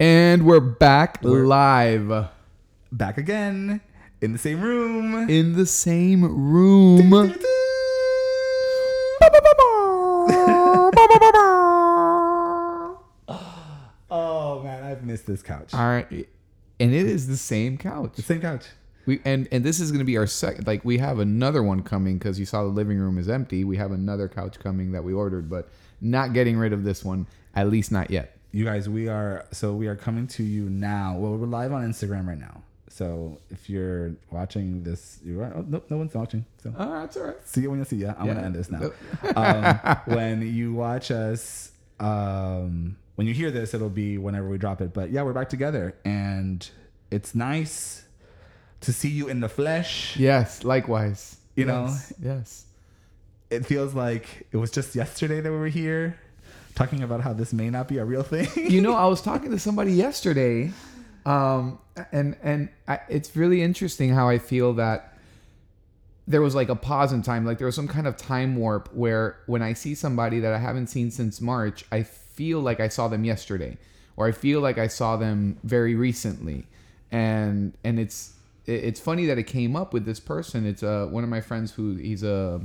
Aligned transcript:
And 0.00 0.46
we're 0.46 0.60
back 0.60 1.22
live 1.22 2.28
Back 2.90 3.18
again 3.18 3.82
in 4.22 4.32
the 4.32 4.38
same 4.38 4.62
room. 4.62 5.28
in 5.28 5.52
the 5.56 5.66
same 5.66 6.22
room. 6.24 7.12
oh 14.10 14.62
man, 14.64 14.84
I've 14.84 15.04
missed 15.04 15.26
this 15.26 15.42
couch. 15.42 15.74
All 15.74 15.80
right, 15.80 16.08
and 16.10 16.94
it 16.94 17.04
is 17.06 17.26
the 17.26 17.36
same 17.36 17.76
couch. 17.76 18.12
The 18.16 18.22
same 18.22 18.40
couch. 18.40 18.64
We 19.04 19.20
and 19.26 19.48
and 19.52 19.62
this 19.62 19.80
is 19.80 19.90
going 19.90 19.98
to 19.98 20.06
be 20.06 20.16
our 20.16 20.26
second. 20.26 20.66
Like 20.66 20.82
we 20.82 20.96
have 20.96 21.18
another 21.18 21.62
one 21.62 21.82
coming 21.82 22.16
because 22.16 22.40
you 22.40 22.46
saw 22.46 22.62
the 22.62 22.70
living 22.70 22.96
room 22.96 23.18
is 23.18 23.28
empty. 23.28 23.64
We 23.64 23.76
have 23.76 23.92
another 23.92 24.28
couch 24.28 24.58
coming 24.60 24.92
that 24.92 25.04
we 25.04 25.12
ordered, 25.12 25.50
but 25.50 25.68
not 26.00 26.32
getting 26.32 26.56
rid 26.56 26.72
of 26.72 26.84
this 26.84 27.04
one. 27.04 27.26
At 27.54 27.68
least 27.68 27.92
not 27.92 28.10
yet. 28.10 28.38
You 28.52 28.64
guys, 28.64 28.88
we 28.88 29.08
are 29.08 29.46
so 29.52 29.74
we 29.74 29.86
are 29.86 29.94
coming 29.96 30.26
to 30.28 30.42
you 30.42 30.68
now. 30.68 31.16
Well, 31.16 31.36
we're 31.36 31.46
live 31.46 31.72
on 31.72 31.88
Instagram 31.88 32.26
right 32.26 32.38
now. 32.38 32.62
So 32.88 33.38
if 33.50 33.70
you're 33.70 34.12
watching 34.32 34.82
this, 34.82 35.20
you 35.24 35.40
are. 35.40 35.52
Oh, 35.54 35.64
no, 35.66 35.80
no 35.88 35.96
one's 35.96 36.14
watching. 36.14 36.44
So 36.62 36.74
Oh, 36.76 37.00
that's 37.00 37.16
all 37.16 37.24
right. 37.24 37.36
see 37.44 37.60
you 37.60 37.70
when 37.70 37.78
you 37.78 37.84
see 37.84 37.96
ya. 37.98 38.14
I'm 38.18 38.26
Yeah. 38.26 38.34
gonna 38.34 38.46
end 38.46 38.54
this 38.56 38.70
now. 38.70 38.90
um, 39.36 39.96
when 40.16 40.42
you 40.42 40.74
watch 40.74 41.12
us, 41.12 41.70
um, 42.00 42.96
when 43.14 43.28
you 43.28 43.34
hear 43.34 43.52
this, 43.52 43.72
it'll 43.72 43.88
be 43.88 44.18
whenever 44.18 44.48
we 44.48 44.58
drop 44.58 44.80
it. 44.80 44.92
But 44.92 45.10
yeah, 45.10 45.22
we're 45.22 45.32
back 45.32 45.48
together, 45.48 45.94
and 46.04 46.68
it's 47.12 47.34
nice 47.36 48.04
to 48.80 48.92
see 48.92 49.10
you 49.10 49.28
in 49.28 49.38
the 49.40 49.48
flesh. 49.48 50.16
Yes, 50.16 50.64
likewise. 50.64 51.36
You 51.54 51.66
know? 51.66 51.84
Yes, 51.84 52.12
yes. 52.20 52.64
It 53.50 53.66
feels 53.66 53.94
like 53.94 54.46
it 54.50 54.56
was 54.56 54.70
just 54.72 54.94
yesterday 54.96 55.40
that 55.40 55.50
we 55.50 55.58
were 55.58 55.68
here 55.68 56.18
talking 56.74 57.02
about 57.02 57.20
how 57.20 57.32
this 57.32 57.52
may 57.52 57.70
not 57.70 57.88
be 57.88 57.98
a 57.98 58.04
real 58.04 58.22
thing. 58.22 58.48
you 58.70 58.80
know, 58.80 58.94
I 58.94 59.06
was 59.08 59.20
talking 59.20 59.50
to 59.50 59.58
somebody 59.58 59.92
yesterday, 59.92 60.72
um, 61.26 61.78
and 62.12 62.36
and 62.42 62.68
I, 62.88 63.00
it's 63.08 63.36
really 63.36 63.62
interesting 63.62 64.10
how 64.10 64.28
I 64.28 64.38
feel 64.38 64.74
that 64.74 65.16
there 66.26 66.40
was 66.40 66.54
like 66.54 66.68
a 66.68 66.76
pause 66.76 67.12
in 67.12 67.22
time, 67.22 67.44
like 67.44 67.58
there 67.58 67.66
was 67.66 67.74
some 67.74 67.88
kind 67.88 68.06
of 68.06 68.16
time 68.16 68.56
warp 68.56 68.92
where 68.94 69.38
when 69.46 69.62
I 69.62 69.72
see 69.72 69.94
somebody 69.94 70.40
that 70.40 70.52
I 70.52 70.58
haven't 70.58 70.86
seen 70.86 71.10
since 71.10 71.40
March, 71.40 71.84
I 71.90 72.04
feel 72.04 72.60
like 72.60 72.78
I 72.78 72.88
saw 72.88 73.08
them 73.08 73.24
yesterday, 73.24 73.78
or 74.16 74.28
I 74.28 74.32
feel 74.32 74.60
like 74.60 74.78
I 74.78 74.86
saw 74.86 75.16
them 75.16 75.58
very 75.64 75.94
recently, 75.94 76.66
and 77.10 77.76
and 77.84 77.98
it's 77.98 78.34
it's 78.66 79.00
funny 79.00 79.26
that 79.26 79.38
it 79.38 79.44
came 79.44 79.74
up 79.74 79.92
with 79.92 80.04
this 80.04 80.20
person. 80.20 80.66
It's 80.66 80.82
uh, 80.82 81.06
one 81.10 81.24
of 81.24 81.30
my 81.30 81.40
friends 81.40 81.72
who 81.72 81.96
he's 81.96 82.22
a 82.22 82.60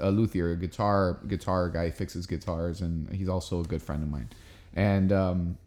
a 0.00 0.10
luthier, 0.10 0.52
a 0.52 0.56
guitar 0.56 1.18
guitar 1.26 1.68
guy, 1.68 1.90
fixes 1.90 2.26
guitars, 2.26 2.80
and 2.80 3.12
he's 3.14 3.28
also 3.28 3.60
a 3.60 3.64
good 3.64 3.82
friend 3.82 4.02
of 4.02 4.08
mine. 4.08 4.28
And 4.74 5.12
um, 5.12 5.58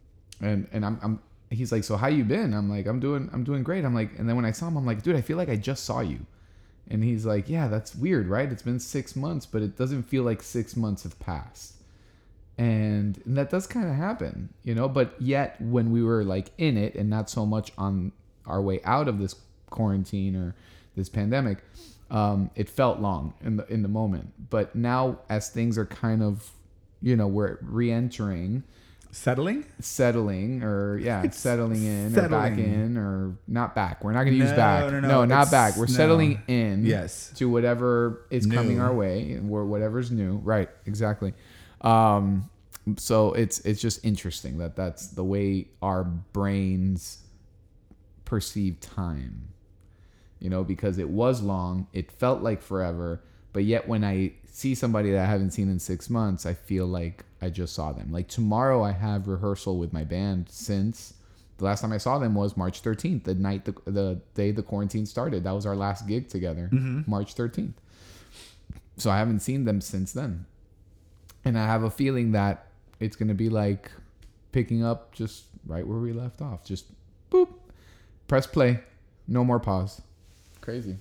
and 0.41 0.67
and 0.71 0.85
I'm, 0.85 0.99
I'm 1.03 1.19
he's 1.49 1.71
like, 1.71 1.83
so 1.83 1.97
how 1.97 2.07
you 2.07 2.23
been? 2.23 2.53
I'm 2.53 2.69
like, 2.69 2.87
I'm 2.87 2.99
doing 2.99 3.29
I'm 3.33 3.43
doing 3.43 3.63
great. 3.63 3.85
I'm 3.85 3.95
like, 3.95 4.17
and 4.17 4.27
then 4.27 4.35
when 4.35 4.45
I 4.45 4.51
saw 4.51 4.67
him, 4.67 4.77
I'm 4.77 4.85
like, 4.85 5.03
dude, 5.03 5.15
I 5.15 5.21
feel 5.21 5.37
like 5.37 5.49
I 5.49 5.55
just 5.55 5.85
saw 5.85 6.01
you. 6.01 6.25
And 6.89 7.03
he's 7.03 7.25
like, 7.25 7.47
yeah, 7.47 7.67
that's 7.67 7.95
weird, 7.95 8.27
right? 8.27 8.51
It's 8.51 8.63
been 8.63 8.79
six 8.79 9.15
months, 9.15 9.45
but 9.45 9.61
it 9.61 9.77
doesn't 9.77 10.03
feel 10.03 10.23
like 10.23 10.41
six 10.41 10.75
months 10.75 11.03
have 11.03 11.17
passed. 11.19 11.75
And, 12.57 13.19
and 13.25 13.37
that 13.37 13.49
does 13.49 13.65
kind 13.65 13.87
of 13.87 13.95
happen, 13.95 14.49
you 14.63 14.75
know. 14.75 14.89
But 14.89 15.15
yet, 15.19 15.59
when 15.61 15.91
we 15.91 16.03
were 16.03 16.23
like 16.23 16.51
in 16.57 16.77
it, 16.77 16.95
and 16.95 17.09
not 17.09 17.29
so 17.29 17.45
much 17.45 17.71
on 17.77 18.11
our 18.45 18.61
way 18.61 18.81
out 18.83 19.07
of 19.07 19.19
this 19.19 19.35
quarantine 19.69 20.35
or 20.35 20.53
this 20.95 21.07
pandemic, 21.07 21.59
um, 22.11 22.51
it 22.55 22.69
felt 22.69 22.99
long 22.99 23.33
in 23.43 23.55
the 23.57 23.65
in 23.67 23.81
the 23.81 23.87
moment. 23.87 24.49
But 24.49 24.75
now, 24.75 25.19
as 25.29 25.49
things 25.49 25.77
are 25.77 25.85
kind 25.87 26.21
of, 26.21 26.51
you 27.01 27.15
know, 27.15 27.27
we're 27.27 27.57
re-entering, 27.61 28.63
Settling? 29.13 29.65
settling, 29.79 30.61
or 30.63 30.97
yeah, 30.97 31.29
settling 31.31 31.83
in, 31.83 32.17
or 32.17 32.29
back 32.29 32.57
in, 32.57 32.97
or 32.97 33.35
not 33.47 33.73
back. 33.75 34.03
We're 34.03 34.13
not 34.13 34.23
going 34.23 34.33
to 34.33 34.39
use 34.39 34.51
No, 34.51 34.55
back. 34.55 34.91
no, 34.91 34.99
No, 34.99 35.07
no, 35.07 35.25
not 35.25 35.49
back. 35.51 35.75
We're 35.77 35.85
no. 35.87 35.91
settling 35.93 36.41
in. 36.47 36.85
Yes. 36.85 37.31
To 37.35 37.49
whatever 37.49 38.25
is 38.29 38.45
coming 38.45 38.79
our 38.79 38.93
way, 38.93 39.31
and 39.33 39.49
we're 39.49 39.65
whatever's 39.65 40.11
new. 40.11 40.35
Right. 40.37 40.69
Exactly. 40.85 41.33
Um, 41.81 42.49
so 42.97 43.33
it's 43.33 43.59
it's 43.59 43.81
just 43.81 44.03
interesting 44.05 44.57
that 44.59 44.75
that's 44.75 45.07
the 45.07 45.23
way 45.23 45.67
our 45.81 46.03
brains 46.03 47.19
perceive 48.25 48.79
time 48.79 49.49
you 50.41 50.49
know, 50.49 50.63
because 50.63 50.97
it 50.97 51.07
was 51.07 51.41
long, 51.41 51.87
it 51.93 52.11
felt 52.11 52.41
like 52.41 52.61
forever, 52.61 53.21
but 53.53 53.63
yet 53.63 53.87
when 53.87 54.03
I 54.03 54.33
see 54.51 54.75
somebody 54.75 55.11
that 55.11 55.21
I 55.21 55.25
haven't 55.25 55.51
seen 55.51 55.69
in 55.69 55.79
six 55.79 56.09
months, 56.09 56.45
I 56.45 56.53
feel 56.53 56.85
like 56.87 57.23
I 57.41 57.49
just 57.49 57.73
saw 57.73 57.93
them. 57.93 58.11
Like 58.11 58.27
tomorrow, 58.27 58.83
I 58.83 58.91
have 58.91 59.27
rehearsal 59.27 59.77
with 59.77 59.93
my 59.93 60.03
band 60.03 60.49
since 60.49 61.13
the 61.61 61.65
last 61.65 61.81
time 61.81 61.93
I 61.93 61.99
saw 61.99 62.17
them 62.17 62.33
was 62.33 62.57
March 62.57 62.81
13th, 62.81 63.23
the 63.23 63.35
night 63.35 63.65
the, 63.65 63.75
the 63.85 64.19
day 64.33 64.49
the 64.49 64.63
quarantine 64.63 65.05
started. 65.05 65.43
That 65.43 65.51
was 65.51 65.67
our 65.67 65.75
last 65.75 66.07
gig 66.07 66.27
together, 66.27 66.71
mm-hmm. 66.73 67.09
March 67.09 67.35
13th. 67.35 67.73
So 68.97 69.11
I 69.11 69.19
haven't 69.19 69.41
seen 69.41 69.65
them 69.65 69.79
since 69.79 70.11
then. 70.11 70.47
And 71.45 71.57
I 71.57 71.67
have 71.67 71.83
a 71.83 71.91
feeling 71.91 72.31
that 72.31 72.67
it's 72.99 73.15
going 73.15 73.27
to 73.27 73.35
be 73.35 73.49
like 73.49 73.91
picking 74.51 74.83
up 74.83 75.13
just 75.13 75.45
right 75.65 75.85
where 75.85 75.99
we 75.99 76.13
left 76.13 76.41
off. 76.41 76.63
Just 76.63 76.85
boop, 77.29 77.49
press 78.27 78.47
play, 78.47 78.79
no 79.27 79.43
more 79.43 79.59
pause. 79.59 80.01
Crazy. 80.61 80.97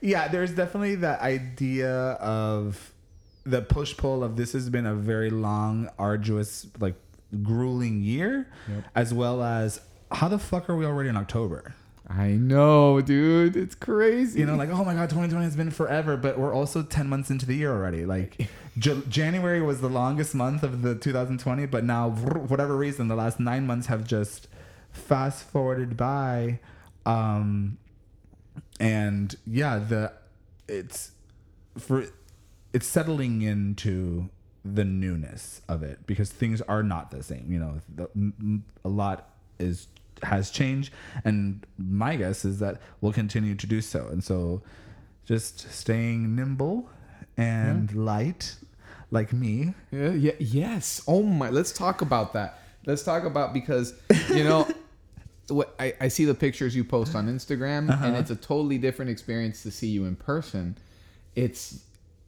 Yeah, 0.00 0.28
there's 0.28 0.52
definitely 0.52 0.96
that 0.96 1.20
idea 1.20 1.90
of 1.92 2.92
the 3.44 3.60
push 3.62 3.96
pull 3.96 4.24
of 4.24 4.36
this 4.36 4.52
has 4.52 4.70
been 4.70 4.86
a 4.86 4.94
very 4.94 5.30
long, 5.30 5.90
arduous, 5.98 6.66
like 6.78 6.94
grueling 7.42 8.02
year, 8.02 8.48
Yep. 8.68 8.84
as 8.94 9.12
well 9.14 9.42
as 9.42 9.80
how 10.10 10.28
the 10.28 10.38
fuck 10.38 10.70
are 10.70 10.76
we 10.76 10.84
already 10.86 11.08
in 11.08 11.16
October? 11.16 11.74
I 12.08 12.28
know, 12.32 13.00
dude. 13.00 13.56
It's 13.56 13.74
crazy. 13.74 14.40
You 14.40 14.46
know, 14.46 14.56
like 14.56 14.68
oh 14.68 14.84
my 14.84 14.92
god, 14.94 15.08
2020 15.08 15.44
has 15.44 15.56
been 15.56 15.70
forever, 15.70 16.16
but 16.16 16.38
we're 16.38 16.52
also 16.52 16.82
10 16.82 17.08
months 17.08 17.30
into 17.30 17.46
the 17.46 17.54
year 17.54 17.72
already. 17.72 18.04
Like 18.04 18.48
J- 18.78 19.02
January 19.08 19.62
was 19.62 19.80
the 19.80 19.88
longest 19.88 20.34
month 20.34 20.62
of 20.62 20.82
the 20.82 20.94
2020, 20.94 21.66
but 21.66 21.82
now 21.84 22.14
for 22.14 22.38
whatever 22.40 22.76
reason, 22.76 23.08
the 23.08 23.14
last 23.16 23.40
nine 23.40 23.66
months 23.66 23.86
have 23.86 24.04
just 24.06 24.48
fast 24.92 25.44
forwarded 25.48 25.96
by. 25.96 26.60
Um, 27.06 27.78
and 28.80 29.34
yeah, 29.46 29.78
the 29.78 30.12
it's 30.68 31.12
for 31.78 32.06
it's 32.72 32.86
settling 32.86 33.42
into 33.42 34.28
the 34.64 34.84
newness 34.84 35.60
of 35.68 35.82
it 35.82 36.06
because 36.06 36.30
things 36.30 36.60
are 36.62 36.82
not 36.82 37.10
the 37.10 37.22
same. 37.22 37.46
You 37.50 37.58
know, 37.58 37.80
the, 37.94 38.60
a 38.84 38.88
lot 38.88 39.30
is 39.58 39.88
has 40.22 40.50
changed, 40.50 40.92
and 41.24 41.64
my 41.78 42.16
guess 42.16 42.44
is 42.44 42.58
that 42.60 42.80
we'll 43.00 43.12
continue 43.12 43.54
to 43.54 43.66
do 43.66 43.80
so. 43.80 44.08
And 44.08 44.22
so, 44.22 44.62
just 45.24 45.70
staying 45.72 46.34
nimble 46.34 46.88
and 47.36 47.92
light, 47.94 48.56
like 49.10 49.32
me. 49.32 49.74
Yeah, 49.90 50.12
yeah, 50.12 50.32
yes. 50.38 51.02
Oh 51.06 51.22
my. 51.22 51.50
Let's 51.50 51.72
talk 51.72 52.00
about 52.00 52.32
that. 52.32 52.58
Let's 52.86 53.02
talk 53.02 53.24
about 53.24 53.52
because 53.54 53.94
you 54.30 54.44
know, 54.44 54.68
what 55.48 55.74
I, 55.78 55.94
I 56.00 56.08
see 56.08 56.24
the 56.24 56.34
pictures 56.34 56.74
you 56.74 56.84
post 56.84 57.14
on 57.14 57.28
Instagram, 57.28 57.90
Uh-huh. 57.90 58.06
and 58.06 58.16
it's 58.16 58.30
a 58.30 58.36
totally 58.36 58.78
different 58.78 59.10
experience 59.10 59.62
to 59.64 59.70
see 59.70 59.88
you 59.88 60.04
in 60.06 60.16
person. 60.16 60.76
It's 61.34 61.80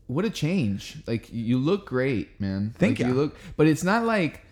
what 0.06 0.25
a 0.25 0.31
change. 0.31 0.99
Like 1.06 1.32
you 1.32 1.59
look 1.59 1.87
great, 1.87 2.41
man. 2.41 2.75
Thank 2.78 2.99
like. 2.99 3.09
You 3.09 3.15
look, 3.15 3.37
but 3.56 3.66
it's 3.66 3.82
not 3.84 4.04
like 4.04 4.43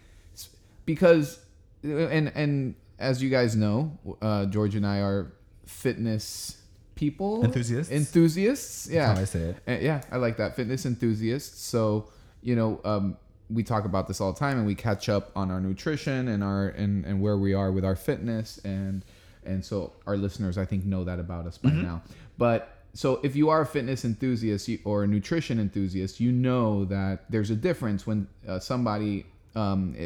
because 0.86 1.38
and 1.82 2.32
and 2.34 2.74
as 2.98 3.22
you 3.22 3.28
guys 3.30 3.54
know, 3.56 3.98
uh, 4.22 4.46
George 4.46 4.74
and 4.74 4.86
I 4.86 4.98
are 5.00 5.32
fitness 5.66 6.60
people, 6.94 7.44
Enthusiasts? 7.44 7.90
enthusiasts. 7.92 8.88
Yeah, 8.90 9.14
how 9.14 9.20
I 9.20 9.24
say 9.24 9.40
it. 9.40 9.56
uh, 9.68 9.72
yeah, 9.80 10.00
I 10.10 10.16
like 10.16 10.36
that. 10.36 10.54
Fitness 10.56 10.86
enthusiasts. 10.86 11.60
So, 11.60 12.08
you 12.42 12.54
know, 12.54 12.80
um, 12.84 13.16
we 13.54 13.62
talk 13.62 13.84
about 13.84 14.08
this 14.08 14.20
all 14.20 14.32
the 14.32 14.38
time 14.38 14.58
and 14.58 14.66
we 14.66 14.74
catch 14.74 15.08
up 15.08 15.30
on 15.36 15.50
our 15.50 15.60
nutrition 15.60 16.28
and 16.28 16.42
our 16.42 16.68
and, 16.68 17.04
and 17.04 17.20
where 17.20 17.36
we 17.36 17.54
are 17.54 17.70
with 17.72 17.84
our 17.84 17.96
fitness. 17.96 18.58
And 18.64 19.04
and 19.44 19.64
so 19.64 19.92
our 20.06 20.16
listeners 20.16 20.58
I 20.58 20.64
think 20.64 20.84
know 20.84 21.04
that 21.04 21.18
about 21.18 21.46
us 21.46 21.58
by 21.58 21.70
now. 21.70 22.02
But 22.38 22.70
so 22.94 23.20
if 23.22 23.34
you 23.36 23.50
are 23.50 23.62
a 23.62 23.66
fitness 23.66 24.04
enthusiast 24.04 24.68
or 24.84 25.04
a 25.04 25.06
nutrition 25.06 25.58
enthusiast, 25.58 26.20
you 26.20 26.32
know 26.32 26.84
that 26.86 27.24
there's 27.30 27.50
a 27.50 27.56
difference 27.56 28.06
when 28.06 28.26
uh, 28.46 28.58
somebody 28.58 29.26
um, 29.54 29.96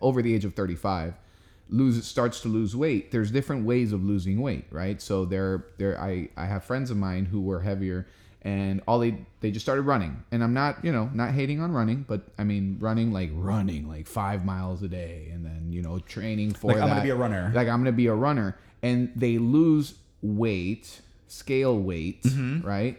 over 0.00 0.22
the 0.22 0.34
age 0.34 0.44
of 0.44 0.54
35 0.54 1.14
loses 1.70 2.06
starts 2.06 2.40
to 2.40 2.48
lose 2.48 2.76
weight 2.76 3.10
there's 3.10 3.30
different 3.30 3.64
ways 3.64 3.92
of 3.92 4.04
losing 4.04 4.40
weight 4.40 4.66
right? 4.70 5.00
So 5.00 5.24
there 5.24 5.66
there 5.78 6.00
i 6.00 6.28
i 6.36 6.46
have 6.46 6.64
friends 6.64 6.90
of 6.90 6.96
mine 6.96 7.24
who 7.24 7.40
were 7.40 7.60
heavier 7.60 8.06
and 8.44 8.82
all 8.86 8.98
they 8.98 9.16
they 9.40 9.50
just 9.50 9.64
started 9.64 9.82
running. 9.82 10.22
And 10.30 10.44
i'm 10.44 10.52
not 10.54 10.84
you 10.84 10.92
know 10.92 11.10
not 11.14 11.32
hating 11.32 11.60
on 11.60 11.72
running 11.72 12.04
but 12.06 12.22
i 12.38 12.44
mean 12.44 12.76
running 12.80 13.12
like 13.12 13.30
running 13.34 13.88
like 13.88 14.06
five 14.06 14.44
miles 14.44 14.82
a 14.82 14.88
day 14.88 15.30
and 15.32 15.44
then 15.44 15.68
you 15.70 15.82
know 15.82 15.98
training 16.00 16.52
for 16.52 16.72
Like, 16.72 16.82
I'm 16.82 16.88
gonna 16.88 17.02
be 17.02 17.10
a 17.10 17.16
runner. 17.16 17.50
like 17.54 17.68
i'm 17.68 17.80
gonna 17.80 17.92
be 17.92 18.06
a 18.06 18.14
runner. 18.14 18.58
And 18.82 19.10
they 19.16 19.38
lose 19.38 19.94
weight 20.22 21.00
scale 21.28 21.78
weight 21.78 22.22
Mm-hmm. 22.22 22.66
right? 22.66 22.98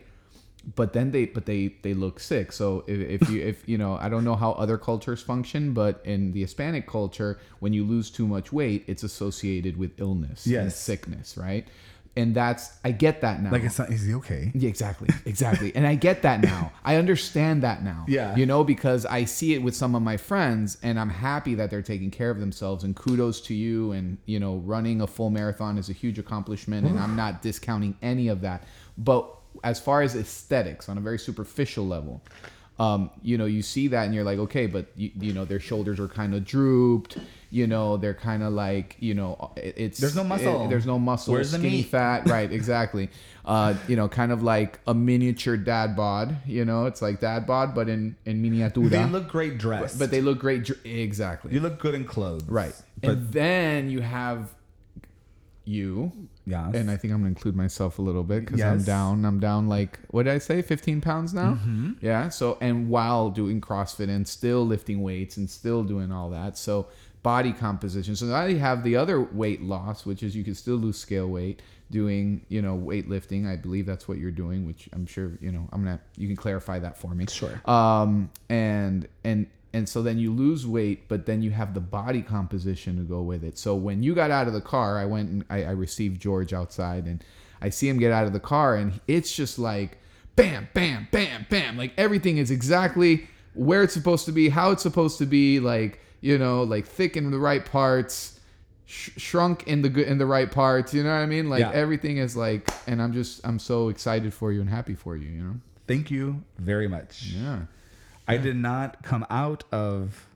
But 0.75 0.93
then 0.93 1.11
they 1.11 1.25
but 1.27 1.45
they 1.45 1.75
they 1.83 1.93
look 1.93 2.19
sick. 2.19 2.51
So 2.51 2.83
if, 2.87 3.21
if 3.21 3.29
you 3.29 3.39
if 3.41 3.69
you 3.69 3.77
know 3.77 3.97
i 4.01 4.09
don't 4.09 4.23
know 4.23 4.35
how 4.35 4.53
other 4.53 4.79
cultures 4.79 5.21
function 5.21 5.73
but 5.73 6.01
in 6.03 6.31
the 6.31 6.41
hispanic 6.41 6.87
culture 6.87 7.37
when 7.59 7.71
you 7.71 7.83
lose 7.83 8.09
too 8.09 8.25
much 8.27 8.51
weight 8.51 8.83
it's 8.87 9.03
associated 9.03 9.77
with 9.77 9.91
illness 9.99 10.47
and 10.63 10.73
sickness 10.73 11.37
right 11.37 11.67
and 12.17 12.33
that's 12.35 12.71
i 12.83 12.91
get 12.91 13.21
that 13.21 13.41
now 13.41 13.51
Like 13.51 13.63
it's 13.63 13.77
not. 13.79 13.91
Is 13.91 14.03
he 14.05 14.13
okay? 14.15 14.51
yeah, 14.53 14.69
exactly, 14.69 15.09
exactly. 15.25 15.75
And 15.75 15.85
I 15.85 15.95
get 15.95 16.21
that 16.21 16.41
now. 16.41 16.71
I 16.83 16.95
understand 16.95 17.63
that 17.63 17.83
now. 17.83 18.05
Yeah. 18.15 18.35
You 18.35 18.45
know, 18.45 18.63
because 18.63 19.05
I 19.05 19.25
see 19.25 19.53
it 19.53 19.61
with 19.61 19.75
some 19.75 19.95
of 19.95 20.01
my 20.01 20.15
friends 20.17 20.77
and 20.83 20.99
I'm 20.99 21.09
happy 21.09 21.55
that 21.55 21.69
they're 21.69 21.81
taking 21.81 22.11
care 22.11 22.29
of 22.29 22.39
themselves 22.39 22.83
and 22.83 22.95
kudos 22.95 23.41
to 23.41 23.53
you 23.53 23.91
and, 23.91 24.17
you 24.25 24.39
know, 24.39 24.57
running 24.57 25.01
a 25.01 25.07
full 25.07 25.29
marathon 25.29 25.77
is 25.77 25.89
a 25.89 25.93
huge 25.93 26.17
accomplishment 26.19 26.87
and 26.87 26.97
I'm 26.99 27.15
not 27.15 27.41
discounting 27.41 27.97
any 28.01 28.27
of 28.29 28.41
that. 28.41 28.63
But 28.97 29.29
as 29.63 29.79
far 29.79 30.01
as 30.01 30.15
aesthetics 30.15 30.87
on 30.87 30.97
a 30.97 31.01
very 31.01 31.19
superficial 31.19 31.85
level, 31.87 32.21
um, 32.77 33.09
you 33.23 33.37
know, 33.37 33.45
you 33.45 33.61
see 33.61 33.87
that 33.89 34.05
and 34.05 34.13
you're 34.13 34.23
like, 34.25 34.39
okay, 34.39 34.67
but 34.67 34.87
you, 34.95 35.11
you 35.19 35.33
know, 35.33 35.45
their 35.45 35.59
shoulders 35.61 35.99
are 35.99 36.07
kind 36.09 36.33
of 36.35 36.43
drooped. 36.43 37.17
You 37.51 37.67
know, 37.67 37.95
they're 37.95 38.13
kind 38.13 38.43
of 38.43 38.51
like, 38.51 38.97
you 38.99 39.13
know, 39.13 39.51
it, 39.55 39.75
it's 39.77 39.97
There's 39.99 40.15
no 40.15 40.25
muscle. 40.25 40.65
it- 40.65 40.69
there's 40.69 40.85
no 40.85 40.99
muscle. 40.99 41.33
Where's 41.33 41.51
the 41.51 41.57
skinny 41.59 41.77
meat? 41.77 41.85
fat, 41.87 42.27
right? 42.29 42.51
Exactly. 42.51 43.09
Uh, 43.45 43.75
you 43.87 43.95
know, 43.95 44.09
kind 44.09 44.31
of 44.31 44.41
like 44.41 44.79
a 44.87 44.93
miniature 44.95 45.55
dad 45.55 45.95
bod. 45.95 46.35
You 46.47 46.65
know, 46.65 46.87
it's 46.87 46.99
like 46.99 47.19
dad 47.19 47.45
bod, 47.45 47.75
but 47.75 47.87
in 47.87 48.15
in 48.25 48.41
miniatura. 48.41 48.89
They 48.89 49.05
look 49.05 49.27
great 49.27 49.59
dressed, 49.59 49.99
but 49.99 50.09
they 50.09 50.19
look 50.19 50.39
great. 50.39 50.63
dr- 50.63 50.79
Exactly. 50.83 51.53
you 51.53 51.59
look 51.59 51.77
good 51.77 51.93
in 51.93 52.05
clothes, 52.05 52.43
right. 52.45 52.73
But 53.01 53.09
and 53.11 53.31
then 53.31 53.91
you 53.91 54.01
have 54.01 54.49
you, 55.63 56.11
yeah, 56.47 56.69
and 56.73 56.91
I 56.91 56.97
think 56.97 57.13
I'm 57.13 57.19
gonna 57.19 57.29
include 57.29 57.55
myself 57.55 57.97
a 57.97 58.01
little 58.01 58.23
bit 58.23 58.45
because 58.45 58.61
I'm 58.61 58.83
down. 58.83 59.25
I'm 59.25 59.39
down 59.39 59.67
like 59.67 59.99
what 60.09 60.23
did 60.23 60.33
I 60.33 60.37
say? 60.37 60.61
15 60.61 61.01
pounds 61.01 61.33
now. 61.33 61.53
Mm-hmm. 61.53 61.93
Yeah. 62.01 62.29
So 62.29 62.57
and 62.61 62.89
while 62.89 63.29
doing 63.29 63.61
CrossFit 63.61 64.09
and 64.09 64.27
still 64.27 64.65
lifting 64.65 65.01
weights 65.01 65.37
and 65.37 65.49
still 65.49 65.83
doing 65.83 66.11
all 66.11 66.29
that, 66.29 66.57
so 66.57 66.87
body 67.23 67.51
composition. 67.51 68.15
So 68.15 68.27
now 68.27 68.45
you 68.45 68.59
have 68.59 68.83
the 68.83 68.95
other 68.95 69.19
weight 69.19 69.63
loss, 69.63 70.05
which 70.05 70.21
is 70.21 70.35
you 70.35 70.43
can 70.43 70.53
still 70.53 70.75
lose 70.75 70.97
scale 70.97 71.27
weight 71.27 71.61
doing 71.89 72.45
you 72.49 72.61
know 72.61 72.77
weightlifting. 72.77 73.51
I 73.51 73.55
believe 73.55 73.87
that's 73.87 74.07
what 74.07 74.19
you're 74.19 74.29
doing, 74.29 74.67
which 74.67 74.87
I'm 74.93 75.07
sure 75.07 75.31
you 75.41 75.51
know. 75.51 75.67
I'm 75.73 75.83
gonna 75.83 75.99
you 76.15 76.27
can 76.27 76.35
clarify 76.35 76.77
that 76.79 76.97
for 76.97 77.15
me. 77.15 77.25
Sure. 77.27 77.59
Um 77.65 78.29
and 78.49 79.07
and 79.23 79.47
and 79.75 79.87
so 79.89 80.01
then 80.01 80.17
you 80.17 80.31
lose 80.31 80.65
weight, 80.65 81.07
but 81.07 81.25
then 81.25 81.41
you 81.41 81.51
have 81.51 81.73
the 81.73 81.79
body 81.81 82.21
composition 82.21 82.95
to 82.97 83.03
go 83.03 83.21
with 83.21 83.43
it. 83.43 83.57
So 83.57 83.75
when 83.75 84.01
you 84.03 84.15
got 84.15 84.31
out 84.31 84.47
of 84.47 84.53
the 84.53 84.61
car, 84.61 84.97
I 84.97 85.05
went 85.05 85.29
and 85.29 85.45
I, 85.49 85.63
I 85.65 85.71
received 85.71 86.21
George 86.21 86.53
outside, 86.53 87.05
and 87.05 87.23
I 87.61 87.69
see 87.69 87.87
him 87.89 87.97
get 87.99 88.11
out 88.11 88.25
of 88.25 88.33
the 88.33 88.39
car, 88.39 88.75
and 88.75 88.99
it's 89.07 89.35
just 89.35 89.59
like 89.59 89.97
bam, 90.35 90.67
bam, 90.73 91.07
bam, 91.11 91.45
bam. 91.49 91.77
Like 91.77 91.93
everything 91.97 92.37
is 92.37 92.51
exactly 92.51 93.27
where 93.53 93.83
it's 93.83 93.93
supposed 93.93 94.25
to 94.25 94.31
be, 94.31 94.49
how 94.49 94.71
it's 94.71 94.83
supposed 94.83 95.17
to 95.19 95.25
be. 95.25 95.59
Like 95.59 95.99
you 96.21 96.37
know, 96.37 96.63
like 96.63 96.85
thick 96.87 97.15
in 97.17 97.29
the 97.29 97.37
right 97.39 97.65
parts, 97.65 98.39
sh- 98.85 99.11
shrunk 99.17 99.67
in 99.67 99.81
the 99.81 99.89
good 99.89 100.07
in 100.07 100.17
the 100.17 100.25
right 100.25 100.51
parts. 100.51 100.93
You 100.93 101.03
know 101.03 101.09
what 101.09 101.21
I 101.21 101.25
mean? 101.25 101.49
Like 101.49 101.59
Yeah. 101.61 101.71
everything 101.73 102.17
is 102.17 102.35
like, 102.35 102.69
and 102.87 103.01
I'm 103.01 103.13
just 103.13 103.45
I'm 103.45 103.59
so 103.59 103.89
excited 103.89 104.33
for 104.33 104.51
you 104.51 104.61
and 104.61 104.69
happy 104.69 104.95
for 104.95 105.15
you. 105.17 105.29
You 105.29 105.43
know? 105.43 105.55
Thank 105.87 106.09
you 106.09 106.43
very 106.57 106.87
much. 106.87 107.23
Yeah. 107.23 107.59
I 108.27 108.37
did 108.37 108.55
not 108.55 109.03
come 109.03 109.25
out 109.29 109.63
of 109.71 110.27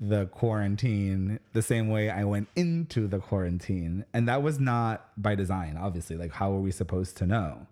the 0.00 0.26
quarantine 0.26 1.38
the 1.52 1.62
same 1.62 1.88
way 1.88 2.10
I 2.10 2.24
went 2.24 2.48
into 2.56 3.06
the 3.06 3.20
quarantine. 3.20 4.04
And 4.12 4.26
that 4.28 4.42
was 4.42 4.58
not 4.58 5.10
by 5.16 5.36
design, 5.36 5.78
obviously. 5.80 6.16
Like, 6.16 6.32
how 6.32 6.52
are 6.52 6.58
we 6.58 6.72
supposed 6.72 7.16
to 7.18 7.26
know? 7.26 7.66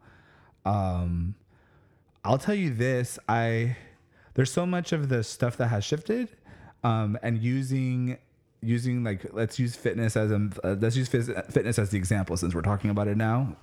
Um, 0.64 1.34
I'll 2.24 2.38
tell 2.38 2.54
you 2.54 2.72
this 2.72 3.18
I, 3.28 3.76
there's 4.34 4.52
so 4.52 4.64
much 4.64 4.92
of 4.92 5.08
the 5.08 5.24
stuff 5.24 5.56
that 5.56 5.68
has 5.68 5.84
shifted 5.84 6.28
um, 6.84 7.18
and 7.20 7.42
using, 7.42 8.18
using 8.62 9.02
like, 9.02 9.26
let's 9.32 9.58
use 9.58 9.74
fitness 9.74 10.16
as 10.16 10.30
a, 10.30 10.50
uh, 10.62 10.76
let's 10.78 10.96
use 10.96 11.08
fitness 11.08 11.80
as 11.80 11.90
the 11.90 11.98
example 11.98 12.36
since 12.36 12.54
we're 12.54 12.62
talking 12.62 12.90
about 12.90 13.08
it 13.08 13.16
now. 13.16 13.56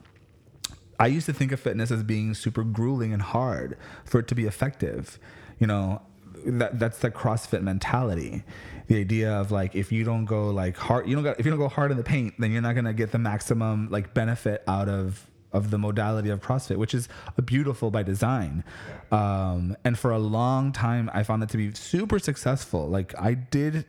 I 0.99 1.07
used 1.07 1.27
to 1.27 1.33
think 1.33 1.53
of 1.53 1.59
fitness 1.61 1.89
as 1.89 2.03
being 2.03 2.33
super 2.33 2.63
grueling 2.63 3.13
and 3.13 3.21
hard 3.21 3.77
for 4.03 4.19
it 4.19 4.27
to 4.27 4.35
be 4.35 4.45
effective. 4.45 5.19
You 5.59 5.67
know, 5.67 6.01
that 6.45 6.79
that's 6.79 6.99
the 6.99 7.11
CrossFit 7.11 7.61
mentality. 7.61 8.43
The 8.87 8.99
idea 8.99 9.33
of 9.33 9.51
like 9.51 9.75
if 9.75 9.91
you 9.91 10.03
don't 10.03 10.25
go 10.25 10.49
like 10.49 10.77
hard, 10.77 11.07
you 11.07 11.15
don't 11.15 11.23
got 11.23 11.39
if 11.39 11.45
you 11.45 11.51
don't 11.51 11.59
go 11.59 11.67
hard 11.67 11.91
in 11.91 11.97
the 11.97 12.03
paint, 12.03 12.35
then 12.39 12.51
you're 12.51 12.61
not 12.61 12.75
gonna 12.75 12.93
get 12.93 13.11
the 13.11 13.19
maximum 13.19 13.89
like 13.89 14.13
benefit 14.13 14.63
out 14.67 14.87
of 14.89 15.25
of 15.53 15.71
the 15.71 15.77
modality 15.77 16.29
of 16.29 16.41
CrossFit, 16.41 16.77
which 16.77 16.93
is 16.93 17.07
beautiful 17.45 17.89
by 17.89 18.03
design. 18.03 18.63
Um, 19.11 19.75
and 19.83 19.97
for 19.97 20.11
a 20.11 20.19
long 20.19 20.71
time, 20.71 21.09
I 21.13 21.23
found 21.23 21.41
that 21.41 21.49
to 21.49 21.57
be 21.57 21.73
super 21.73 22.19
successful. 22.19 22.87
Like 22.87 23.13
I 23.19 23.33
did 23.33 23.85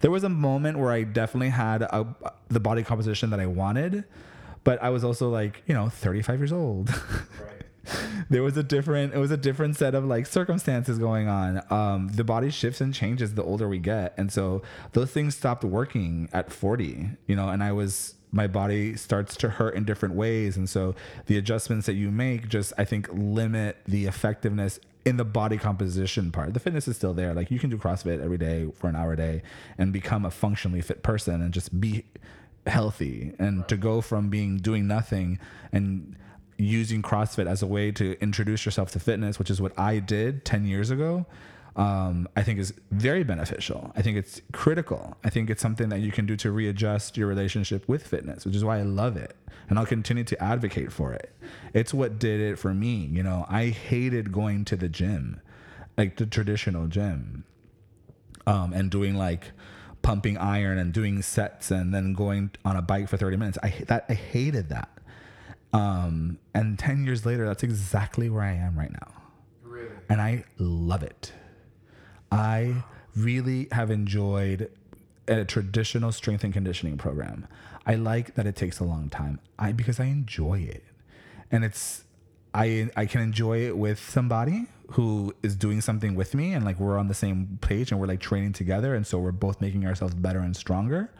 there 0.00 0.10
was 0.10 0.24
a 0.24 0.28
moment 0.28 0.78
where 0.78 0.90
I 0.90 1.02
definitely 1.02 1.50
had 1.50 1.82
a, 1.82 2.06
the 2.48 2.60
body 2.60 2.82
composition 2.82 3.30
that 3.30 3.40
I 3.40 3.46
wanted, 3.46 4.04
but 4.64 4.82
I 4.82 4.88
was 4.88 5.04
also 5.04 5.28
like, 5.28 5.62
you 5.66 5.74
know, 5.74 5.88
35 5.88 6.40
years 6.40 6.52
old. 6.52 6.88
there 8.30 8.42
was 8.42 8.56
a 8.56 8.62
different, 8.62 9.14
it 9.14 9.18
was 9.18 9.30
a 9.30 9.36
different 9.36 9.76
set 9.76 9.94
of 9.94 10.04
like 10.04 10.26
circumstances 10.26 10.98
going 10.98 11.28
on. 11.28 11.62
Um, 11.70 12.08
the 12.08 12.24
body 12.24 12.50
shifts 12.50 12.80
and 12.80 12.94
changes 12.94 13.34
the 13.34 13.42
older 13.42 13.68
we 13.68 13.78
get, 13.78 14.14
and 14.16 14.32
so 14.32 14.62
those 14.92 15.10
things 15.10 15.36
stopped 15.36 15.64
working 15.64 16.28
at 16.32 16.52
40. 16.52 17.10
You 17.26 17.36
know, 17.36 17.48
and 17.48 17.62
I 17.62 17.72
was 17.72 18.14
my 18.32 18.46
body 18.46 18.96
starts 18.96 19.36
to 19.36 19.48
hurt 19.48 19.74
in 19.74 19.84
different 19.84 20.14
ways, 20.14 20.56
and 20.56 20.68
so 20.68 20.94
the 21.26 21.38
adjustments 21.38 21.86
that 21.86 21.94
you 21.94 22.10
make 22.10 22.48
just 22.48 22.72
I 22.78 22.84
think 22.84 23.08
limit 23.12 23.78
the 23.86 24.06
effectiveness 24.06 24.80
in 25.04 25.16
the 25.16 25.24
body 25.24 25.58
composition 25.58 26.32
part. 26.32 26.54
The 26.54 26.60
fitness 26.60 26.88
is 26.88 26.96
still 26.96 27.14
there. 27.14 27.34
Like 27.34 27.50
you 27.50 27.58
can 27.58 27.70
do 27.70 27.76
CrossFit 27.76 28.22
every 28.22 28.38
day 28.38 28.68
for 28.74 28.88
an 28.88 28.96
hour 28.96 29.12
a 29.12 29.16
day 29.16 29.42
and 29.76 29.92
become 29.92 30.24
a 30.24 30.30
functionally 30.30 30.80
fit 30.80 31.02
person 31.02 31.42
and 31.42 31.52
just 31.52 31.78
be 31.78 32.04
healthy. 32.66 33.34
And 33.38 33.68
to 33.68 33.76
go 33.76 34.00
from 34.00 34.30
being 34.30 34.58
doing 34.58 34.86
nothing 34.86 35.38
and 35.72 36.16
using 36.56 37.02
CrossFit 37.02 37.46
as 37.46 37.62
a 37.62 37.66
way 37.66 37.90
to 37.92 38.20
introduce 38.20 38.64
yourself 38.64 38.90
to 38.92 39.00
fitness, 39.00 39.38
which 39.38 39.50
is 39.50 39.60
what 39.60 39.78
I 39.78 39.98
did 39.98 40.44
10 40.44 40.66
years 40.66 40.90
ago, 40.90 41.26
um, 41.76 42.28
I 42.36 42.42
think 42.42 42.58
is 42.60 42.72
very 42.90 43.24
beneficial. 43.24 43.92
I 43.96 44.02
think 44.02 44.16
it's 44.16 44.40
critical. 44.52 45.16
I 45.24 45.30
think 45.30 45.50
it's 45.50 45.60
something 45.62 45.88
that 45.88 46.00
you 46.00 46.12
can 46.12 46.26
do 46.26 46.36
to 46.36 46.52
readjust 46.52 47.16
your 47.16 47.26
relationship 47.26 47.88
with 47.88 48.06
fitness, 48.06 48.44
which 48.44 48.54
is 48.54 48.64
why 48.64 48.78
I 48.78 48.82
love 48.82 49.16
it. 49.16 49.36
And 49.68 49.78
I'll 49.78 49.86
continue 49.86 50.24
to 50.24 50.42
advocate 50.42 50.92
for 50.92 51.12
it. 51.12 51.34
It's 51.72 51.92
what 51.92 52.18
did 52.18 52.40
it 52.40 52.58
for 52.58 52.74
me. 52.74 53.08
You 53.10 53.22
know, 53.22 53.46
I 53.48 53.66
hated 53.68 54.30
going 54.30 54.64
to 54.66 54.76
the 54.76 54.88
gym, 54.88 55.40
like 55.96 56.16
the 56.16 56.26
traditional 56.26 56.86
gym, 56.86 57.44
um, 58.46 58.72
and 58.72 58.90
doing 58.90 59.16
like 59.16 59.52
pumping 60.02 60.36
iron 60.36 60.76
and 60.76 60.92
doing 60.92 61.22
sets 61.22 61.70
and 61.70 61.94
then 61.94 62.12
going 62.12 62.50
on 62.64 62.76
a 62.76 62.82
bike 62.82 63.08
for 63.08 63.16
30 63.16 63.38
minutes. 63.38 63.58
I 63.62 63.70
that 63.86 64.04
I 64.08 64.14
hated 64.14 64.68
that. 64.68 64.90
Um, 65.74 66.38
and 66.54 66.78
10 66.78 67.04
years 67.04 67.26
later, 67.26 67.44
that's 67.46 67.64
exactly 67.64 68.30
where 68.30 68.44
I 68.44 68.52
am 68.52 68.78
right 68.78 68.92
now. 68.92 69.12
Really? 69.64 69.90
And 70.08 70.20
I 70.20 70.44
love 70.56 71.02
it. 71.02 71.32
I 72.30 72.84
really 73.16 73.66
have 73.72 73.90
enjoyed 73.90 74.70
a 75.26 75.44
traditional 75.44 76.12
strength 76.12 76.44
and 76.44 76.52
conditioning 76.52 76.96
program. 76.96 77.48
I 77.86 77.96
like 77.96 78.36
that 78.36 78.46
it 78.46 78.54
takes 78.54 78.78
a 78.78 78.84
long 78.84 79.08
time. 79.08 79.40
I 79.58 79.72
because 79.72 79.98
I 79.98 80.04
enjoy 80.04 80.60
it. 80.60 80.84
And 81.50 81.64
it's 81.64 82.04
I 82.54 82.90
I 82.96 83.06
can 83.06 83.20
enjoy 83.20 83.66
it 83.66 83.76
with 83.76 83.98
somebody 83.98 84.66
who 84.92 85.34
is 85.42 85.56
doing 85.56 85.80
something 85.80 86.14
with 86.14 86.34
me 86.34 86.52
and 86.52 86.64
like 86.64 86.78
we're 86.78 86.98
on 86.98 87.08
the 87.08 87.14
same 87.14 87.58
page 87.62 87.90
and 87.90 88.00
we're 88.00 88.06
like 88.06 88.20
training 88.20 88.52
together 88.52 88.94
and 88.94 89.06
so 89.06 89.18
we're 89.18 89.32
both 89.32 89.60
making 89.60 89.86
ourselves 89.86 90.14
better 90.14 90.38
and 90.38 90.56
stronger. 90.56 91.10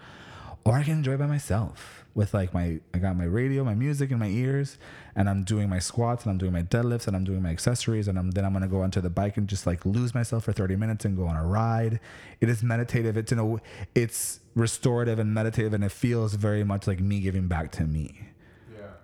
Or 0.64 0.75
I 0.75 0.82
can 0.84 0.94
enjoy 0.94 1.14
it 1.14 1.18
by 1.18 1.26
myself 1.26 2.03
with 2.14 2.33
like 2.33 2.54
my 2.54 2.80
I 2.92 2.99
got 2.99 3.16
my 3.16 3.25
radio, 3.25 3.64
my 3.64 3.75
music 3.75 4.11
in 4.11 4.18
my 4.18 4.28
ears, 4.28 4.78
and 5.16 5.28
I'm 5.28 5.42
doing 5.44 5.68
my 5.68 5.78
squats 5.78 6.25
and 6.25 6.30
I'm 6.30 6.38
doing 6.38 6.52
my 6.52 6.62
deadlifts 6.62 7.06
and 7.06 7.16
I'm 7.16 7.25
doing 7.25 7.42
my 7.42 7.50
accessories 7.50 8.09
and 8.09 8.18
I'm 8.18 8.30
then 8.30 8.44
I'm 8.44 8.52
gonna 8.52 8.68
go 8.68 8.83
onto 8.83 9.00
the 9.00 9.11
bike 9.11 9.37
and 9.37 9.49
just 9.49 9.66
like 9.66 9.85
lose 9.85 10.14
myself 10.14 10.44
for 10.44 10.52
30 10.52 10.76
minutes 10.76 11.04
and 11.04 11.16
go 11.16 11.26
on 11.26 11.37
a 11.37 11.44
ride. 11.44 12.00
It 12.40 12.49
is 12.49 12.62
meditative. 12.62 13.16
It's 13.16 13.33
in 13.33 13.38
a 13.38 13.56
it's 13.94 14.40
restorative 14.54 15.18
and 15.18 15.35
meditative 15.35 15.75
and 15.75 15.85
it 15.85 15.92
feels 15.92 16.35
very 16.35 16.64
much 16.64 16.87
like 16.87 17.00
me 17.00 17.21
giving 17.21 17.49
back 17.49 17.73
to 17.73 17.85
me. 17.85 18.28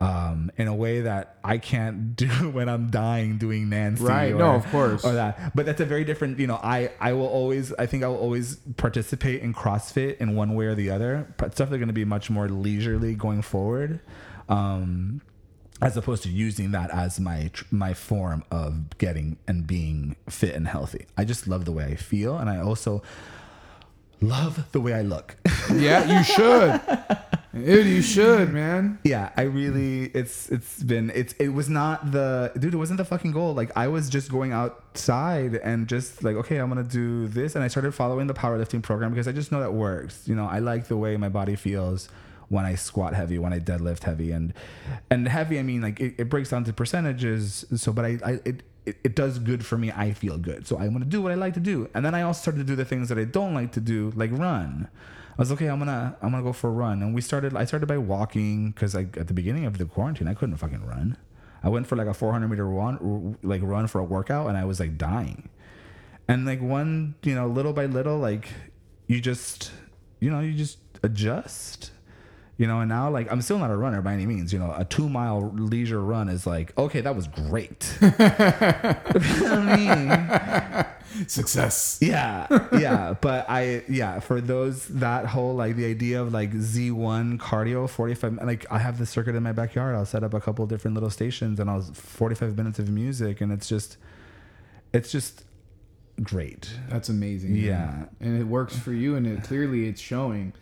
Um, 0.00 0.50
in 0.56 0.66
a 0.66 0.74
way 0.74 1.02
that 1.02 1.36
I 1.44 1.58
can't 1.58 2.16
do 2.16 2.26
when 2.50 2.70
I'm 2.70 2.88
dying 2.88 3.36
doing 3.36 3.68
Nancy. 3.68 4.02
Right. 4.02 4.32
Or, 4.32 4.38
No, 4.38 4.52
of 4.52 4.66
course. 4.70 5.04
Or 5.04 5.12
that. 5.12 5.54
But 5.54 5.66
that's 5.66 5.80
a 5.80 5.84
very 5.84 6.04
different, 6.04 6.38
you 6.38 6.46
know, 6.46 6.56
I, 6.62 6.90
I 6.98 7.12
will 7.12 7.26
always, 7.26 7.72
I 7.74 7.84
think 7.84 8.02
I 8.02 8.08
will 8.08 8.16
always 8.16 8.56
participate 8.78 9.42
in 9.42 9.52
CrossFit 9.52 10.16
in 10.16 10.34
one 10.34 10.54
way 10.54 10.64
or 10.66 10.74
the 10.74 10.90
other. 10.90 11.34
But 11.36 11.48
it's 11.48 11.56
definitely 11.56 11.80
going 11.80 11.88
to 11.88 11.92
be 11.92 12.06
much 12.06 12.30
more 12.30 12.48
leisurely 12.48 13.14
going 13.14 13.42
forward. 13.42 14.00
Um, 14.48 15.20
as 15.82 15.96
opposed 15.96 16.22
to 16.24 16.28
using 16.28 16.72
that 16.72 16.90
as 16.90 17.18
my 17.18 17.50
my 17.70 17.94
form 17.94 18.44
of 18.50 18.96
getting 18.98 19.38
and 19.48 19.66
being 19.66 20.16
fit 20.28 20.54
and 20.54 20.68
healthy. 20.68 21.06
I 21.16 21.24
just 21.24 21.46
love 21.48 21.64
the 21.64 21.72
way 21.72 21.84
I 21.84 21.94
feel, 21.94 22.36
and 22.36 22.50
I 22.50 22.60
also 22.60 23.02
love 24.20 24.70
the 24.72 24.80
way 24.80 24.92
I 24.94 25.02
look. 25.02 25.36
Yeah, 25.72 26.18
you 26.18 26.24
should. 26.24 26.80
Dude, 27.52 27.86
you 27.86 28.00
should, 28.00 28.52
man. 28.52 29.00
yeah, 29.02 29.30
I 29.36 29.42
really 29.42 30.04
it's 30.14 30.48
it's 30.50 30.82
been 30.84 31.10
it's 31.14 31.32
it 31.34 31.48
was 31.48 31.68
not 31.68 32.12
the 32.12 32.52
dude, 32.56 32.74
it 32.74 32.76
wasn't 32.76 32.98
the 32.98 33.04
fucking 33.04 33.32
goal. 33.32 33.54
Like 33.54 33.72
I 33.76 33.88
was 33.88 34.08
just 34.08 34.30
going 34.30 34.52
outside 34.52 35.56
and 35.56 35.88
just 35.88 36.22
like, 36.22 36.36
okay, 36.36 36.58
I'm 36.58 36.68
gonna 36.68 36.84
do 36.84 37.26
this 37.26 37.56
and 37.56 37.64
I 37.64 37.68
started 37.68 37.92
following 37.92 38.28
the 38.28 38.34
powerlifting 38.34 38.82
program 38.82 39.10
because 39.10 39.26
I 39.26 39.32
just 39.32 39.50
know 39.50 39.58
that 39.60 39.72
works. 39.72 40.28
You 40.28 40.36
know, 40.36 40.46
I 40.46 40.60
like 40.60 40.86
the 40.86 40.96
way 40.96 41.16
my 41.16 41.28
body 41.28 41.56
feels 41.56 42.08
when 42.50 42.64
I 42.64 42.76
squat 42.76 43.14
heavy, 43.14 43.38
when 43.38 43.52
I 43.52 43.58
deadlift 43.58 44.04
heavy 44.04 44.30
and 44.30 44.54
and 45.10 45.26
heavy 45.26 45.58
I 45.58 45.62
mean 45.62 45.80
like 45.80 45.98
it, 45.98 46.14
it 46.18 46.28
breaks 46.28 46.50
down 46.50 46.62
to 46.64 46.72
percentages. 46.72 47.64
So 47.74 47.92
but 47.92 48.04
I, 48.04 48.18
I 48.24 48.30
it 48.44 48.62
it, 48.86 48.96
it 49.02 49.16
does 49.16 49.40
good 49.40 49.66
for 49.66 49.76
me. 49.76 49.90
I 49.90 50.12
feel 50.12 50.38
good. 50.38 50.68
So 50.68 50.78
I'm 50.78 50.92
gonna 50.92 51.04
do 51.04 51.20
what 51.20 51.32
I 51.32 51.34
like 51.34 51.54
to 51.54 51.60
do. 51.60 51.88
And 51.94 52.04
then 52.04 52.14
I 52.14 52.22
also 52.22 52.42
started 52.42 52.58
to 52.58 52.64
do 52.64 52.76
the 52.76 52.84
things 52.84 53.08
that 53.08 53.18
I 53.18 53.24
don't 53.24 53.54
like 53.54 53.72
to 53.72 53.80
do, 53.80 54.12
like 54.14 54.30
run. 54.32 54.88
I 55.40 55.42
was 55.42 55.52
okay. 55.52 55.68
I'm 55.68 55.78
gonna 55.78 56.14
I'm 56.20 56.32
gonna 56.32 56.42
go 56.42 56.52
for 56.52 56.68
a 56.68 56.70
run, 56.70 57.02
and 57.02 57.14
we 57.14 57.22
started. 57.22 57.56
I 57.56 57.64
started 57.64 57.86
by 57.86 57.96
walking 57.96 58.72
because 58.72 58.94
like 58.94 59.16
at 59.16 59.26
the 59.26 59.32
beginning 59.32 59.64
of 59.64 59.78
the 59.78 59.86
quarantine, 59.86 60.28
I 60.28 60.34
couldn't 60.34 60.58
fucking 60.58 60.84
run. 60.84 61.16
I 61.62 61.70
went 61.70 61.86
for 61.86 61.96
like 61.96 62.08
a 62.08 62.12
400 62.12 62.46
meter 62.46 62.66
run, 62.66 63.38
like 63.42 63.62
run 63.62 63.86
for 63.86 64.00
a 64.00 64.04
workout, 64.04 64.48
and 64.48 64.58
I 64.58 64.66
was 64.66 64.78
like 64.78 64.98
dying. 64.98 65.48
And 66.28 66.44
like 66.44 66.60
one, 66.60 67.14
you 67.22 67.34
know, 67.34 67.46
little 67.46 67.72
by 67.72 67.86
little, 67.86 68.18
like 68.18 68.50
you 69.06 69.18
just, 69.18 69.72
you 70.18 70.28
know, 70.30 70.40
you 70.40 70.52
just 70.52 70.76
adjust. 71.02 71.92
You 72.60 72.66
know, 72.66 72.80
and 72.80 72.88
now 72.90 73.08
like 73.08 73.32
I'm 73.32 73.40
still 73.40 73.58
not 73.58 73.70
a 73.70 73.76
runner 73.76 74.02
by 74.02 74.12
any 74.12 74.26
means. 74.26 74.52
You 74.52 74.58
know, 74.58 74.72
a 74.76 74.84
two 74.84 75.08
mile 75.08 75.50
leisure 75.54 76.00
run 76.12 76.28
is 76.28 76.46
like 76.46 76.76
okay, 76.76 77.00
that 77.00 77.16
was 77.16 77.26
great. 77.26 77.96
you 78.02 78.08
know 78.10 78.16
what 78.18 79.68
I 79.68 79.76
mean? 79.76 81.28
Success. 81.28 81.98
yeah 82.00 82.46
yeah 82.78 83.14
but 83.20 83.44
i 83.50 83.82
yeah 83.88 84.20
for 84.20 84.40
those 84.40 84.86
that 84.88 85.26
whole 85.26 85.54
like 85.56 85.74
the 85.74 85.84
idea 85.84 86.22
of 86.22 86.32
like 86.32 86.52
z1 86.52 87.36
cardio 87.38 87.88
45 87.88 88.34
like 88.44 88.64
i 88.70 88.78
have 88.78 88.96
the 88.98 89.04
circuit 89.04 89.34
in 89.34 89.42
my 89.42 89.50
backyard 89.52 89.96
i'll 89.96 90.06
set 90.06 90.22
up 90.22 90.34
a 90.34 90.40
couple 90.40 90.64
different 90.66 90.94
little 90.94 91.10
stations 91.10 91.58
and 91.58 91.68
i'll 91.68 91.82
45 91.82 92.56
minutes 92.56 92.78
of 92.78 92.88
music 92.88 93.40
and 93.40 93.50
it's 93.50 93.68
just 93.68 93.96
it's 94.92 95.10
just 95.10 95.42
great 96.22 96.70
That's 96.88 97.08
amazing. 97.08 97.54
man. 97.54 97.64
Yeah. 97.64 98.04
and 98.26 98.40
it 98.40 98.44
works 98.44 98.78
for 98.78 98.92
you, 98.92 99.16
and 99.16 99.26
it 99.26 99.42
clearly 99.42 99.88
it's 99.88 100.00
showing. 100.00 100.52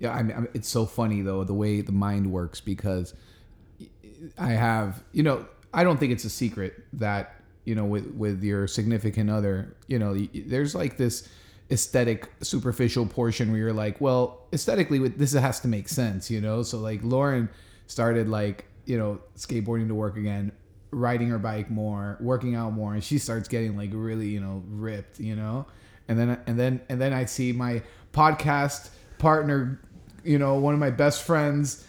Yeah, 0.00 0.12
I 0.12 0.22
mean, 0.22 0.48
it's 0.54 0.68
so 0.68 0.86
funny 0.86 1.22
though 1.22 1.44
the 1.44 1.54
way 1.54 1.80
the 1.82 1.92
mind 1.92 2.32
works 2.32 2.60
because 2.60 3.14
I 4.36 4.50
have, 4.50 5.02
you 5.12 5.22
know, 5.22 5.46
I 5.72 5.84
don't 5.84 5.98
think 5.98 6.12
it's 6.12 6.24
a 6.24 6.30
secret 6.30 6.84
that 6.94 7.36
you 7.64 7.74
know 7.74 7.84
with 7.84 8.06
with 8.14 8.42
your 8.42 8.66
significant 8.66 9.30
other, 9.30 9.76
you 9.86 9.98
know, 9.98 10.14
there's 10.34 10.74
like 10.74 10.96
this 10.96 11.28
aesthetic 11.70 12.28
superficial 12.40 13.06
portion 13.06 13.52
where 13.52 13.60
you're 13.60 13.72
like, 13.72 14.00
well, 14.00 14.48
aesthetically, 14.52 14.98
this 15.08 15.32
has 15.34 15.60
to 15.60 15.68
make 15.68 15.88
sense, 15.88 16.30
you 16.30 16.40
know. 16.40 16.62
So 16.64 16.78
like 16.78 17.00
Lauren 17.04 17.48
started 17.86 18.28
like 18.28 18.64
you 18.86 18.98
know 18.98 19.20
skateboarding 19.36 19.88
to 19.88 19.94
work 19.94 20.16
again 20.16 20.52
riding 20.90 21.28
her 21.28 21.38
bike 21.38 21.70
more 21.70 22.16
working 22.20 22.54
out 22.54 22.72
more 22.72 22.94
and 22.94 23.04
she 23.04 23.18
starts 23.18 23.48
getting 23.48 23.76
like 23.76 23.90
really 23.92 24.28
you 24.28 24.40
know 24.40 24.62
ripped 24.68 25.20
you 25.20 25.36
know 25.36 25.66
and 26.08 26.18
then 26.18 26.40
and 26.46 26.58
then 26.58 26.80
and 26.88 27.00
then 27.00 27.12
i 27.12 27.24
see 27.24 27.52
my 27.52 27.80
podcast 28.12 28.90
partner 29.18 29.80
you 30.24 30.38
know 30.38 30.54
one 30.56 30.74
of 30.74 30.80
my 30.80 30.90
best 30.90 31.22
friends 31.24 31.84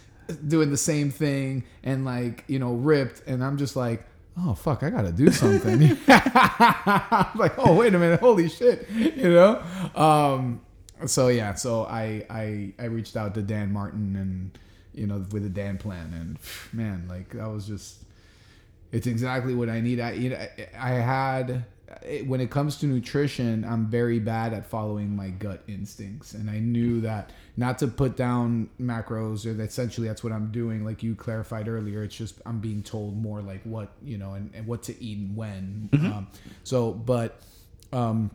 doing 0.47 0.69
the 0.69 0.77
same 0.77 1.11
thing 1.11 1.63
and 1.83 2.05
like 2.05 2.43
you 2.47 2.59
know 2.59 2.73
ripped. 2.73 3.21
And 3.27 3.43
i'm 3.43 3.57
just 3.57 3.75
like 3.75 4.03
oh 4.37 4.53
fuck 4.53 4.83
i 4.83 4.89
gotta 4.89 5.11
do 5.11 5.29
something. 5.31 5.97
I'm 6.07 7.37
like 7.37 7.53
oh 7.57 7.75
wait 7.75 7.93
a 7.93 7.99
minute 7.99 8.19
holy 8.19 8.49
shit 8.49 8.89
you 8.89 9.29
know? 9.29 9.61
Um 9.95 10.61
so 11.05 11.27
yeah 11.29 11.55
so 11.55 11.83
i 11.85 12.25
i 12.29 12.73
i 12.79 12.85
reached 12.85 13.17
out 13.17 13.33
to 13.33 13.41
dan 13.41 13.73
martin 13.73 14.15
and 14.15 14.57
you 14.93 15.07
know 15.07 15.25
with 15.31 15.43
the 15.43 15.49
dan 15.49 15.77
plan. 15.77 16.13
And 16.13 16.37
man 16.73 17.07
like 17.09 17.29
that 17.31 17.49
was 17.49 17.65
just 17.67 18.03
it's 18.91 19.07
exactly 19.07 19.55
what 19.55 19.69
I 19.69 19.79
need. 19.79 19.99
I 19.99 20.11
you 20.11 20.29
know, 20.31 20.47
I- 20.77 20.89
had 20.91 21.65
when 22.25 22.41
it 22.41 22.49
comes 22.49 22.77
to 22.77 22.85
nutrition, 22.85 23.63
I'm 23.65 23.87
very 23.87 24.19
bad 24.19 24.53
at 24.53 24.65
following 24.65 25.15
my 25.15 25.29
gut 25.29 25.63
instincts, 25.67 26.33
and 26.33 26.49
I 26.49 26.59
knew 26.59 27.01
that 27.01 27.31
not 27.57 27.79
to 27.79 27.87
put 27.87 28.15
down 28.15 28.69
macros 28.79 29.45
or 29.45 29.53
that 29.53 29.69
essentially 29.69 30.07
that's 30.07 30.23
what 30.23 30.31
I'm 30.31 30.51
doing. 30.51 30.85
Like 30.85 31.03
you 31.03 31.15
clarified 31.15 31.67
earlier, 31.67 32.03
it's 32.03 32.15
just 32.15 32.41
I'm 32.45 32.59
being 32.59 32.81
told 32.83 33.21
more 33.21 33.41
like 33.41 33.61
what 33.63 33.91
you 34.03 34.17
know 34.17 34.33
and, 34.33 34.51
and 34.53 34.65
what 34.65 34.83
to 34.83 35.03
eat 35.03 35.17
and 35.17 35.35
when. 35.35 35.89
Um, 35.93 36.27
so, 36.63 36.91
but 36.91 37.41
um, 37.91 38.31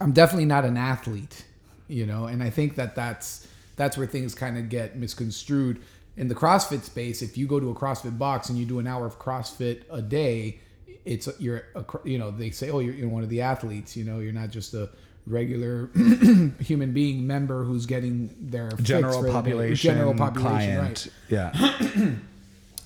I'm 0.00 0.12
definitely 0.12 0.46
not 0.46 0.64
an 0.64 0.76
athlete, 0.76 1.44
you 1.88 2.06
know, 2.06 2.26
and 2.26 2.42
I 2.42 2.50
think 2.50 2.76
that 2.76 2.94
that's 2.94 3.46
that's 3.76 3.96
where 3.96 4.06
things 4.06 4.34
kind 4.34 4.58
of 4.58 4.68
get 4.68 4.96
misconstrued 4.96 5.80
in 6.16 6.28
the 6.28 6.34
CrossFit 6.34 6.82
space. 6.82 7.22
If 7.22 7.38
you 7.38 7.46
go 7.46 7.60
to 7.60 7.70
a 7.70 7.74
CrossFit 7.74 8.18
box 8.18 8.48
and 8.48 8.58
you 8.58 8.66
do 8.66 8.78
an 8.78 8.86
hour 8.86 9.06
of 9.06 9.18
CrossFit 9.18 9.82
a 9.90 10.02
day, 10.02 10.60
it's 11.04 11.28
you're 11.38 11.64
a, 11.74 11.84
you 12.04 12.18
know 12.18 12.30
they 12.30 12.50
say 12.50 12.70
oh 12.70 12.78
you're, 12.80 12.94
you're 12.94 13.08
one 13.08 13.22
of 13.22 13.28
the 13.28 13.42
athletes, 13.42 13.96
you 13.96 14.04
know, 14.04 14.18
you're 14.20 14.32
not 14.32 14.50
just 14.50 14.74
a 14.74 14.90
regular 15.26 15.90
human 16.60 16.92
being 16.92 17.26
member 17.26 17.64
who's 17.64 17.86
getting 17.86 18.34
their 18.40 18.70
general 18.82 19.24
population 19.30 19.94
general 19.94 20.14
population, 20.14 20.76
client. 20.76 21.08
right? 21.30 21.52
yeah. 21.54 22.12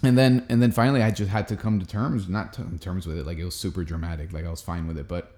And 0.03 0.19
then 0.19 0.45
and 0.51 0.61
then 0.63 0.71
finally 0.71 1.03
i 1.03 1.11
just 1.11 1.31
had 1.31 1.49
to 1.49 1.57
come 1.57 1.81
to 1.81 1.87
terms 1.87 2.29
not 2.29 2.53
to 2.55 2.79
terms 2.79 3.07
with 3.07 3.17
it 3.17 3.25
like 3.25 3.39
it 3.39 3.45
was 3.45 3.55
super 3.55 3.85
dramatic 3.85 4.35
like 4.35 4.45
i 4.45 4.51
was 4.51 4.61
fine 4.61 4.87
with 4.87 4.99
it 4.99 5.09
but 5.09 5.33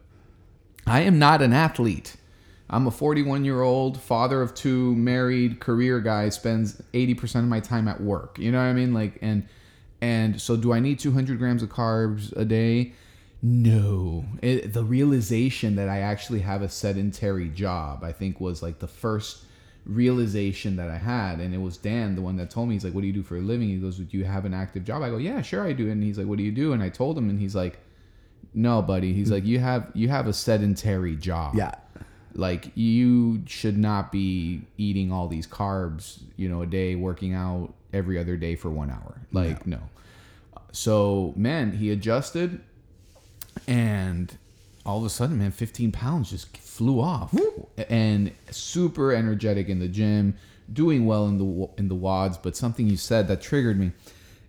i 0.89 1.03
am 1.03 1.21
not 1.21 1.41
an 1.41 1.53
athlete. 1.53 2.17
I'm 2.69 2.85
a 2.89 2.91
41 2.91 3.45
year 3.45 3.63
old 3.63 4.01
father 4.01 4.43
of 4.43 4.57
two 4.57 4.97
married 4.97 5.61
career 5.61 6.01
guy 6.01 6.31
spends 6.31 6.83
80% 6.93 7.37
of 7.37 7.45
my 7.45 7.61
time 7.61 7.87
at 7.87 8.01
work 8.01 8.41
you 8.41 8.51
know 8.51 8.59
what 8.59 8.65
i 8.65 8.73
mean? 8.73 8.93
Like 8.93 9.19
and 9.23 9.47
and 10.01 10.41
so 10.41 10.57
do 10.57 10.73
i 10.73 10.81
need 10.81 10.99
200 10.99 11.39
grams 11.39 11.63
of 11.63 11.69
carbs 11.69 12.37
a 12.37 12.45
day 12.45 12.93
no 13.43 14.25
it, 14.43 14.73
the 14.73 14.85
realization 14.85 15.77
that 15.77 15.89
i 15.89 16.01
actually 16.01 16.41
have 16.41 16.63
a 16.63 16.69
sedentary 16.69 17.49
job 17.49 18.03
i 18.03 18.13
think 18.13 18.41
was 18.41 18.63
like 18.63 18.79
the 18.79 18.89
first 18.89 19.45
realization 19.87 20.77
that 20.77 20.91
I 20.91 20.99
had, 20.99 21.39
and 21.39 21.55
it 21.55 21.59
was 21.59 21.77
Dan, 21.77 22.17
the 22.17 22.23
one 22.23 22.37
that 22.37 22.51
told 22.51 22.69
me. 22.69 22.75
He's 22.75 22.85
like, 22.85 22.93
"What 22.93 23.03
do 23.03 23.07
you 23.07 23.13
do 23.13 23.23
for 23.23 23.37
a 23.37 23.41
living?" 23.41 23.69
He 23.69 23.77
goes, 23.77 23.99
"Do 23.99 24.19
you 24.19 24.25
have 24.25 24.45
an 24.45 24.53
active 24.53 24.85
job?" 24.85 25.03
I 25.03 25.11
go, 25.11 25.17
"Yeah, 25.17 25.41
sure 25.43 25.63
I 25.65 25.73
do." 25.73 25.91
And 25.91 26.03
he's 26.03 26.19
like, 26.19 26.27
"What 26.27 26.39
do 26.39 26.45
you 26.45 26.53
do?" 26.53 26.73
And 26.73 26.83
I 26.83 26.89
told 26.89 27.17
him, 27.17 27.31
and 27.31 27.41
he's 27.41 27.55
like, 27.55 27.79
"No, 28.53 28.83
buddy." 28.83 29.13
He's 29.13 29.31
like, 29.31 29.45
"You 29.45 29.61
have 29.61 29.91
you 29.95 30.09
have 30.09 30.27
a 30.27 30.33
sedentary 30.33 31.17
job. 31.17 31.55
yeah 31.55 31.75
like 32.35 32.71
you 32.75 33.43
should 33.47 33.79
not 33.79 34.13
be 34.13 34.61
eating 34.77 35.11
all 35.11 35.27
these 35.27 35.47
carbs, 35.47 36.21
you 36.37 36.51
know, 36.51 36.61
a 36.61 36.67
day, 36.67 36.95
working 36.95 37.33
out 37.33 37.73
every 37.95 38.19
other 38.19 38.37
day 38.37 38.55
for 38.57 38.71
one 38.71 38.91
hour. 38.91 39.23
Like 39.33 39.67
no." 39.67 39.79
So 40.73 41.33
man, 41.37 41.73
he 41.73 41.91
adjusted, 41.91 42.61
and 43.67 44.37
all 44.85 44.99
of 44.99 45.05
a 45.05 45.11
sudden, 45.11 45.39
man, 45.39 45.51
15 45.51 45.93
pounds 45.93 46.31
just 46.31 46.57
flew 46.57 47.01
off, 47.01 47.35
and 47.89 48.33
super 48.51 49.13
energetic 49.13 49.69
in 49.69 49.81
the 49.81 49.89
gym, 49.89 50.37
doing 50.73 51.07
well 51.07 51.27
in 51.27 51.39
the 51.39 51.69
in 51.77 51.89
the 51.89 51.97
WODs. 51.97 52.41
But 52.41 52.57
something 52.57 52.87
you 52.87 52.97
said 52.97 53.29
that 53.29 53.43
triggered 53.43 53.79
me 53.79 53.93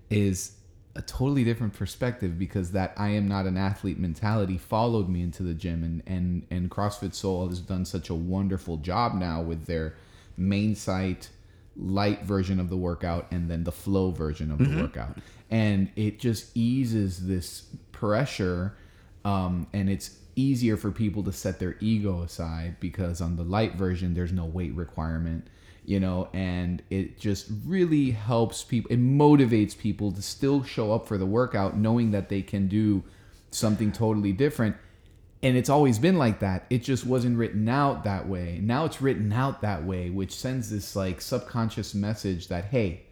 is 0.10 0.54
a 0.96 1.02
totally 1.02 1.44
different 1.44 1.74
perspective 1.74 2.40
because 2.40 2.72
that 2.72 2.94
I 2.98 3.10
am 3.10 3.28
not 3.28 3.46
an 3.46 3.58
athlete 3.58 4.00
mentality 4.00 4.58
followed 4.58 5.10
me 5.10 5.22
into 5.22 5.44
the 5.44 5.54
gym, 5.54 5.84
and 5.84 6.04
and 6.06 6.46
and 6.52 6.70
CrossFit 6.70 7.14
Soul 7.14 7.50
has 7.50 7.60
done 7.60 7.86
such 7.86 8.10
a 8.10 8.16
wonderful 8.16 8.78
job 8.78 9.16
now 9.16 9.42
with 9.42 9.66
their 9.66 9.96
main 10.38 10.76
site 10.76 11.30
light 11.76 12.24
version 12.24 12.60
of 12.60 12.70
the 12.70 12.78
workout 12.78 13.28
and 13.32 13.50
then 13.50 13.64
the 13.64 13.72
flow 13.72 14.12
version 14.12 14.52
of 14.52 14.58
the 14.58 14.66
mm-hmm. 14.66 14.82
workout. 14.82 15.18
And 15.50 15.90
it 15.96 16.20
just 16.20 16.56
eases 16.58 17.28
this 17.28 17.68
pressure 17.92 18.76
um, 19.28 19.68
and 19.74 19.90
it's 19.90 20.18
easier 20.36 20.78
for 20.78 20.92
people 20.92 21.24
to 21.24 21.32
set 21.32 21.60
their 21.60 21.76
ego 21.80 22.22
aside 22.22 22.76
because 22.80 23.22
on 23.22 23.36
the 23.36 23.44
light 23.44 23.74
version 23.76 24.14
there's 24.14 24.32
no 24.32 24.46
weight 24.46 24.74
requirement 24.76 25.48
you 25.84 26.00
know 26.00 26.30
and 26.32 26.84
it 26.92 27.20
just 27.20 27.48
really 27.66 28.12
helps 28.12 28.64
people 28.64 28.92
it 28.92 29.00
motivates 29.00 29.76
people 29.76 30.12
to 30.12 30.22
still 30.22 30.64
show 30.64 30.94
up 30.94 31.08
for 31.08 31.18
the 31.18 31.26
workout 31.26 31.76
knowing 31.76 32.12
that 32.12 32.30
they 32.30 32.42
can 32.42 32.68
do 32.68 33.04
something 33.52 33.92
totally 33.92 34.34
different. 34.34 34.76
And 35.44 35.56
it's 35.56 35.70
always 35.70 36.00
been 36.00 36.18
like 36.18 36.40
that. 36.40 36.66
It 36.70 36.84
just 36.84 37.06
wasn't 37.06 37.38
written 37.38 37.70
out 37.70 38.04
that 38.06 38.28
way. 38.28 38.60
Now 38.62 38.86
it's 38.86 39.02
written 39.02 39.32
out 39.32 39.62
that 39.62 39.84
way 39.84 40.10
which 40.10 40.34
sends 40.34 40.70
this 40.70 40.96
like 40.96 41.22
subconscious 41.22 41.94
message 41.94 42.48
that 42.48 42.66
hey 42.66 43.04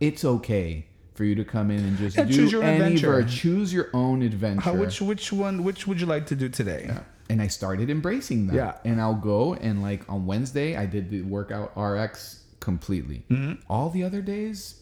it's 0.00 0.24
okay 0.24 0.86
for 1.18 1.24
you 1.24 1.34
to 1.34 1.44
come 1.44 1.72
in 1.72 1.80
and 1.80 1.98
just 1.98 2.16
Yeah, 2.16 2.24
do 2.24 2.32
choose 2.32 2.52
your 2.52 2.62
any 2.62 2.76
adventure. 2.76 3.24
choose 3.24 3.72
your 3.72 3.90
own 3.92 4.22
adventure 4.22 4.60
How, 4.62 4.74
which 4.74 5.02
which 5.02 5.32
one 5.32 5.64
which 5.64 5.84
would 5.88 6.00
you 6.00 6.06
like 6.06 6.26
to 6.26 6.36
do 6.36 6.48
today 6.48 6.90
and 7.28 7.42
I 7.42 7.48
started 7.48 7.90
embracing 7.90 8.46
that. 8.46 8.54
Yeah. 8.54 8.74
And 8.84 9.00
I'll 9.00 9.14
go 9.14 9.54
and 9.54 9.82
like 9.82 10.08
on 10.08 10.26
Wednesday 10.26 10.76
I 10.76 10.86
did 10.86 11.10
the 11.10 11.22
workout 11.22 11.72
RX 11.76 12.42
completely. 12.60 13.24
Mm-hmm. 13.30 13.60
All 13.68 13.90
the 13.90 14.04
other 14.04 14.22
days, 14.22 14.80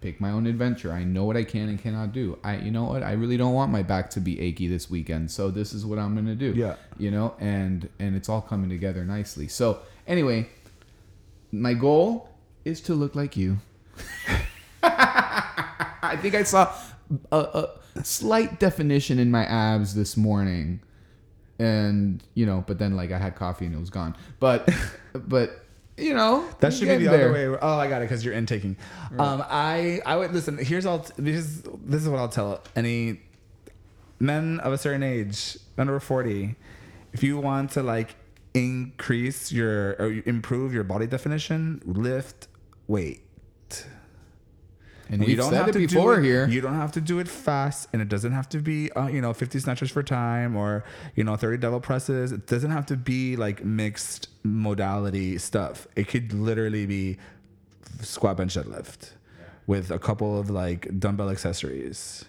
pick 0.00 0.20
my 0.20 0.30
own 0.30 0.46
adventure. 0.46 0.92
I 0.92 1.04
know 1.04 1.24
what 1.24 1.36
I 1.36 1.44
can 1.44 1.68
and 1.68 1.78
cannot 1.78 2.12
do. 2.12 2.38
I 2.42 2.56
you 2.56 2.70
know 2.70 2.84
what? 2.84 3.02
I 3.02 3.12
really 3.12 3.36
don't 3.36 3.54
want 3.54 3.70
my 3.70 3.82
back 3.82 4.10
to 4.10 4.20
be 4.20 4.40
achy 4.40 4.66
this 4.66 4.90
weekend. 4.90 5.30
So 5.30 5.50
this 5.50 5.72
is 5.72 5.86
what 5.86 5.98
I'm 5.98 6.14
gonna 6.14 6.34
do. 6.34 6.52
Yeah. 6.56 6.76
You 6.98 7.10
know, 7.10 7.34
and 7.38 7.88
and 7.98 8.16
it's 8.16 8.28
all 8.28 8.40
coming 8.40 8.70
together 8.70 9.04
nicely. 9.04 9.48
So 9.48 9.80
anyway, 10.06 10.48
my 11.52 11.74
goal 11.74 12.30
is 12.64 12.80
to 12.82 12.94
look 12.94 13.14
like 13.14 13.36
you. 13.36 13.58
I 16.02 16.16
think 16.20 16.34
I 16.34 16.42
saw 16.42 16.72
a, 17.32 17.36
a 17.96 18.04
slight 18.04 18.60
definition 18.60 19.18
in 19.18 19.30
my 19.30 19.44
abs 19.44 19.94
this 19.94 20.16
morning, 20.16 20.80
and 21.58 22.22
you 22.34 22.46
know, 22.46 22.64
but 22.66 22.78
then 22.78 22.96
like 22.96 23.12
I 23.12 23.18
had 23.18 23.34
coffee 23.36 23.66
and 23.66 23.74
it 23.74 23.78
was 23.80 23.90
gone. 23.90 24.16
But, 24.40 24.68
but 25.12 25.64
you 25.96 26.12
know, 26.14 26.44
That 26.60 26.72
should 26.72 26.88
be 26.88 27.04
the 27.04 27.10
there. 27.10 27.30
other 27.30 27.52
way. 27.52 27.58
Oh, 27.62 27.78
I 27.78 27.88
got 27.88 28.02
it 28.02 28.06
because 28.06 28.24
you're 28.24 28.34
intaking. 28.34 28.76
Um, 29.18 29.44
I 29.48 30.00
I 30.04 30.16
would 30.16 30.32
listen. 30.32 30.58
Here's 30.58 30.86
all. 30.86 31.06
This 31.16 31.36
is 31.36 31.62
this 31.84 32.02
is 32.02 32.08
what 32.08 32.18
I'll 32.18 32.28
tell 32.28 32.62
any 32.76 33.20
men 34.18 34.60
of 34.60 34.72
a 34.72 34.78
certain 34.78 35.02
age, 35.02 35.56
under 35.78 35.98
forty. 36.00 36.56
If 37.12 37.22
you 37.22 37.38
want 37.38 37.70
to 37.72 37.82
like 37.82 38.16
increase 38.54 39.50
your 39.52 39.90
or 40.00 40.22
improve 40.26 40.72
your 40.74 40.84
body 40.84 41.06
definition, 41.06 41.80
lift 41.86 42.48
weight. 42.88 43.23
And 45.10 45.24
we've 45.24 45.42
said 45.42 45.68
it 45.68 45.74
before 45.74 46.16
do 46.16 46.22
it, 46.22 46.24
here. 46.24 46.48
You 46.48 46.60
don't 46.60 46.74
have 46.74 46.92
to 46.92 47.00
do 47.00 47.18
it 47.18 47.28
fast, 47.28 47.88
and 47.92 48.00
it 48.00 48.08
doesn't 48.08 48.32
have 48.32 48.48
to 48.50 48.58
be, 48.58 48.90
uh, 48.92 49.06
you 49.08 49.20
know, 49.20 49.34
50 49.34 49.58
snatches 49.58 49.90
for 49.90 50.02
time 50.02 50.56
or, 50.56 50.84
you 51.14 51.24
know, 51.24 51.36
30 51.36 51.58
devil 51.58 51.80
presses. 51.80 52.32
It 52.32 52.46
doesn't 52.46 52.70
have 52.70 52.86
to 52.86 52.96
be 52.96 53.36
like 53.36 53.64
mixed 53.64 54.28
modality 54.42 55.36
stuff. 55.38 55.86
It 55.94 56.08
could 56.08 56.32
literally 56.32 56.86
be 56.86 57.18
squat, 58.00 58.38
bench, 58.38 58.54
deadlift 58.54 59.10
with 59.66 59.90
a 59.90 59.98
couple 59.98 60.38
of 60.38 60.50
like 60.50 60.98
dumbbell 60.98 61.30
accessories. 61.30 62.24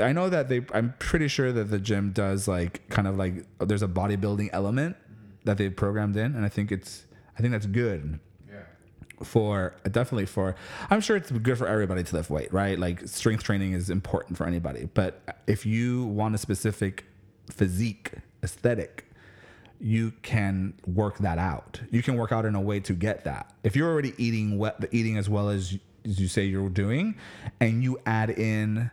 I 0.00 0.12
know 0.12 0.28
that 0.28 0.48
they, 0.48 0.64
I'm 0.72 0.94
pretty 0.98 1.28
sure 1.28 1.52
that 1.52 1.64
the 1.64 1.78
gym 1.78 2.12
does 2.12 2.48
like 2.48 2.88
kind 2.88 3.06
of 3.06 3.16
like, 3.16 3.44
there's 3.58 3.82
a 3.82 3.88
bodybuilding 3.88 4.50
element 4.52 4.96
that 5.44 5.58
they've 5.58 5.74
programmed 5.74 6.16
in, 6.16 6.34
and 6.34 6.44
I 6.44 6.48
think 6.48 6.72
it's, 6.72 7.04
I 7.36 7.40
think 7.40 7.52
that's 7.52 7.66
good 7.66 8.18
for 9.22 9.74
definitely 9.90 10.26
for 10.26 10.54
i'm 10.90 11.00
sure 11.00 11.16
it's 11.16 11.30
good 11.30 11.56
for 11.56 11.66
everybody 11.66 12.02
to 12.02 12.16
lift 12.16 12.30
weight 12.30 12.52
right? 12.52 12.78
Like 12.78 13.06
strength 13.08 13.42
training 13.42 13.72
is 13.72 13.90
important 13.90 14.36
for 14.36 14.46
anybody. 14.46 14.88
But 14.94 15.20
if 15.46 15.66
you 15.66 16.06
want 16.06 16.34
a 16.34 16.38
specific 16.38 17.04
physique 17.50 18.12
aesthetic 18.42 19.06
you 19.80 20.12
can 20.22 20.72
work 20.86 21.18
that 21.18 21.36
out. 21.36 21.80
You 21.90 22.02
can 22.02 22.16
work 22.16 22.32
out 22.32 22.46
in 22.46 22.54
a 22.54 22.60
way 22.60 22.80
to 22.80 22.94
get 22.94 23.24
that. 23.24 23.52
If 23.64 23.76
you're 23.76 23.90
already 23.90 24.14
eating 24.16 24.56
what 24.56 24.82
eating 24.92 25.18
as 25.18 25.28
well 25.28 25.50
as, 25.50 25.76
as 26.04 26.20
you 26.20 26.28
say 26.28 26.44
you're 26.44 26.70
doing 26.70 27.16
and 27.60 27.82
you 27.82 27.98
add 28.06 28.30
in 28.30 28.90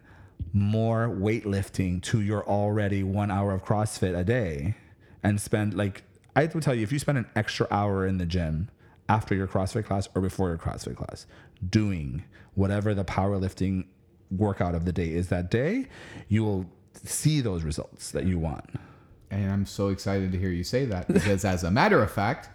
more 0.54 1.08
weightlifting 1.08 2.02
to 2.02 2.20
your 2.20 2.46
already 2.46 3.04
one 3.04 3.32
hour 3.32 3.54
of 3.54 3.64
crossfit 3.64 4.18
a 4.18 4.24
day 4.24 4.76
and 5.24 5.40
spend 5.40 5.74
like 5.74 6.04
i 6.36 6.46
would 6.46 6.62
tell 6.62 6.74
you 6.74 6.84
if 6.84 6.92
you 6.92 7.00
spend 7.00 7.18
an 7.18 7.26
extra 7.36 7.68
hour 7.72 8.06
in 8.06 8.18
the 8.18 8.26
gym 8.26 8.70
after 9.12 9.36
your 9.36 9.48
CrossFit 9.48 9.86
class 9.86 10.08
or 10.16 10.22
before 10.22 10.48
your 10.50 10.58
CrossFit 10.58 10.96
class, 10.96 11.26
doing 11.70 12.24
whatever 12.56 12.94
the 12.94 13.04
powerlifting 13.04 13.86
workout 14.32 14.74
of 14.74 14.86
the 14.86 14.94
day 14.94 15.10
is 15.10 15.28
that 15.28 15.52
day, 15.52 15.88
you 16.30 16.44
will 16.44 16.66
see 17.04 17.42
those 17.42 17.64
results 17.64 18.12
that 18.12 18.26
you 18.26 18.40
want. 18.40 18.66
And 19.30 19.52
I'm 19.52 19.66
so 19.66 19.90
excited 19.90 20.32
to 20.32 20.38
hear 20.38 20.50
you 20.50 20.64
say 20.64 20.86
that 20.86 21.08
because, 21.08 21.44
as 21.46 21.64
a 21.64 21.72
matter 21.72 22.02
of 22.02 22.12
fact, 22.12 22.50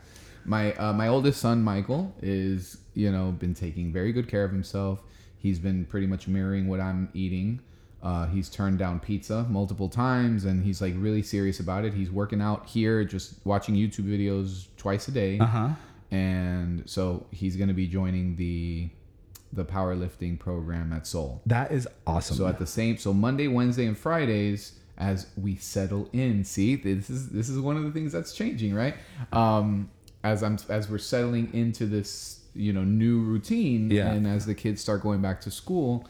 my 0.44 0.72
uh, 0.74 0.92
my 0.92 1.08
oldest 1.08 1.40
son 1.40 1.62
Michael 1.62 2.14
is 2.22 2.78
you 2.94 3.10
know 3.10 3.32
been 3.32 3.54
taking 3.54 3.92
very 3.92 4.12
good 4.12 4.28
care 4.28 4.44
of 4.44 4.52
himself. 4.52 5.02
He's 5.38 5.58
been 5.58 5.84
pretty 5.84 6.06
much 6.06 6.26
mirroring 6.26 6.68
what 6.68 6.80
I'm 6.80 7.08
eating. 7.14 7.60
Uh, 8.02 8.26
he's 8.26 8.48
turned 8.48 8.78
down 8.78 9.00
pizza 9.00 9.44
multiple 9.48 9.88
times, 9.88 10.44
and 10.44 10.62
he's 10.62 10.80
like 10.80 10.94
really 10.96 11.22
serious 11.22 11.60
about 11.60 11.84
it. 11.84 11.92
He's 11.94 12.10
working 12.10 12.40
out 12.40 12.66
here, 12.66 13.04
just 13.04 13.34
watching 13.44 13.74
YouTube 13.74 14.04
videos 14.04 14.66
twice 14.76 15.08
a 15.08 15.12
day, 15.12 15.38
huh. 15.38 15.70
And 16.10 16.88
so 16.88 17.26
he's 17.30 17.56
going 17.56 17.68
to 17.68 17.74
be 17.74 17.86
joining 17.86 18.36
the 18.36 18.88
the 19.52 19.64
powerlifting 19.64 20.38
program 20.38 20.92
at 20.92 21.06
Soul. 21.06 21.40
That 21.46 21.72
is 21.72 21.88
awesome. 22.06 22.36
So 22.36 22.46
at 22.46 22.58
the 22.58 22.66
same, 22.66 22.98
so 22.98 23.14
Monday, 23.14 23.48
Wednesday, 23.48 23.86
and 23.86 23.96
Fridays, 23.96 24.72
as 24.98 25.28
we 25.36 25.56
settle 25.56 26.08
in. 26.12 26.44
See, 26.44 26.76
this 26.76 27.08
is 27.10 27.28
this 27.30 27.48
is 27.48 27.58
one 27.60 27.76
of 27.76 27.84
the 27.84 27.90
things 27.92 28.12
that's 28.12 28.32
changing, 28.34 28.74
right? 28.74 28.94
Um, 29.32 29.90
as 30.24 30.42
I'm 30.42 30.58
as 30.68 30.88
we're 30.90 30.98
settling 30.98 31.52
into 31.54 31.86
this, 31.86 32.40
you 32.54 32.72
know, 32.72 32.84
new 32.84 33.20
routine, 33.20 33.90
Yeah. 33.90 34.12
and 34.12 34.26
as 34.26 34.46
the 34.46 34.54
kids 34.54 34.80
start 34.80 35.02
going 35.02 35.22
back 35.22 35.40
to 35.42 35.50
school, 35.50 36.06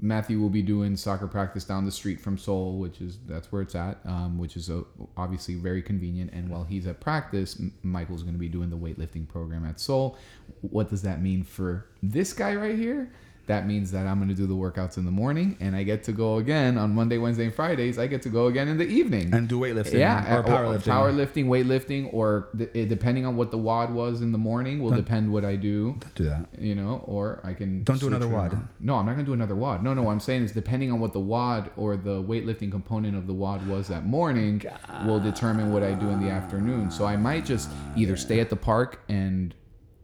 Matthew 0.00 0.40
will 0.40 0.50
be 0.50 0.62
doing 0.62 0.96
soccer 0.96 1.26
practice 1.26 1.64
down 1.64 1.84
the 1.84 1.92
street 1.92 2.20
from 2.20 2.36
Soul, 2.36 2.78
which 2.78 3.00
is 3.00 3.18
that's 3.26 3.50
where 3.50 3.62
it's 3.62 3.74
at, 3.74 3.98
um, 4.04 4.38
which 4.38 4.56
is 4.56 4.70
uh 4.70 4.82
obviously 5.16 5.54
very 5.54 5.82
convenient. 5.82 6.32
And 6.32 6.48
while 6.48 6.64
he's 6.64 6.86
at 6.86 7.00
practice, 7.00 7.60
Michael's 7.82 8.22
going 8.22 8.34
to 8.34 8.40
be 8.40 8.48
doing 8.48 8.70
the 8.70 8.76
weightlifting 8.76 9.28
program 9.28 9.64
at 9.64 9.80
Soul. 9.80 10.18
What 10.60 10.90
does 10.90 11.02
that 11.02 11.22
mean 11.22 11.44
for 11.44 11.86
this 12.02 12.32
guy 12.32 12.54
right 12.54 12.76
here? 12.76 13.10
That 13.46 13.66
means 13.66 13.90
that 13.92 14.06
I'm 14.06 14.16
going 14.18 14.28
to 14.30 14.34
do 14.34 14.46
the 14.46 14.54
workouts 14.54 14.96
in 14.96 15.04
the 15.04 15.10
morning, 15.10 15.56
and 15.60 15.76
I 15.76 15.82
get 15.82 16.02
to 16.04 16.12
go 16.12 16.36
again 16.38 16.78
on 16.78 16.94
Monday, 16.94 17.18
Wednesday, 17.18 17.44
and 17.44 17.54
Fridays. 17.54 17.98
I 17.98 18.06
get 18.06 18.22
to 18.22 18.30
go 18.30 18.46
again 18.46 18.68
in 18.68 18.78
the 18.78 18.86
evening. 18.86 19.34
and 19.34 19.46
do 19.48 19.60
weightlifting 19.60 19.98
yeah, 19.98 20.36
or 20.36 20.38
uh, 20.38 20.42
powerlifting. 20.44 20.82
powerlifting, 20.84 21.44
weightlifting, 21.46 22.12
or 22.14 22.48
th- 22.56 22.88
depending 22.88 23.26
on 23.26 23.36
what 23.36 23.50
the 23.50 23.58
WOD 23.58 23.92
was 23.92 24.22
in 24.22 24.32
the 24.32 24.38
morning 24.38 24.82
will 24.82 24.92
depend 24.92 25.30
what 25.30 25.44
I 25.44 25.56
do 25.56 25.96
Don't 26.00 26.14
do 26.14 26.24
that. 26.24 26.46
you 26.58 26.74
know, 26.74 27.02
or 27.06 27.40
I 27.44 27.52
can 27.52 27.82
Don't 27.84 28.00
do 28.00 28.06
another 28.06 28.28
WOD. 28.28 28.56
No, 28.80 28.96
I'm 28.96 29.04
not 29.06 29.12
gonna 29.12 29.24
do 29.24 29.34
another 29.34 29.54
WOD. 29.54 29.82
No, 29.82 29.92
no, 29.92 30.02
what 30.04 30.12
I'm 30.12 30.20
saying 30.20 30.44
is 30.44 30.52
depending 30.52 30.90
on 30.90 30.98
what 31.00 31.12
the 31.12 31.20
WOD 31.20 31.70
or 31.76 31.96
the 31.96 32.22
weightlifting 32.22 32.70
component 32.70 33.14
of 33.16 33.26
the 33.26 33.34
WOD 33.34 33.66
was 33.66 33.88
that 33.88 34.06
morning 34.06 34.62
will 35.04 35.20
determine 35.20 35.72
what 35.72 35.82
I 35.82 35.92
do 35.92 36.08
in 36.08 36.20
the 36.20 36.30
afternoon. 36.30 36.90
So 36.90 37.04
I 37.04 37.16
might 37.16 37.44
just 37.44 37.68
either 37.96 38.16
stay 38.16 38.40
at 38.40 38.48
the 38.48 38.56
park 38.56 39.00
and 39.08 39.54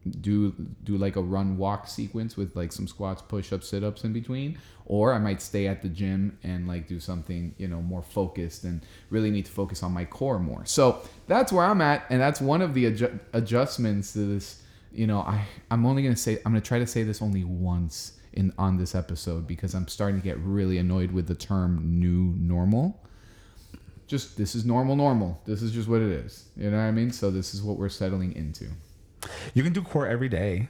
do 0.08 0.54
do 0.84 0.96
like 0.96 1.16
a 1.16 1.22
run 1.22 1.56
walk 1.56 1.86
sequence 1.86 2.36
with 2.36 2.56
like 2.56 2.72
some 2.72 2.86
squats, 2.86 3.22
push 3.22 3.52
ups, 3.52 3.68
sit 3.68 3.84
ups 3.84 4.04
in 4.04 4.12
between, 4.12 4.58
or 4.86 5.12
I 5.12 5.18
might 5.18 5.42
stay 5.42 5.66
at 5.66 5.82
the 5.82 5.88
gym 5.88 6.38
and 6.42 6.66
like 6.66 6.88
do 6.88 6.98
something 7.00 7.54
you 7.58 7.68
know 7.68 7.82
more 7.82 8.02
focused 8.02 8.64
and 8.64 8.80
really 9.10 9.30
need 9.30 9.46
to 9.46 9.52
focus 9.52 9.82
on 9.82 9.92
my 9.92 10.04
core 10.04 10.38
more. 10.38 10.64
So 10.64 11.02
that's 11.26 11.52
where 11.52 11.64
I'm 11.64 11.80
at, 11.80 12.04
and 12.10 12.20
that's 12.20 12.40
one 12.40 12.62
of 12.62 12.74
the 12.74 12.90
adju- 12.90 13.20
adjustments 13.32 14.12
to 14.14 14.20
this. 14.20 14.62
You 14.92 15.06
know, 15.06 15.20
I 15.20 15.46
I'm 15.70 15.84
only 15.84 16.02
gonna 16.02 16.16
say 16.16 16.36
I'm 16.38 16.52
gonna 16.52 16.60
try 16.60 16.78
to 16.78 16.86
say 16.86 17.02
this 17.02 17.20
only 17.20 17.44
once 17.44 18.18
in 18.32 18.52
on 18.58 18.78
this 18.78 18.94
episode 18.94 19.46
because 19.46 19.74
I'm 19.74 19.88
starting 19.88 20.20
to 20.20 20.24
get 20.24 20.38
really 20.38 20.78
annoyed 20.78 21.12
with 21.12 21.26
the 21.26 21.34
term 21.34 22.00
new 22.00 22.34
normal. 22.38 22.98
Just 24.06 24.36
this 24.36 24.54
is 24.54 24.64
normal, 24.64 24.96
normal. 24.96 25.40
This 25.44 25.62
is 25.62 25.72
just 25.72 25.88
what 25.88 26.00
it 26.00 26.10
is. 26.10 26.46
You 26.56 26.70
know 26.70 26.78
what 26.78 26.84
I 26.84 26.90
mean? 26.90 27.12
So 27.12 27.30
this 27.30 27.54
is 27.54 27.62
what 27.62 27.76
we're 27.76 27.90
settling 27.90 28.34
into. 28.34 28.66
You 29.54 29.62
can 29.62 29.72
do 29.72 29.82
core 29.82 30.06
every 30.06 30.28
day. 30.28 30.68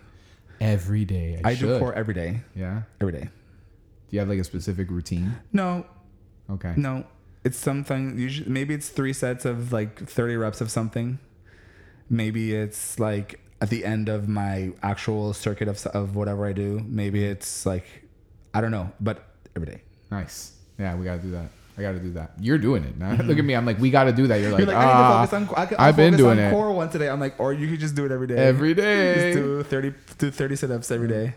Every 0.60 1.04
day. 1.04 1.40
I, 1.44 1.50
I, 1.50 1.54
should. 1.54 1.68
do 1.68 1.78
core 1.78 1.94
every 1.94 2.14
day. 2.14 2.40
Yeah. 2.54 2.82
Every 3.00 3.12
day. 3.12 3.22
Do 3.24 4.16
you 4.16 4.18
have 4.20 4.28
like 4.28 4.38
a 4.38 4.44
specific 4.44 4.90
routine? 4.90 5.36
No, 5.52 5.86
Okay. 6.50 6.74
no. 6.76 7.04
It's 7.44 7.56
something. 7.56 8.18
Usually, 8.18 8.50
maybe 8.50 8.74
it's 8.74 8.90
three 8.90 9.14
sets 9.14 9.44
of 9.46 9.72
like 9.72 9.98
thirty 10.08 10.36
reps 10.36 10.60
of 10.60 10.70
something. 10.70 11.18
Maybe 12.10 12.54
it's 12.54 12.98
like 12.98 13.40
at 13.62 13.70
the 13.70 13.84
end 13.84 14.08
of 14.10 14.28
my 14.28 14.72
actual 14.82 15.32
circuit 15.32 15.68
of 15.68 15.84
of 15.88 16.16
whatever 16.16 16.44
I 16.46 16.52
do. 16.52 16.84
Maybe 16.86 17.24
it's 17.24 17.64
like 17.64 17.86
I 18.52 18.60
don't 18.60 18.72
know, 18.72 18.92
but 19.00 19.24
every 19.56 19.68
day. 19.68 19.80
Nice. 20.10 20.52
Yeah, 20.78 20.94
we 20.96 21.04
gotta 21.06 21.22
do 21.22 21.30
that. 21.30 21.50
I 21.80 21.82
gotta 21.82 21.98
do 21.98 22.12
that. 22.12 22.32
You're 22.38 22.58
doing 22.58 22.84
it. 22.84 22.98
Now. 22.98 23.12
Look 23.12 23.38
at 23.38 23.44
me. 23.44 23.54
I'm 23.54 23.64
like, 23.64 23.78
we 23.78 23.90
gotta 23.90 24.12
do 24.12 24.26
that. 24.26 24.38
You're 24.38 24.50
like, 24.50 24.58
You're 24.58 24.68
like, 24.68 24.76
I 24.76 24.84
need 24.84 24.92
ah, 24.92 25.22
to 25.22 25.28
focus 25.28 25.50
on. 25.78 25.78
I 25.78 25.88
I've 25.88 25.96
been 25.96 26.14
doing 26.14 26.38
on 26.38 26.44
it 26.44 26.50
core 26.50 26.72
one 26.72 26.90
today. 26.90 27.08
I'm 27.08 27.20
like, 27.20 27.40
or 27.40 27.54
you 27.54 27.68
could 27.68 27.80
just 27.80 27.94
do 27.94 28.04
it 28.04 28.12
every 28.12 28.26
day. 28.26 28.36
Every 28.36 28.74
day. 28.86 29.32
Just 29.32 29.42
do 29.42 29.62
thirty, 29.62 29.94
do 30.18 30.30
thirty 30.30 30.56
sit-ups 30.56 30.90
every 30.90 31.08
day. 31.08 31.34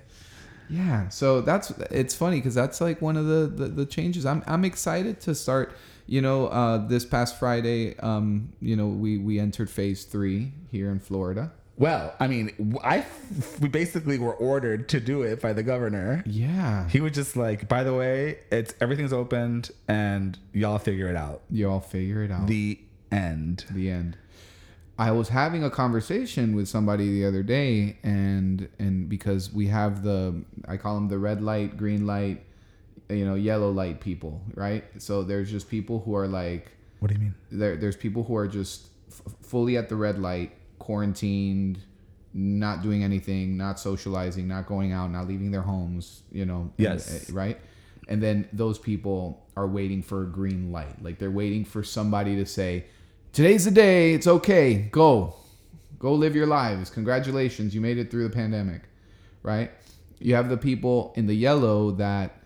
Yeah, 0.70 1.08
so 1.10 1.42
that's 1.42 1.72
it's 1.92 2.14
funny 2.16 2.38
because 2.38 2.56
that's 2.56 2.82
like 2.82 3.02
one 3.02 3.16
of 3.16 3.26
the, 3.26 3.48
the 3.48 3.68
the 3.70 3.86
changes. 3.86 4.26
I'm 4.26 4.44
I'm 4.46 4.66
excited 4.66 5.22
to 5.22 5.36
start. 5.36 5.74
You 6.06 6.22
know, 6.22 6.48
uh, 6.48 6.86
this 6.86 7.06
past 7.06 7.40
Friday, 7.40 7.98
um, 8.00 8.52
you 8.60 8.76
know, 8.76 8.88
we 8.88 9.18
we 9.18 9.40
entered 9.40 9.70
phase 9.70 10.04
three 10.04 10.52
here 10.70 10.92
in 10.92 11.00
Florida. 11.00 11.54
Well, 11.76 12.14
I 12.20 12.28
mean, 12.28 12.78
I 12.84 13.04
we 13.60 13.68
basically 13.68 14.20
were 14.20 14.34
ordered 14.36 14.90
to 14.90 15.00
do 15.00 15.24
it 15.24 15.42
by 15.42 15.54
the 15.54 15.64
governor. 15.64 16.24
Yeah, 16.28 16.88
He 16.90 17.02
was 17.02 17.14
just 17.14 17.36
like, 17.36 17.68
by 17.68 17.84
the 17.84 17.94
way, 17.94 18.40
it's 18.52 18.76
everything's 18.80 19.12
opened 19.14 19.72
and 19.88 20.38
y'all 20.54 20.78
figure 20.78 21.08
it 21.08 21.16
out. 21.16 21.42
you 21.50 21.70
all 21.70 21.80
figure 21.80 22.24
it 22.24 22.32
out. 22.32 22.46
The 22.48 22.80
end. 23.12 23.66
the 23.72 23.90
end. 23.90 24.18
I 25.00 25.12
was 25.12 25.30
having 25.30 25.64
a 25.64 25.72
conversation 25.72 26.56
with 26.56 26.68
somebody 26.68 27.12
the 27.12 27.26
other 27.26 27.42
day, 27.42 27.98
and 28.04 28.70
and 28.78 29.10
because 29.10 29.52
we 29.52 29.66
have 29.68 30.04
the 30.04 30.44
I 30.68 30.78
call 30.78 30.94
them 30.96 31.08
the 31.08 31.18
red 31.18 31.42
light, 31.42 31.76
green 31.78 32.06
light, 32.06 32.44
you 33.10 33.26
know, 33.26 33.34
yellow 33.34 33.72
light 33.72 34.00
people, 34.00 34.42
right? 34.54 34.84
So 35.02 35.24
there's 35.24 35.50
just 35.50 35.68
people 35.72 36.02
who 36.06 36.16
are 36.16 36.28
like 36.28 36.72
What 37.00 37.08
do 37.10 37.16
you 37.16 37.22
mean? 37.22 37.36
there, 37.52 37.76
there's 37.76 37.98
people 37.98 38.24
who 38.24 38.36
are 38.36 38.48
just 38.48 38.90
f- 39.10 39.34
fully 39.42 39.76
at 39.78 39.90
the 39.90 39.96
red 39.96 40.20
light, 40.20 40.52
quarantined, 40.84 41.80
not 42.34 42.82
doing 42.82 43.04
anything, 43.04 43.58
not 43.58 43.80
socializing, 43.80 44.48
not 44.48 44.66
going 44.68 44.92
out, 44.92 45.12
not 45.12 45.28
leaving 45.28 45.52
their 45.52 45.62
homes, 45.62 46.24
you 46.32 46.46
know. 46.46 46.62
and- 46.62 46.72
Yes. 46.78 47.30
uh, 47.30 47.34
right? 47.34 47.60
And 48.08 48.22
then 48.22 48.48
those 48.52 48.78
people 48.80 49.46
are 49.56 49.68
waiting 49.68 50.02
for 50.02 50.24
a 50.24 50.26
green 50.26 50.72
light. 50.72 51.02
Like 51.02 51.20
they're 51.20 51.32
waiting 51.32 51.64
for 51.64 51.84
somebody 51.84 52.36
to 52.36 52.46
say, 52.46 52.86
today's 53.32 53.66
the 53.66 53.72
day, 53.72 54.14
it's 54.14 54.28
okay, 54.28 54.90
go. 54.92 55.36
Go 56.00 56.14
live 56.14 56.36
your 56.36 56.48
lives. 56.48 56.90
Congratulations, 56.90 57.74
you 57.74 57.80
made 57.82 57.98
it 57.98 58.12
through 58.12 58.24
the 58.28 58.34
pandemic. 58.36 58.82
right? 59.42 59.72
You 60.20 60.36
have 60.36 60.48
the 60.50 60.58
people 60.58 61.12
in 61.18 61.28
the 61.28 61.34
yellow 61.36 61.92
that 61.92 62.40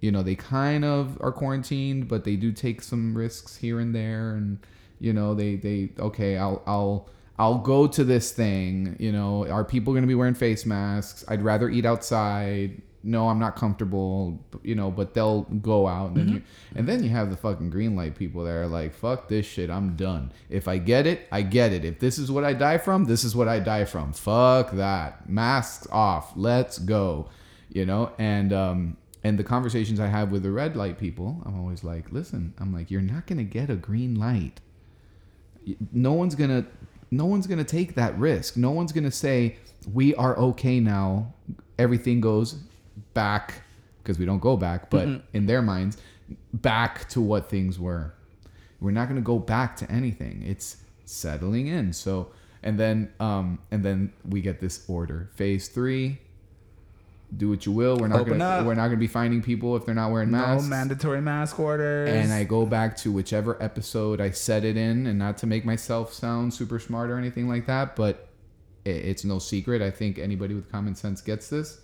you 0.00 0.10
know 0.12 0.22
they 0.22 0.34
kind 0.34 0.84
of 0.84 1.16
are 1.20 1.32
quarantined, 1.32 2.06
but 2.08 2.24
they 2.24 2.36
do 2.36 2.52
take 2.52 2.82
some 2.82 3.16
risks 3.16 3.56
here 3.56 3.78
and 3.80 3.94
there, 3.94 4.34
and 4.34 4.58
you 5.00 5.12
know 5.14 5.32
they 5.34 5.56
they 5.56 5.92
okay, 5.98 6.36
I'll 6.36 6.60
I'll 6.66 7.08
I'll 7.38 7.58
go 7.58 7.86
to 7.86 8.04
this 8.04 8.32
thing. 8.32 8.96
You 8.98 9.12
know, 9.12 9.46
are 9.48 9.64
people 9.64 9.92
going 9.92 10.02
to 10.02 10.08
be 10.08 10.14
wearing 10.14 10.34
face 10.34 10.66
masks? 10.66 11.24
I'd 11.28 11.42
rather 11.42 11.68
eat 11.68 11.86
outside. 11.86 12.82
No, 13.04 13.28
I'm 13.28 13.40
not 13.40 13.56
comfortable. 13.56 14.38
You 14.62 14.76
know, 14.76 14.90
but 14.90 15.12
they'll 15.14 15.42
go 15.42 15.88
out, 15.88 16.10
and 16.10 16.16
then 16.16 16.28
you 16.28 16.42
and 16.76 16.88
then 16.88 17.02
you 17.02 17.10
have 17.10 17.30
the 17.30 17.36
fucking 17.36 17.70
green 17.70 17.96
light 17.96 18.14
people 18.14 18.44
that 18.44 18.52
are 18.52 18.68
like, 18.68 18.94
"Fuck 18.94 19.28
this 19.28 19.44
shit, 19.44 19.70
I'm 19.70 19.96
done. 19.96 20.32
If 20.48 20.68
I 20.68 20.78
get 20.78 21.06
it, 21.06 21.26
I 21.32 21.42
get 21.42 21.72
it. 21.72 21.84
If 21.84 21.98
this 21.98 22.16
is 22.16 22.30
what 22.30 22.44
I 22.44 22.52
die 22.52 22.78
from, 22.78 23.06
this 23.06 23.24
is 23.24 23.34
what 23.34 23.48
I 23.48 23.58
die 23.58 23.86
from. 23.86 24.12
Fuck 24.12 24.72
that. 24.72 25.28
Masks 25.28 25.88
off. 25.90 26.32
Let's 26.36 26.78
go." 26.78 27.28
You 27.70 27.86
know, 27.86 28.12
and 28.18 28.52
um, 28.52 28.96
and 29.24 29.36
the 29.36 29.44
conversations 29.44 29.98
I 29.98 30.06
have 30.06 30.30
with 30.30 30.44
the 30.44 30.52
red 30.52 30.76
light 30.76 30.98
people, 30.98 31.42
I'm 31.44 31.58
always 31.58 31.82
like, 31.82 32.12
"Listen, 32.12 32.54
I'm 32.58 32.72
like, 32.72 32.88
you're 32.88 33.00
not 33.00 33.26
gonna 33.26 33.42
get 33.42 33.68
a 33.68 33.76
green 33.76 34.14
light. 34.14 34.60
No 35.92 36.12
one's 36.12 36.36
gonna 36.36 36.66
no 37.12 37.26
one's 37.26 37.46
going 37.46 37.58
to 37.58 37.64
take 37.64 37.94
that 37.94 38.18
risk. 38.18 38.56
No 38.56 38.70
one's 38.70 38.90
going 38.90 39.04
to 39.04 39.10
say, 39.10 39.56
we 39.92 40.14
are 40.14 40.36
okay 40.38 40.80
now. 40.80 41.32
Everything 41.78 42.20
goes 42.20 42.54
back, 43.12 43.62
because 44.02 44.18
we 44.18 44.24
don't 44.24 44.40
go 44.40 44.56
back, 44.56 44.90
but 44.90 45.06
in 45.34 45.46
their 45.46 45.60
minds, 45.62 45.98
back 46.54 47.08
to 47.10 47.20
what 47.20 47.50
things 47.50 47.78
were. 47.78 48.14
We're 48.80 48.92
not 48.92 49.08
going 49.08 49.20
to 49.20 49.22
go 49.24 49.38
back 49.38 49.76
to 49.76 49.90
anything. 49.92 50.42
It's 50.44 50.78
settling 51.04 51.66
in. 51.66 51.92
So, 51.92 52.32
and 52.62 52.80
then, 52.80 53.12
um, 53.20 53.58
and 53.70 53.84
then 53.84 54.12
we 54.28 54.40
get 54.40 54.60
this 54.60 54.84
order. 54.88 55.28
Phase 55.34 55.68
three, 55.68 56.18
do 57.36 57.48
what 57.48 57.64
you 57.64 57.72
will. 57.72 57.96
We're 57.96 58.08
not 58.08 58.20
Open 58.20 58.38
gonna 58.38 58.44
up. 58.60 58.66
we're 58.66 58.74
not 58.74 58.88
gonna 58.88 58.96
be 58.98 59.06
finding 59.06 59.42
people 59.42 59.76
if 59.76 59.86
they're 59.86 59.94
not 59.94 60.10
wearing 60.10 60.30
masks. 60.30 60.64
No 60.64 60.68
mandatory 60.68 61.20
mask 61.20 61.58
orders. 61.58 62.10
And 62.10 62.32
I 62.32 62.44
go 62.44 62.66
back 62.66 62.96
to 62.98 63.12
whichever 63.12 63.60
episode 63.62 64.20
I 64.20 64.30
said 64.30 64.64
it 64.64 64.76
in, 64.76 65.06
and 65.06 65.18
not 65.18 65.38
to 65.38 65.46
make 65.46 65.64
myself 65.64 66.12
sound 66.12 66.52
super 66.52 66.78
smart 66.78 67.10
or 67.10 67.16
anything 67.16 67.48
like 67.48 67.66
that, 67.66 67.96
but 67.96 68.28
it's 68.84 69.24
no 69.24 69.38
secret. 69.38 69.80
I 69.80 69.90
think 69.90 70.18
anybody 70.18 70.54
with 70.54 70.70
common 70.70 70.94
sense 70.94 71.20
gets 71.20 71.48
this. 71.48 71.80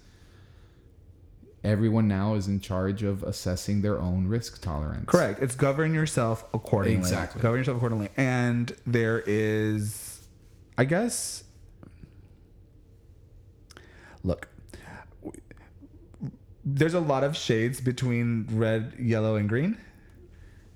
Everyone 1.65 2.07
now 2.07 2.35
is 2.35 2.47
in 2.47 2.61
charge 2.61 3.03
of 3.03 3.23
assessing 3.25 3.83
their 3.83 4.01
own 4.01 4.29
risk 4.29 4.63
tolerance. 4.63 5.07
Correct. 5.07 5.43
It's 5.43 5.55
govern 5.57 5.93
yourself 5.93 6.45
accordingly. 6.55 6.99
Exactly. 7.01 7.41
Govern 7.43 7.59
yourself 7.61 7.79
accordingly. 7.79 8.11
And 8.17 8.75
there 8.87 9.23
is, 9.27 10.27
I 10.77 10.85
guess, 10.85 11.43
look, 14.23 14.49
there's 16.75 16.95
a 16.95 17.01
lot 17.01 17.25
of 17.25 17.37
shades 17.37 17.81
between 17.81 18.47
red, 18.51 18.93
yellow, 18.99 19.37
and 19.37 19.49
green. 19.49 19.79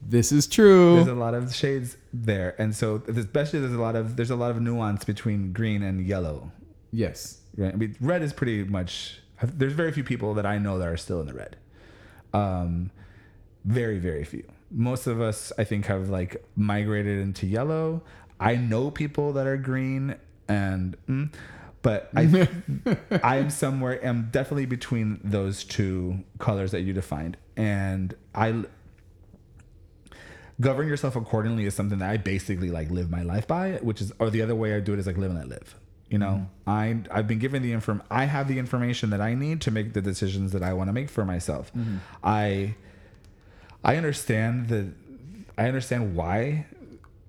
This 0.00 0.32
is 0.32 0.46
true. 0.46 0.96
There's 0.96 1.08
a 1.08 1.14
lot 1.14 1.34
of 1.34 1.54
shades 1.54 1.96
there, 2.12 2.54
and 2.58 2.74
so 2.74 3.02
especially 3.06 3.60
there's 3.60 3.74
a 3.74 3.80
lot 3.80 3.94
of 3.94 4.16
there's 4.16 4.30
a 4.30 4.36
lot 4.36 4.50
of 4.50 4.60
nuance 4.60 5.04
between 5.04 5.52
green 5.52 5.82
and 5.82 6.04
yellow. 6.06 6.50
yes. 6.90 7.38
Right? 7.56 7.74
I 7.74 7.76
mean, 7.76 7.96
red 8.00 8.22
is 8.22 8.32
pretty 8.32 8.64
much. 8.64 9.20
There's 9.42 9.74
very 9.74 9.92
few 9.92 10.04
people 10.04 10.34
that 10.34 10.46
I 10.46 10.58
know 10.58 10.78
that 10.78 10.88
are 10.88 10.96
still 10.96 11.20
in 11.20 11.26
the 11.26 11.34
red. 11.34 11.56
Um, 12.32 12.90
very 13.64 13.98
very 13.98 14.24
few. 14.24 14.44
Most 14.70 15.06
of 15.06 15.20
us, 15.20 15.52
I 15.58 15.64
think, 15.64 15.86
have 15.86 16.08
like 16.08 16.42
migrated 16.56 17.18
into 17.18 17.46
yellow. 17.46 18.02
I 18.40 18.56
know 18.56 18.90
people 18.90 19.32
that 19.34 19.46
are 19.46 19.58
green, 19.58 20.16
and 20.48 20.96
mm, 21.08 21.32
but 21.82 22.10
I 22.16 22.48
I'm 23.22 23.50
somewhere. 23.50 24.00
I'm 24.04 24.28
definitely 24.30 24.66
between 24.66 25.20
those 25.22 25.64
two 25.64 26.24
colors 26.38 26.70
that 26.70 26.82
you 26.82 26.92
defined, 26.92 27.36
and 27.56 28.14
I 28.34 28.64
govern 30.60 30.86
yourself 30.88 31.16
accordingly 31.16 31.64
is 31.64 31.74
something 31.74 31.98
that 31.98 32.08
I 32.08 32.16
basically 32.16 32.70
like 32.70 32.90
live 32.90 33.10
my 33.10 33.22
life 33.22 33.46
by, 33.46 33.72
which 33.82 34.00
is 34.00 34.12
or 34.18 34.30
the 34.30 34.42
other 34.42 34.54
way 34.54 34.74
I 34.74 34.80
do 34.80 34.94
it 34.94 34.98
is 34.98 35.06
like 35.06 35.18
live 35.18 35.30
and 35.30 35.40
let 35.40 35.48
live. 35.48 35.74
You 36.08 36.18
know, 36.18 36.46
I 36.66 37.00
I've 37.10 37.26
been 37.26 37.38
given 37.38 37.62
the 37.62 37.72
inform 37.72 38.02
I 38.10 38.24
have 38.24 38.46
the 38.48 38.58
information 38.58 39.10
that 39.10 39.20
I 39.20 39.34
need 39.34 39.60
to 39.62 39.70
make 39.70 39.92
the 39.92 40.02
decisions 40.02 40.52
that 40.52 40.62
I 40.62 40.72
want 40.74 40.88
to 40.88 40.92
make 40.92 41.10
for 41.10 41.24
myself. 41.24 41.72
I 42.22 42.74
I 43.82 43.96
understand 43.96 44.68
the 44.68 44.92
I 45.58 45.66
understand 45.66 46.14
why 46.14 46.66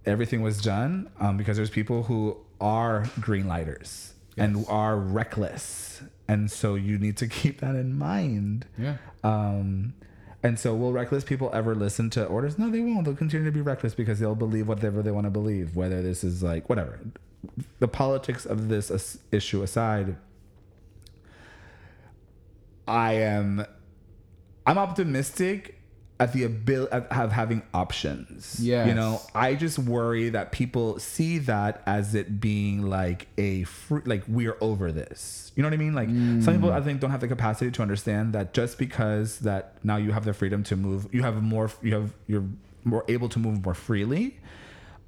everything 0.05 0.41
was 0.41 0.61
done 0.61 1.09
um, 1.19 1.37
because 1.37 1.55
there's 1.57 1.69
people 1.69 2.03
who 2.03 2.37
are 2.59 3.05
green 3.19 3.47
lighters 3.47 4.12
and 4.37 4.65
are 4.67 4.97
reckless, 4.97 6.01
and 6.27 6.49
so 6.49 6.75
you 6.75 6.97
need 6.97 7.17
to 7.17 7.27
keep 7.41 7.61
that 7.61 7.75
in 7.75 7.97
mind. 7.97 8.65
Yeah. 8.77 8.97
Um, 9.23 9.93
and 10.41 10.59
so, 10.59 10.75
will 10.75 10.91
reckless 10.91 11.23
people 11.23 11.49
ever 11.53 11.73
listen 11.73 12.09
to 12.11 12.25
orders? 12.25 12.59
No, 12.59 12.69
they 12.69 12.81
won't. 12.81 13.05
They'll 13.05 13.15
continue 13.15 13.45
to 13.45 13.51
be 13.51 13.61
reckless 13.61 13.95
because 13.95 14.19
they'll 14.19 14.35
believe 14.35 14.67
whatever 14.67 15.01
they 15.01 15.11
want 15.11 15.25
to 15.25 15.31
believe, 15.31 15.75
whether 15.75 16.01
this 16.01 16.23
is 16.23 16.43
like 16.43 16.67
whatever. 16.67 16.99
The 17.79 17.87
politics 17.87 18.45
of 18.45 18.67
this 18.67 19.17
issue 19.31 19.63
aside, 19.63 20.17
I 22.87 23.13
am, 23.13 23.65
I'm 24.65 24.77
optimistic 24.77 25.79
at 26.23 26.31
the 26.31 26.43
ability 26.45 26.89
of 26.93 27.31
having 27.33 27.61
options. 27.73 28.57
Yeah. 28.57 28.85
You 28.85 28.93
know, 28.93 29.21
I 29.35 29.55
just 29.55 29.77
worry 29.77 30.29
that 30.29 30.53
people 30.53 30.97
see 30.97 31.37
that 31.39 31.83
as 31.85 32.15
it 32.15 32.39
being 32.39 32.89
like 32.89 33.27
a 33.37 33.63
free, 33.65 34.01
like 34.05 34.23
we're 34.29 34.55
over 34.61 34.93
this. 34.93 35.51
You 35.55 35.63
know 35.63 35.67
what 35.67 35.73
I 35.73 35.77
mean? 35.77 35.93
Like 35.93 36.07
some 36.43 36.55
people 36.55 36.71
I 36.71 36.79
think 36.79 37.01
don't 37.01 37.11
have 37.11 37.19
the 37.19 37.27
capacity 37.27 37.71
to 37.71 37.81
understand 37.81 38.31
that 38.33 38.53
just 38.53 38.77
because 38.77 39.39
that 39.39 39.75
now 39.83 39.97
you 39.97 40.13
have 40.13 40.23
the 40.23 40.33
freedom 40.33 40.63
to 40.63 40.77
move, 40.77 41.09
you 41.11 41.23
have 41.23 41.43
more, 41.43 41.69
you 41.81 41.93
have 41.93 42.13
you're 42.27 42.45
more 42.85 43.03
able 43.09 43.27
to 43.27 43.39
move 43.39 43.65
more 43.65 43.73
freely. 43.73 44.39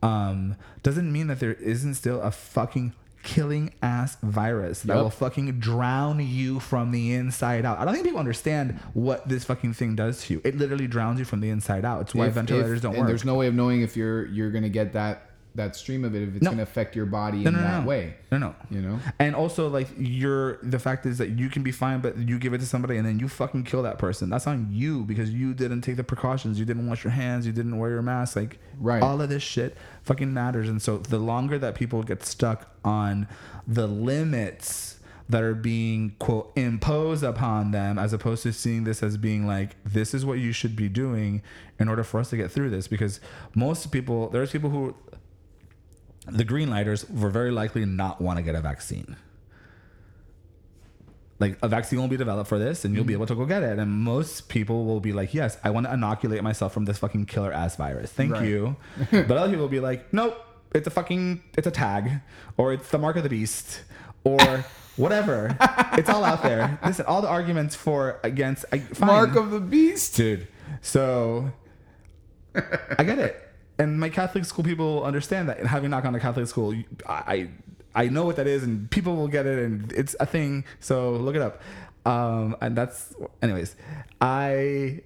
Um, 0.04 0.58
doesn't 0.84 1.10
mean 1.10 1.28
that 1.28 1.39
there 1.39 1.54
isn't 1.54 1.95
still 1.95 2.21
a 2.21 2.30
fucking 2.32 2.93
killing 3.25 3.73
ass 3.81 4.15
virus 4.23 4.81
that 4.83 4.93
Yep. 4.95 5.03
will 5.03 5.09
fucking 5.09 5.59
drown 5.59 6.19
you 6.25 6.61
from 6.61 6.91
the 6.91 7.13
inside 7.13 7.65
out. 7.65 7.79
I 7.79 7.83
don't 7.83 7.93
think 7.93 8.05
people 8.05 8.19
understand 8.21 8.79
what 8.93 9.27
this 9.27 9.43
fucking 9.43 9.73
thing 9.73 9.95
does 9.95 10.21
to 10.25 10.35
you. 10.35 10.41
It 10.45 10.57
literally 10.57 10.88
drowns 10.88 11.19
you 11.19 11.25
from 11.25 11.41
the 11.41 11.49
inside 11.49 11.83
out. 11.83 12.01
It's 12.01 12.15
why 12.15 12.27
If- 12.27 12.33
ventilators 12.35 12.77
if- 12.77 12.83
don't 12.83 12.91
and 12.93 12.99
work. 13.01 13.07
There's 13.09 13.25
no 13.25 13.35
way 13.35 13.47
of 13.47 13.53
knowing 13.55 13.81
if 13.81 13.97
you're 13.97 14.27
you're 14.27 14.51
gonna 14.51 14.69
get 14.69 14.93
that 14.93 15.23
that 15.56 15.76
stream 15.76 16.04
of 16.04 16.13
it 16.15 16.22
if 16.24 16.36
it's 16.36 16.44
No. 16.44 16.52
gonna 16.52 16.63
affect 16.63 16.96
your 16.96 17.06
body 17.06 17.39
no, 17.39 17.48
in 17.50 17.54
no, 17.56 17.62
that 17.62 17.86
way. 17.86 18.15
No, 18.32 18.38
no. 18.38 18.56
You 18.70 18.82
know. 18.82 19.00
And 19.20 19.36
also, 19.36 19.68
like, 19.70 19.88
you're 19.98 20.58
the 20.63 20.80
fact 20.80 21.06
is 21.06 21.18
that 21.18 21.30
you 21.32 21.50
can 21.50 21.63
be 21.63 21.72
fine, 21.72 22.02
but 22.02 22.18
you 22.18 22.38
give 22.38 22.54
it 22.54 22.60
to 22.60 22.65
somebody 22.65 22.98
and 22.98 23.08
then 23.08 23.20
you 23.20 23.28
fucking 23.28 23.63
kill 23.63 23.82
that 23.84 23.98
person. 23.98 24.30
That's 24.30 24.48
on 24.48 24.68
you 24.72 25.04
because 25.04 25.30
you 25.32 25.54
didn't 25.54 25.82
take 25.82 25.96
the 25.96 26.04
precautions. 26.04 26.60
You 26.60 26.65
didn't 26.65 26.88
wash 26.88 27.04
your 27.04 27.12
hands. 27.12 27.46
You 27.48 27.54
didn't 27.54 27.78
wear 27.78 27.89
your 27.91 28.02
mask. 28.02 28.36
Like, 28.36 28.60
Right. 28.80 29.02
all 29.02 29.22
of 29.22 29.30
this 29.30 29.44
shit 29.44 29.78
fucking 30.04 30.34
matters. 30.34 30.68
And 30.70 30.82
so, 30.82 30.98
the 30.98 31.20
longer 31.20 31.58
that 31.60 31.76
people 31.76 32.04
get 32.04 32.26
stuck 32.26 32.70
on 32.84 33.28
the 33.68 33.88
limits 33.88 35.00
that 35.28 35.41
are 35.41 35.56
being, 35.56 36.15
quote, 36.20 36.52
imposed 36.56 37.24
upon 37.24 37.72
them, 37.72 37.98
as 37.98 38.13
opposed 38.13 38.44
to 38.44 38.54
seeing 38.54 38.84
this 38.84 39.02
as 39.02 39.18
being 39.18 39.48
like, 39.48 39.76
this 39.84 40.13
is 40.13 40.24
what 40.24 40.38
you 40.38 40.52
should 40.52 40.76
be 40.76 40.88
doing 40.88 41.41
in 41.80 41.88
order 41.88 42.04
for 42.04 42.20
us 42.20 42.30
to 42.30 42.38
get 42.38 42.52
through 42.52 42.70
this. 42.70 42.88
Because 42.88 43.20
most 43.56 43.91
people, 43.91 44.30
there's 44.30 44.52
people 44.52 44.70
who, 44.70 44.94
the 46.27 46.43
green 46.43 46.69
lighters 46.69 47.09
were 47.09 47.29
very 47.29 47.51
likely 47.51 47.85
not 47.85 48.21
want 48.21 48.38
to 48.38 48.43
get 48.43 48.55
a 48.55 48.61
vaccine. 48.61 49.15
Like 51.38 51.57
a 51.61 51.67
vaccine 51.67 51.99
will 51.99 52.07
be 52.07 52.17
developed 52.17 52.47
for 52.47 52.57
this, 52.57 52.85
and 52.85 52.95
you'll 52.95 53.03
be 53.03 53.11
mm. 53.11 53.17
able 53.17 53.25
to 53.27 53.35
go 53.35 53.45
get 53.45 53.61
it. 53.61 53.77
And 53.77 53.91
most 53.91 54.47
people 54.47 54.85
will 54.85 55.01
be 55.01 55.11
like, 55.11 55.33
"Yes, 55.33 55.57
I 55.65 55.69
want 55.69 55.85
to 55.85 55.93
inoculate 55.93 56.41
myself 56.43 56.73
from 56.73 56.85
this 56.85 56.97
fucking 56.97 57.25
killer 57.25 57.51
ass 57.51 57.75
virus. 57.75 58.11
Thank 58.11 58.31
Right. 58.33 58.47
you." 58.47 58.77
but 59.11 59.31
other 59.31 59.49
people 59.49 59.63
will 59.63 59.67
be 59.67 59.81
like, 59.81 60.13
"Nope, 60.13 60.38
it's 60.73 60.88
a 60.88 60.89
fucking, 60.91 61.41
it's 61.57 61.67
a 61.67 61.71
tag, 61.71 62.21
or 62.57 62.71
it's 62.73 62.89
the 62.89 62.97
mark 62.97 63.17
of 63.17 63.23
the 63.23 63.29
beast, 63.29 63.81
or 64.23 64.39
whatever. 64.95 65.57
it's 65.93 66.09
all 66.09 66.23
out 66.23 66.41
there. 66.41 66.79
Listen, 66.85 67.05
all 67.05 67.21
the 67.21 67.27
arguments 67.27 67.75
for 67.75 68.19
against, 68.23 68.63
I, 68.71 68.83
Mark 68.99 69.35
of 69.35 69.51
the 69.51 69.59
beast. 69.59 70.15
dude. 70.15 70.47
So 70.81 71.51
I 72.97 73.03
get 73.03 73.19
it, 73.19 73.44
and 73.77 73.99
my 73.99 74.09
Catholic 74.09 74.45
school 74.45 74.63
people 74.63 75.03
understand 75.03 75.49
that. 75.49 75.59
And 75.59 75.67
having 75.67 75.89
not 75.89 76.03
gone 76.03 76.13
to 76.13 76.19
Catholic 76.19 76.47
school, 76.47 76.73
I 77.07 77.49
I 77.93 78.07
know 78.07 78.25
what 78.25 78.35
that 78.35 78.47
is, 78.47 78.63
and 78.63 78.89
people 78.91 79.15
will 79.15 79.27
get 79.27 79.45
it, 79.45 79.59
and 79.59 79.91
it's 79.93 80.15
a 80.19 80.25
thing. 80.25 80.65
So 80.79 81.11
look 81.11 81.35
it 81.35 81.41
up. 81.41 81.61
Um, 82.05 82.55
and 82.61 82.75
that's, 82.75 83.13
anyways, 83.41 83.75
I. 84.21 85.01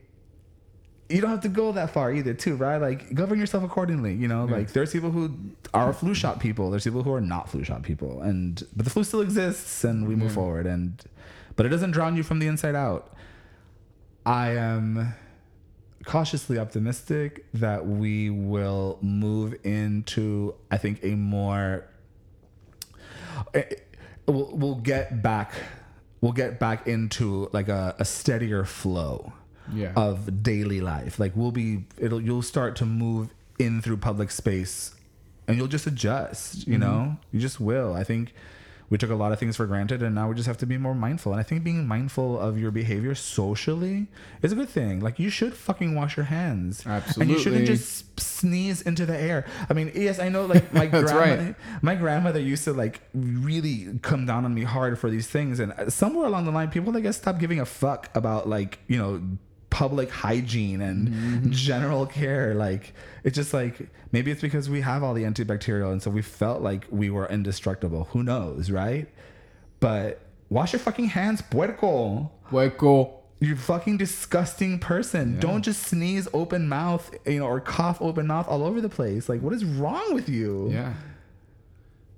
You 1.11 1.21
don't 1.21 1.31
have 1.31 1.41
to 1.41 1.49
go 1.49 1.71
that 1.71 1.89
far 1.89 2.13
either, 2.13 2.35
too, 2.35 2.55
right? 2.55 2.77
Like 2.77 3.15
govern 3.15 3.39
yourself 3.39 3.63
accordingly. 3.63 4.13
You 4.13 4.27
know, 4.27 4.45
like 4.45 4.73
there's 4.73 4.91
people 4.91 5.09
who 5.09 5.35
are 5.73 5.91
flu 5.91 6.13
shot 6.13 6.39
people. 6.39 6.69
There's 6.69 6.83
people 6.83 7.01
who 7.01 7.11
are 7.11 7.21
not 7.21 7.49
flu 7.49 7.63
shot 7.63 7.81
people, 7.81 8.21
and 8.21 8.63
but 8.75 8.85
the 8.85 8.91
flu 8.91 9.03
still 9.03 9.21
exists, 9.21 9.83
and 9.83 10.07
we 10.07 10.15
move 10.15 10.33
forward. 10.33 10.67
And 10.67 11.03
but 11.55 11.65
it 11.65 11.69
doesn't 11.69 11.91
drown 11.91 12.15
you 12.15 12.21
from 12.21 12.37
the 12.37 12.45
inside 12.45 12.75
out. 12.75 13.15
I 14.23 14.49
am 14.51 15.15
cautiously 16.13 16.57
optimistic 16.57 17.45
that 17.53 17.85
we 17.85 18.31
will 18.31 18.97
move 19.01 19.53
into, 19.63 20.55
I 20.71 20.77
think, 20.77 20.99
a 21.03 21.13
more. 21.15 21.85
eh, 23.53 23.63
We'll, 24.27 24.49
we'll 24.53 24.75
get 24.75 25.23
back 25.23 25.53
we'll 26.21 26.33
get 26.33 26.59
back 26.59 26.85
into 26.87 27.49
like 27.53 27.67
a, 27.69 27.95
a 27.97 28.05
steadier 28.05 28.63
flow 28.65 29.33
Yeah. 29.73 29.93
of 29.95 30.43
daily 30.43 30.81
life. 30.81 31.17
Like 31.19 31.31
we'll 31.35 31.51
be 31.51 31.85
it'll 31.97 32.21
you'll 32.21 32.41
start 32.43 32.75
to 32.77 32.85
move 32.85 33.29
in 33.57 33.81
through 33.81 33.97
public 33.97 34.29
space 34.31 34.93
and 35.47 35.57
you'll 35.57 35.67
just 35.77 35.87
adjust, 35.87 36.67
you 36.67 36.77
know? 36.77 37.17
You 37.31 37.39
just 37.39 37.59
will. 37.59 37.93
I 37.95 38.03
think 38.03 38.33
we 38.89 38.97
took 38.97 39.09
a 39.09 39.15
lot 39.15 39.31
of 39.31 39.39
things 39.39 39.55
for 39.55 39.65
granted 39.65 40.01
and 40.01 40.15
now 40.15 40.29
we 40.29 40.35
just 40.35 40.47
have 40.47 40.57
to 40.57 40.65
be 40.65 40.77
more 40.77 40.95
mindful. 40.95 41.31
And 41.31 41.39
I 41.39 41.43
think 41.43 41.63
being 41.63 41.87
mindful 41.87 42.39
of 42.39 42.59
your 42.59 42.71
behavior 42.71 43.15
socially 43.15 44.07
is 44.41 44.51
a 44.51 44.55
good 44.55 44.69
thing. 44.69 44.99
Like 44.99 45.19
you 45.19 45.29
should 45.29 45.53
fucking 45.53 45.95
wash 45.95 46.17
your 46.17 46.25
hands. 46.25 46.85
Absolutely. 46.85 47.21
And 47.21 47.31
you 47.31 47.39
shouldn't 47.43 47.67
just 47.67 48.19
sneeze 48.19 48.81
into 48.81 49.05
the 49.05 49.17
air. 49.17 49.45
I 49.69 49.73
mean, 49.73 49.91
yes, 49.93 50.19
I 50.19 50.29
know 50.29 50.45
like 50.45 50.73
my 50.73 50.85
grandmother 50.87 51.43
right. 51.43 51.55
my 51.81 51.95
grandmother 51.95 52.39
used 52.39 52.63
to 52.63 52.73
like 52.73 53.01
really 53.13 53.99
come 54.01 54.25
down 54.25 54.45
on 54.45 54.53
me 54.53 54.63
hard 54.63 54.97
for 54.97 55.09
these 55.09 55.27
things 55.27 55.59
and 55.59 55.73
somewhere 55.91 56.25
along 56.25 56.45
the 56.45 56.51
line 56.51 56.69
people 56.69 56.95
I 56.95 57.01
guess 57.01 57.17
stopped 57.17 57.39
giving 57.39 57.59
a 57.59 57.65
fuck 57.65 58.09
about 58.15 58.49
like, 58.49 58.79
you 58.87 58.97
know, 58.97 59.21
public 59.69 60.09
hygiene 60.09 60.81
and 60.81 61.09
Mm-hmm. 61.09 61.51
general 61.51 62.05
care 62.07 62.55
like 62.55 62.93
it's 63.23 63.35
just 63.35 63.53
like 63.53 63.89
maybe 64.11 64.31
it's 64.31 64.41
because 64.41 64.69
we 64.69 64.81
have 64.81 65.03
all 65.03 65.13
the 65.13 65.23
antibacterial 65.23 65.91
and 65.91 66.01
so 66.01 66.09
we 66.09 66.21
felt 66.23 66.61
like 66.61 66.87
we 66.89 67.09
were 67.09 67.27
indestructible. 67.27 68.05
Who 68.11 68.23
knows 68.23 68.71
right? 68.71 69.07
But 69.79 70.21
wash 70.49 70.73
your 70.73 70.79
fucking 70.79 71.05
hands 71.09 71.41
puerco. 71.41 72.31
Hueco. 72.49 73.13
you 73.39 73.55
fucking 73.55 73.97
disgusting 73.97 74.79
person. 74.79 75.39
Don't 75.39 75.61
just 75.61 75.83
sneeze 75.83 76.27
open 76.33 76.67
mouth 76.67 77.13
you 77.25 77.39
know 77.39 77.45
or 77.45 77.59
cough 77.61 78.01
open 78.01 78.25
mouth 78.27 78.47
all 78.47 78.63
over 78.63 78.81
the 78.81 78.89
place. 78.89 79.29
Like 79.29 79.41
what 79.41 79.53
is 79.53 79.63
wrong 79.63 80.13
with 80.13 80.27
you? 80.29 80.69
Yeah. 80.71 80.93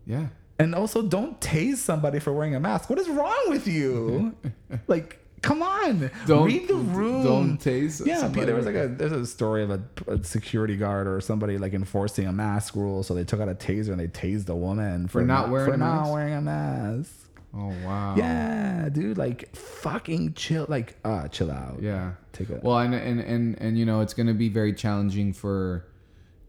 Yeah. 0.05 0.27
and 0.57 0.73
also 0.73 1.01
don't 1.01 1.39
tase 1.39 1.77
somebody 1.77 2.19
for 2.19 2.31
wearing 2.33 2.55
a 2.55 2.59
mask. 2.59 2.89
What 2.89 2.97
is 2.99 3.09
wrong 3.09 3.43
with 3.49 3.67
you? 3.67 4.35
Like 4.87 5.19
come 5.41 5.61
on 5.63 6.11
Don't 6.27 6.45
read 6.47 6.67
the 6.67 6.75
room 6.75 7.23
Don't 7.23 7.57
tase. 7.59 8.05
yeah, 8.05 8.19
somebody. 8.19 8.45
there 8.45 8.55
was 8.55 8.65
like 8.65 8.75
a 8.75 8.87
there's 8.87 9.11
a 9.11 9.25
story 9.25 9.63
of 9.63 9.71
a, 9.71 9.81
a 10.07 10.23
security 10.23 10.77
guard 10.77 11.07
or 11.07 11.19
somebody 11.21 11.57
like 11.57 11.73
enforcing 11.73 12.27
a 12.27 12.31
mask 12.31 12.75
rule, 12.75 13.03
so 13.03 13.13
they 13.13 13.23
took 13.23 13.39
out 13.39 13.49
a 13.49 13.55
taser 13.55 13.89
and 13.89 13.99
they 13.99 14.07
tased 14.07 14.49
a 14.49 14.55
woman 14.55 15.07
for, 15.07 15.21
For 15.21 15.25
not 15.25 15.49
wearing 15.49 15.67
for 15.69 15.73
a 15.73 15.77
not 15.77 16.01
mask? 16.01 16.13
wearing 16.13 16.33
a 16.35 16.41
mask. 16.41 17.11
Oh 17.53 17.73
wow. 17.85 18.15
Yeah, 18.17 18.87
dude, 18.89 19.17
like 19.17 19.53
fucking 19.55 20.35
chill, 20.35 20.65
like 20.69 20.95
uh, 21.03 21.27
chill 21.27 21.51
out. 21.51 21.81
Yeah. 21.81 22.13
take 22.33 22.49
it. 22.49 22.63
Well, 22.63 22.77
and 22.79 22.93
and 22.93 23.19
and 23.19 23.59
and 23.59 23.77
you 23.77 23.85
know, 23.85 23.99
it's 24.01 24.13
going 24.13 24.27
to 24.27 24.33
be 24.33 24.47
very 24.47 24.71
challenging 24.73 25.33
for, 25.33 25.85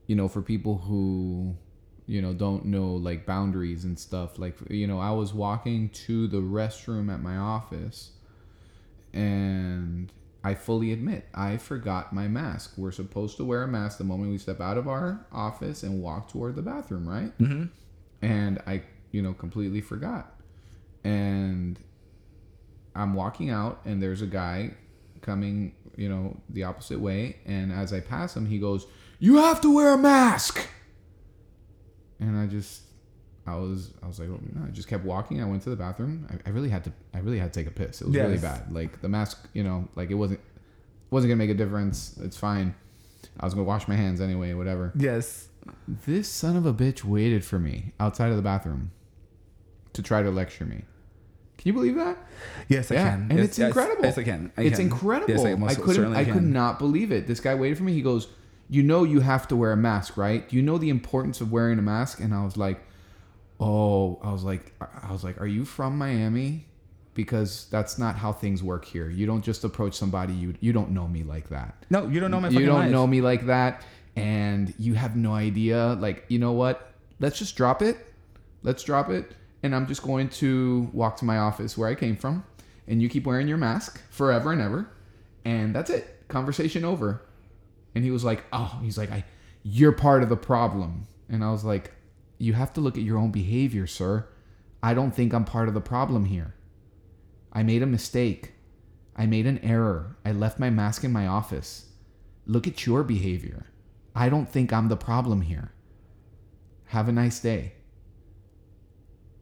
you 0.06 0.14
know, 0.14 0.28
for 0.28 0.42
people 0.42 0.78
who, 0.78 1.56
you 2.06 2.22
know, 2.22 2.32
don't 2.32 2.66
know 2.66 2.92
like 2.94 3.26
boundaries 3.26 3.82
and 3.84 3.98
stuff. 3.98 4.38
Like, 4.38 4.56
you 4.70 4.86
know, 4.86 5.00
I 5.00 5.10
was 5.10 5.34
walking 5.34 5.88
to 6.06 6.28
the 6.28 6.36
restroom 6.36 7.12
at 7.12 7.20
my 7.20 7.36
office, 7.36 8.10
and 9.12 10.12
I 10.44 10.54
fully 10.54 10.92
admit 10.92 11.28
I 11.34 11.56
forgot 11.56 12.12
my 12.12 12.26
mask. 12.28 12.74
We're 12.76 12.90
supposed 12.92 13.36
to 13.36 13.44
wear 13.44 13.62
a 13.62 13.68
mask 13.68 13.98
the 13.98 14.04
moment 14.04 14.30
we 14.32 14.38
step 14.38 14.60
out 14.60 14.76
of 14.76 14.88
our 14.88 15.24
office 15.30 15.82
and 15.82 16.02
walk 16.02 16.28
toward 16.28 16.56
the 16.56 16.62
bathroom, 16.62 17.08
right? 17.08 17.36
Mhm. 17.38 17.70
And 18.22 18.60
I, 18.66 18.82
you 19.12 19.22
know, 19.22 19.34
completely 19.34 19.80
forgot. 19.80 20.40
And 21.04 21.78
I'm 22.94 23.14
walking 23.14 23.50
out, 23.50 23.80
and 23.84 24.02
there's 24.02 24.22
a 24.22 24.26
guy 24.26 24.74
coming, 25.20 25.74
you 25.96 26.08
know, 26.08 26.40
the 26.48 26.64
opposite 26.64 27.00
way. 27.00 27.36
And 27.46 27.72
as 27.72 27.92
I 27.92 28.00
pass 28.00 28.36
him, 28.36 28.46
he 28.46 28.58
goes, 28.58 28.86
"You 29.18 29.36
have 29.36 29.60
to 29.62 29.74
wear 29.74 29.94
a 29.94 29.98
mask." 29.98 30.68
And 32.20 32.36
I 32.38 32.46
just, 32.46 32.82
I 33.46 33.56
was, 33.56 33.92
I 34.02 34.06
was 34.06 34.20
like, 34.20 34.28
oh, 34.28 34.38
no. 34.54 34.66
I 34.66 34.70
just 34.70 34.86
kept 34.88 35.04
walking. 35.04 35.42
I 35.42 35.44
went 35.44 35.62
to 35.62 35.70
the 35.70 35.76
bathroom. 35.76 36.28
I, 36.30 36.48
I 36.48 36.52
really 36.52 36.68
had 36.68 36.84
to, 36.84 36.92
I 37.12 37.18
really 37.18 37.38
had 37.38 37.52
to 37.52 37.60
take 37.60 37.66
a 37.66 37.72
piss. 37.74 38.00
It 38.00 38.06
was 38.06 38.16
really 38.16 38.38
bad. 38.38 38.72
Like 38.72 39.00
the 39.00 39.08
mask, 39.08 39.48
you 39.52 39.64
know, 39.64 39.88
like 39.96 40.10
it 40.10 40.14
wasn't, 40.14 40.40
wasn't 41.10 41.30
gonna 41.30 41.38
make 41.38 41.50
a 41.50 41.54
difference. 41.54 42.16
It's 42.22 42.36
fine. 42.36 42.74
I 43.40 43.44
was 43.44 43.54
gonna 43.54 43.64
wash 43.66 43.88
my 43.88 43.96
hands 43.96 44.20
anyway, 44.20 44.54
whatever. 44.54 44.92
yes, 44.96 45.48
This 45.88 46.28
son 46.28 46.56
of 46.56 46.66
a 46.66 46.72
bitch 46.74 47.02
waited 47.04 47.44
for 47.44 47.58
me 47.58 47.92
outside 47.98 48.30
of 48.30 48.36
the 48.36 48.42
bathroom 48.42 48.92
to 49.92 50.02
try 50.02 50.22
to 50.22 50.30
lecture 50.30 50.64
me. 50.64 50.84
Can 51.58 51.68
you 51.68 51.72
believe 51.74 51.94
that? 51.96 52.18
yes, 52.68 52.90
I 52.90 52.96
can, 52.96 53.26
and 53.30 53.38
Yes, 53.38 53.48
it's 53.48 53.58
yes, 53.58 53.66
incredible. 53.68 54.04
Yes, 54.04 54.18
I 54.18 54.22
can. 54.24 54.52
I 54.56 54.62
it's 54.62 54.76
can. 54.78 54.86
incredible. 54.86 55.32
Yes, 55.32 55.44
I, 55.44 55.54
most 55.54 55.76
couldn't. 55.80 55.94
certainly 55.94 56.18
I 56.18 56.24
could 56.24 56.42
not 56.42 56.78
believe 56.78 57.12
it. 57.12 57.26
This 57.26 57.40
guy 57.40 57.54
waited 57.54 57.78
for 57.78 57.84
me. 57.84 57.92
He 57.92 58.02
goes, 58.02 58.28
"You 58.68 58.82
know, 58.82 59.04
you 59.04 59.20
have 59.20 59.46
to 59.48 59.56
wear 59.56 59.70
a 59.72 59.76
mask, 59.76 60.16
right? 60.16 60.44
You 60.52 60.62
know 60.62 60.76
the 60.78 60.88
importance 60.90 61.40
of 61.40 61.52
wearing 61.52 61.78
a 61.78 61.82
mask." 61.82 62.18
And 62.20 62.34
I 62.34 62.44
was 62.44 62.56
like, 62.56 62.78
I 62.78 62.82
was 64.32 64.44
like, 64.44 64.72
"I 64.80 65.12
was 65.12 65.24
like, 65.24 65.40
are 65.40 65.46
you 65.46 65.64
from 65.64 65.96
Miami?" 65.96 66.66
Because 67.14 67.66
that's 67.70 67.98
not 67.98 68.16
how 68.16 68.32
things 68.32 68.62
work 68.62 68.86
here. 68.86 69.10
You 69.10 69.26
don't 69.26 69.44
just 69.44 69.64
approach 69.64 69.94
somebody 69.94 70.32
you 70.32 70.54
you 70.60 70.72
don't 70.72 70.90
know 70.90 71.06
me 71.06 71.22
like 71.22 71.50
that. 71.50 71.84
No, 71.90 72.08
you 72.08 72.20
don't 72.20 72.30
know 72.30 72.40
my 72.40 72.48
you 72.48 72.64
don't 72.64 72.80
life. 72.80 72.90
know 72.90 73.06
me 73.06 73.20
like 73.20 73.46
that 73.46 73.82
and 74.16 74.72
you 74.78 74.94
have 74.94 75.14
no 75.14 75.34
idea. 75.34 75.96
Like 76.00 76.24
you 76.28 76.38
know 76.38 76.52
what? 76.52 76.92
Let's 77.20 77.38
just 77.38 77.54
drop 77.54 77.82
it. 77.82 77.98
Let's 78.62 78.82
drop 78.82 79.10
it 79.10 79.32
and 79.62 79.74
i'm 79.74 79.86
just 79.86 80.02
going 80.02 80.28
to 80.28 80.90
walk 80.92 81.16
to 81.16 81.24
my 81.24 81.38
office 81.38 81.78
where 81.78 81.88
i 81.88 81.94
came 81.94 82.16
from 82.16 82.44
and 82.88 83.00
you 83.00 83.08
keep 83.08 83.24
wearing 83.24 83.46
your 83.48 83.56
mask 83.56 84.00
forever 84.10 84.52
and 84.52 84.60
ever 84.60 84.88
and 85.44 85.74
that's 85.74 85.90
it. 85.90 86.28
Conversation 86.28 86.84
over. 86.84 87.20
And 87.94 88.04
he 88.04 88.10
was 88.10 88.24
like 88.24 88.44
oh 88.52 88.78
he's 88.82 88.96
like 88.96 89.10
i 89.10 89.24
you're 89.62 89.92
part 89.92 90.22
of 90.22 90.28
the 90.28 90.36
problem. 90.36 91.06
And 91.28 91.44
i 91.44 91.50
was 91.50 91.64
like 91.64 91.92
you 92.42 92.52
have 92.54 92.72
to 92.72 92.80
look 92.80 92.96
at 92.96 93.04
your 93.04 93.18
own 93.18 93.30
behavior 93.30 93.86
sir 93.86 94.26
i 94.82 94.94
don't 94.94 95.14
think 95.14 95.32
i'm 95.32 95.44
part 95.44 95.68
of 95.68 95.74
the 95.74 95.80
problem 95.80 96.24
here 96.26 96.54
i 97.52 97.62
made 97.62 97.82
a 97.82 97.86
mistake 97.86 98.52
I 99.14 99.26
made 99.26 99.46
an 99.46 99.58
error. 99.58 100.16
I 100.24 100.32
left 100.32 100.58
my 100.58 100.70
mask 100.70 101.04
in 101.04 101.12
my 101.12 101.26
office. 101.26 101.86
Look 102.46 102.66
at 102.66 102.86
your 102.86 103.04
behavior. 103.04 103.66
I 104.14 104.28
don't 104.28 104.48
think 104.48 104.72
I'm 104.72 104.88
the 104.88 104.96
problem 104.96 105.42
here. 105.42 105.72
Have 106.86 107.08
a 107.08 107.12
nice 107.12 107.40
day. 107.40 107.74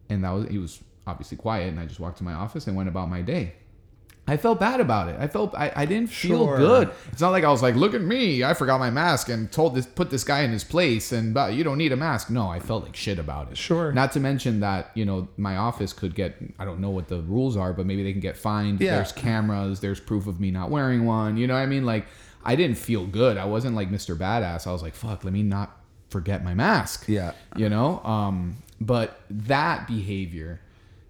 And 0.09 0.23
that 0.23 0.31
was 0.31 0.47
he 0.49 0.57
was 0.57 0.83
obviously 1.07 1.37
quiet 1.37 1.69
and 1.69 1.79
I 1.79 1.85
just 1.85 1.99
walked 1.99 2.17
to 2.17 2.23
my 2.23 2.33
office 2.33 2.67
and 2.67 2.75
went 2.75 2.89
about 2.89 3.09
my 3.09 3.21
day. 3.21 3.55
I 4.31 4.37
felt 4.37 4.59
bad 4.61 4.79
about 4.79 5.09
it. 5.09 5.17
I 5.19 5.27
felt 5.27 5.53
I, 5.55 5.71
I 5.75 5.85
didn't 5.85 6.09
feel 6.09 6.45
Sure. 6.45 6.57
good. 6.57 6.89
It's 7.11 7.19
not 7.21 7.31
like 7.31 7.43
I 7.43 7.51
was 7.51 7.61
like, 7.61 7.75
look 7.75 7.93
at 7.93 8.01
me, 8.01 8.43
I 8.43 8.53
forgot 8.53 8.79
my 8.79 8.89
mask 8.89 9.27
and 9.29 9.51
told 9.51 9.75
this 9.75 9.85
put 9.85 10.09
this 10.09 10.23
guy 10.23 10.41
in 10.43 10.51
his 10.51 10.63
place 10.63 11.11
and 11.11 11.33
but 11.33 11.53
you 11.53 11.63
don't 11.63 11.77
need 11.77 11.91
a 11.91 11.97
mask. 11.97 12.29
No, 12.29 12.47
I 12.47 12.59
felt 12.59 12.83
like 12.85 12.95
shit 12.95 13.19
about 13.19 13.51
it. 13.51 13.57
Sure. 13.57 13.91
Not 13.91 14.13
to 14.13 14.19
mention 14.21 14.61
that, 14.61 14.91
you 14.95 15.03
know, 15.05 15.27
my 15.37 15.57
office 15.57 15.91
could 15.91 16.15
get 16.15 16.37
I 16.57 16.63
don't 16.65 16.79
know 16.79 16.91
what 16.91 17.09
the 17.09 17.21
rules 17.23 17.57
are, 17.57 17.73
but 17.73 17.85
maybe 17.85 18.03
they 18.03 18.13
can 18.13 18.21
get 18.21 18.37
fined. 18.37 18.79
Yeah. 18.79 18.95
There's 18.95 19.11
cameras, 19.11 19.81
there's 19.81 19.99
proof 19.99 20.27
of 20.27 20.39
me 20.39 20.49
not 20.49 20.69
wearing 20.69 21.05
one. 21.05 21.35
You 21.35 21.47
know 21.47 21.55
what 21.55 21.59
I 21.61 21.65
mean? 21.65 21.85
Like 21.85 22.05
I 22.45 22.55
didn't 22.55 22.77
feel 22.77 23.05
good. 23.05 23.37
I 23.37 23.45
wasn't 23.45 23.75
like 23.75 23.91
Mr. 23.91 24.17
Badass. 24.17 24.65
I 24.65 24.71
was 24.71 24.81
like, 24.81 24.95
fuck, 24.95 25.23
let 25.25 25.33
me 25.33 25.43
not 25.43 25.77
forget 26.09 26.43
my 26.43 26.53
mask. 26.53 27.05
Yeah. 27.07 27.33
You 27.57 27.69
know? 27.69 27.99
Um, 28.03 28.57
but 28.79 29.19
that 29.29 29.87
behavior 29.87 30.59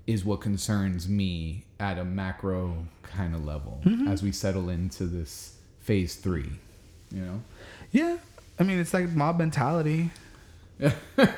is 0.08 0.26
what 0.26 0.42
concerns 0.42 1.08
me 1.08 1.66
at 1.80 1.98
a 1.98 2.04
macro 2.06 2.86
kind 3.04 3.34
of 3.36 3.44
level 3.46 3.82
Mm-hmm. 3.86 4.08
as 4.08 4.24
we 4.24 4.32
settle 4.32 4.70
into 4.70 5.06
this 5.06 5.56
phase 5.80 6.16
three. 6.16 6.50
You 7.12 7.22
know? 7.22 7.42
Yeah, 7.92 8.18
I 8.60 8.64
mean 8.64 8.80
it's 8.80 8.94
like 8.94 9.10
mob 9.10 9.38
mentality. 9.38 10.12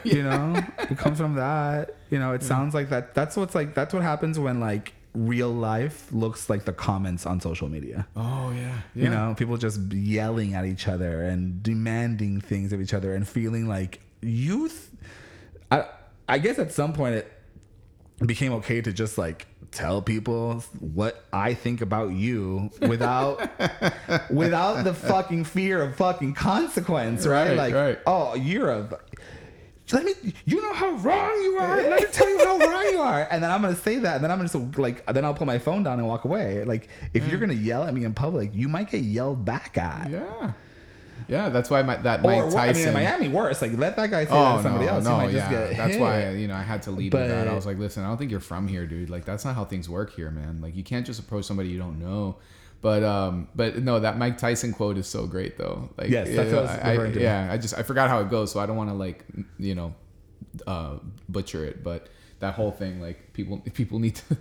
You 0.06 0.24
know, 0.24 0.56
it 0.80 0.98
comes 0.98 1.18
from 1.18 1.36
that. 1.36 1.96
You 2.10 2.18
know, 2.20 2.32
it 2.34 2.44
sounds 2.44 2.74
like 2.74 2.90
that. 2.90 3.14
That's 3.14 3.36
what's 3.36 3.54
like. 3.56 3.74
That's 3.74 3.94
what 3.94 4.02
happens 4.04 4.40
when 4.40 4.60
like 4.62 4.94
real 5.14 5.52
life 5.52 6.08
looks 6.14 6.50
like 6.50 6.64
the 6.66 6.72
comments 6.74 7.26
on 7.26 7.42
social 7.42 7.68
media. 7.68 8.08
Oh 8.16 8.52
yeah. 8.56 8.78
You 8.96 9.10
know, 9.10 9.36
people 9.38 9.58
just 9.58 9.80
yelling 9.92 10.54
at 10.54 10.66
each 10.66 10.88
other 10.88 11.24
and 11.24 11.62
demanding 11.62 12.40
things 12.40 12.72
of 12.72 12.80
each 12.82 12.94
other 12.94 13.14
and 13.14 13.28
feeling 13.28 13.68
like 13.68 14.00
youth. 14.22 14.92
I 15.70 15.86
I 16.30 16.38
guess 16.38 16.58
at 16.60 16.72
some 16.72 16.94
point 16.94 17.16
it 17.16 17.32
became 18.20 18.54
okay 18.54 18.82
to 18.82 18.94
just 18.94 19.18
like 19.18 19.48
tell 19.72 20.02
people 20.02 20.64
what 20.80 21.26
I 21.34 21.54
think 21.54 21.82
about 21.82 22.12
you 22.14 22.70
without 22.82 23.50
without 24.32 24.84
the 24.84 24.94
fucking 24.94 25.46
fear 25.46 25.82
of 25.82 25.96
fucking 25.96 26.34
consequence, 26.34 27.26
right? 27.26 27.50
Right, 27.50 27.58
like, 27.58 27.74
right. 27.74 28.00
oh, 28.06 28.36
you're 28.36 28.70
a 28.70 29.00
let 29.92 30.06
me 30.06 30.14
you 30.46 30.62
know 30.62 30.74
how 30.74 30.92
wrong 30.92 31.42
you 31.44 31.58
are 31.60 31.76
let 31.76 32.02
me 32.02 32.08
tell 32.12 32.30
you 32.30 32.38
how 32.40 32.58
wrong 32.58 32.86
you 32.86 33.00
are 33.00 33.28
and 33.30 33.44
then 33.44 33.52
i'm 33.52 33.62
gonna 33.62 33.76
say 33.76 33.98
that 33.98 34.16
and 34.16 34.24
then 34.24 34.32
i'm 34.32 34.38
gonna 34.38 34.50
just 34.50 34.80
like 34.80 35.06
then 35.08 35.26
i'll 35.26 35.34
put 35.34 35.46
my 35.46 35.60
phone 35.60 35.84
down 35.84 36.00
and 36.00 36.08
walk 36.08 36.24
away 36.24 36.64
like 36.64 36.88
if 37.14 37.28
you're 37.28 37.38
mm. 37.38 37.42
gonna 37.42 37.54
yell 37.54 37.84
at 37.84 37.94
me 37.94 38.06
in 38.06 38.14
public 38.14 38.50
you 38.54 38.70
might 38.70 38.90
get 38.90 39.02
yelled 39.04 39.44
back 39.44 39.78
at 39.78 40.10
Yeah. 40.10 40.54
Yeah, 41.28 41.50
that's 41.50 41.70
why 41.70 41.82
my, 41.82 41.96
that 41.98 42.20
or 42.20 42.24
Mike 42.24 42.38
I 42.40 42.42
mean, 42.44 42.52
Tyson. 42.52 42.88
in 42.90 42.94
Miami, 42.94 43.28
worse. 43.30 43.62
Like, 43.62 43.78
let 43.78 43.96
that 43.96 44.10
guy 44.12 44.26
say 44.26 44.32
that 44.32 44.54
Oh 44.54 44.58
to 44.58 44.64
somebody 44.64 44.86
no, 44.86 44.92
else. 44.94 45.04
no, 45.04 45.12
he 45.20 45.26
might 45.26 45.32
just 45.32 45.52
yeah. 45.52 45.68
get 45.68 45.78
That's 45.78 45.92
hit. 45.94 46.02
why 46.02 46.30
you 46.32 46.48
know 46.48 46.56
I 46.56 46.62
had 46.64 46.82
to 46.84 46.92
lead 46.92 47.14
with 47.14 47.28
that. 47.28 47.48
I 47.48 47.54
was 47.54 47.66
like, 47.66 47.78
listen, 47.78 48.04
I 48.04 48.08
don't 48.08 48.18
think 48.18 48.32
you're 48.32 48.40
from 48.40 48.68
here, 48.68 48.86
dude. 48.86 49.10
Like 49.10 49.26
that's 49.26 49.46
not 49.46 49.56
how 49.56 49.66
things 49.66 49.90
work 49.90 50.14
here, 50.16 50.32
man. 50.32 50.62
Like 50.62 50.76
you 50.76 50.84
can't 50.84 51.06
just 51.06 51.20
approach 51.20 51.46
somebody 51.46 51.70
you 51.70 51.80
don't 51.80 52.00
know. 52.00 52.38
But 52.82 53.04
um, 53.04 53.48
but 53.56 53.78
no, 53.78 54.00
that 54.02 54.18
Mike 54.18 54.38
Tyson 54.38 54.74
quote 54.74 54.98
is 54.98 55.08
so 55.08 55.26
great 55.26 55.58
though. 55.58 55.90
Like 55.98 56.10
Yes, 56.10 56.28
that's 56.28 56.50
you 56.50 56.56
know, 56.56 56.62
what 56.64 56.70
I 56.84 56.98
was 56.98 57.16
I- 57.16 57.20
yeah, 57.20 57.48
I 57.52 57.58
just 57.58 57.78
I 57.78 57.84
forgot 57.84 58.10
how 58.10 58.20
it 58.20 58.30
goes, 58.30 58.52
so 58.52 58.60
I 58.60 58.66
don't 58.66 58.76
want 58.76 58.90
to 58.90 58.94
like 58.96 59.24
you 59.58 59.74
know, 59.76 59.96
uh, 60.68 60.98
butcher 61.30 61.64
it. 61.64 61.82
But 61.84 62.10
that 62.40 62.56
whole 62.56 62.72
thing, 62.72 63.00
like 63.02 63.32
people 63.34 63.60
people 63.74 64.00
need 64.00 64.16
to 64.16 64.38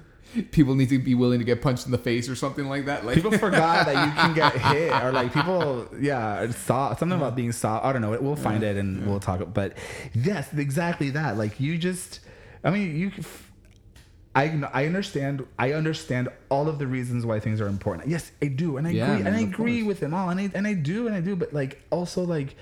people 0.50 0.74
need 0.74 0.88
to 0.88 0.98
be 0.98 1.14
willing 1.14 1.38
to 1.38 1.44
get 1.44 1.60
punched 1.62 1.86
in 1.86 1.92
the 1.92 1.98
face 1.98 2.28
or 2.28 2.34
something 2.36 2.68
like 2.68 2.86
that. 2.86 3.04
Like 3.04 3.14
People 3.16 3.32
forgot 3.32 3.86
that 3.86 4.06
you 4.06 4.12
can 4.12 4.34
get 4.34 4.52
hit, 4.72 4.92
or 5.02 5.12
like 5.12 5.32
people, 5.32 5.88
yeah, 6.00 6.50
saw 6.50 6.94
something 6.96 7.16
about 7.16 7.36
being 7.36 7.52
saw. 7.52 7.86
I 7.86 7.92
don't 7.92 8.02
know. 8.02 8.16
We'll 8.20 8.36
find 8.36 8.62
it 8.62 8.76
and 8.76 9.06
we'll 9.06 9.20
talk. 9.20 9.52
But 9.52 9.76
yes, 10.14 10.52
exactly 10.54 11.10
that. 11.10 11.36
Like 11.36 11.60
you 11.60 11.78
just, 11.78 12.20
I 12.64 12.70
mean, 12.70 12.96
you. 12.96 13.10
I 14.34 14.62
I 14.72 14.86
understand. 14.86 15.46
I 15.58 15.72
understand 15.72 16.30
all 16.48 16.68
of 16.68 16.78
the 16.78 16.86
reasons 16.86 17.26
why 17.26 17.38
things 17.38 17.60
are 17.60 17.66
important. 17.68 18.08
Yes, 18.08 18.32
I 18.40 18.46
do, 18.46 18.78
and 18.78 18.86
I 18.86 18.90
Yeah, 18.90 19.12
agree, 19.12 19.26
and 19.26 19.36
I 19.36 19.40
agree 19.40 19.78
course. 19.80 19.88
with 19.88 20.00
them 20.00 20.14
all, 20.14 20.30
and 20.30 20.40
I 20.40 20.50
and 20.54 20.66
I 20.66 20.72
do, 20.72 21.06
and 21.06 21.14
I 21.14 21.20
do. 21.20 21.36
But 21.36 21.52
like 21.52 21.82
also 21.90 22.22
like 22.22 22.56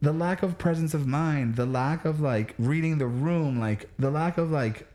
the 0.00 0.12
lack 0.14 0.42
of 0.42 0.56
presence 0.56 0.94
of 0.94 1.06
mind, 1.06 1.56
the 1.56 1.66
lack 1.66 2.06
of 2.06 2.20
like 2.20 2.54
reading 2.58 2.96
the 2.96 3.06
room, 3.06 3.60
like 3.60 3.90
the 3.98 4.10
lack 4.10 4.38
of 4.38 4.50
like 4.50 4.86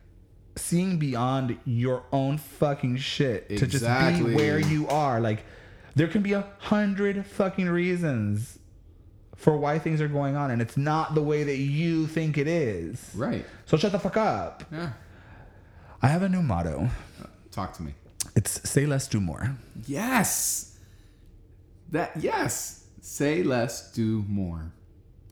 seeing 0.55 0.97
beyond 0.97 1.57
your 1.65 2.03
own 2.11 2.37
fucking 2.37 2.97
shit 2.97 3.49
to 3.49 3.67
just 3.67 3.83
be 3.85 4.35
where 4.35 4.59
you 4.59 4.87
are. 4.87 5.19
Like 5.19 5.43
there 5.95 6.07
can 6.07 6.21
be 6.21 6.33
a 6.33 6.45
hundred 6.59 7.25
fucking 7.25 7.69
reasons 7.69 8.59
for 9.35 9.57
why 9.57 9.79
things 9.79 10.01
are 10.01 10.07
going 10.07 10.35
on, 10.35 10.51
and 10.51 10.61
it's 10.61 10.77
not 10.77 11.15
the 11.15 11.21
way 11.21 11.43
that 11.43 11.57
you 11.57 12.05
think 12.07 12.37
it 12.37 12.47
is. 12.47 13.11
right. 13.15 13.45
So 13.65 13.77
shut 13.77 13.91
the 13.91 13.99
fuck 13.99 14.17
up. 14.17 14.63
Yeah. 14.71 14.91
I 16.01 16.07
have 16.07 16.21
a 16.23 16.29
new 16.29 16.41
motto. 16.41 16.89
Uh, 17.21 17.25
talk 17.51 17.73
to 17.73 17.83
me. 17.83 17.93
It's 18.35 18.67
say 18.69 18.85
less, 18.85 19.07
do 19.07 19.19
more. 19.19 19.55
Yes. 19.87 20.77
That 21.91 22.11
yes. 22.17 22.85
Say 23.01 23.43
less, 23.43 23.91
do 23.93 24.23
more. 24.27 24.71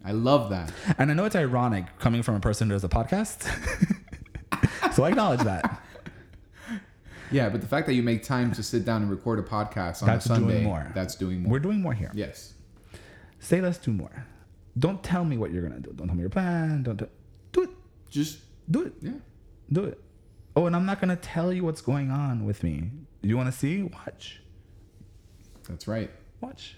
I 0.03 0.11
love 0.11 0.49
that. 0.49 0.71
And 0.97 1.11
I 1.11 1.13
know 1.13 1.25
it's 1.25 1.35
ironic 1.35 1.85
coming 1.99 2.23
from 2.23 2.35
a 2.35 2.39
person 2.39 2.69
who 2.69 2.75
does 2.75 2.83
a 2.83 2.89
podcast. 2.89 3.47
so 4.93 5.03
I 5.03 5.09
acknowledge 5.09 5.41
that. 5.41 5.81
Yeah, 7.31 7.47
but 7.49 7.61
the 7.61 7.67
fact 7.67 7.85
that 7.85 7.93
you 7.93 8.01
make 8.01 8.23
time 8.23 8.51
to 8.53 8.63
sit 8.63 8.85
down 8.85 9.03
and 9.03 9.11
record 9.11 9.37
a 9.37 9.43
podcast 9.43 10.01
on 10.01 10.07
That's 10.07 10.25
a 10.25 10.29
Sunday, 10.29 10.53
doing 10.53 10.63
more. 10.63 10.91
that's 10.95 11.13
doing 11.13 11.43
more. 11.43 11.51
We're 11.51 11.59
doing 11.59 11.79
more 11.79 11.93
here. 11.93 12.09
yes. 12.15 12.55
Say 13.37 13.61
less, 13.61 13.77
do 13.77 13.91
more. 13.91 14.25
Don't 14.79 15.03
tell 15.03 15.23
me 15.25 15.37
what 15.37 15.51
you're 15.51 15.61
gonna 15.61 15.79
do. 15.79 15.91
Don't 15.93 16.07
tell 16.07 16.15
me 16.15 16.21
your 16.21 16.31
plan. 16.31 16.81
Don't 16.81 16.97
t- 16.97 17.05
do 17.51 17.61
it. 17.61 17.69
Just 18.09 18.39
Do 18.71 18.81
it. 18.81 18.93
yeah. 18.99 19.11
Do 19.71 19.83
it. 19.83 20.01
Oh, 20.55 20.65
and 20.65 20.75
I'm 20.75 20.87
not 20.87 20.99
gonna 20.99 21.15
tell 21.17 21.53
you 21.53 21.63
what's 21.63 21.81
going 21.81 22.09
on 22.09 22.45
with 22.45 22.63
me. 22.63 22.89
You 23.21 23.37
want 23.37 23.45
to 23.53 23.55
see? 23.55 23.83
Watch. 23.83 24.41
That's 25.67 25.87
right. 25.87 26.09
Watch. 26.41 26.77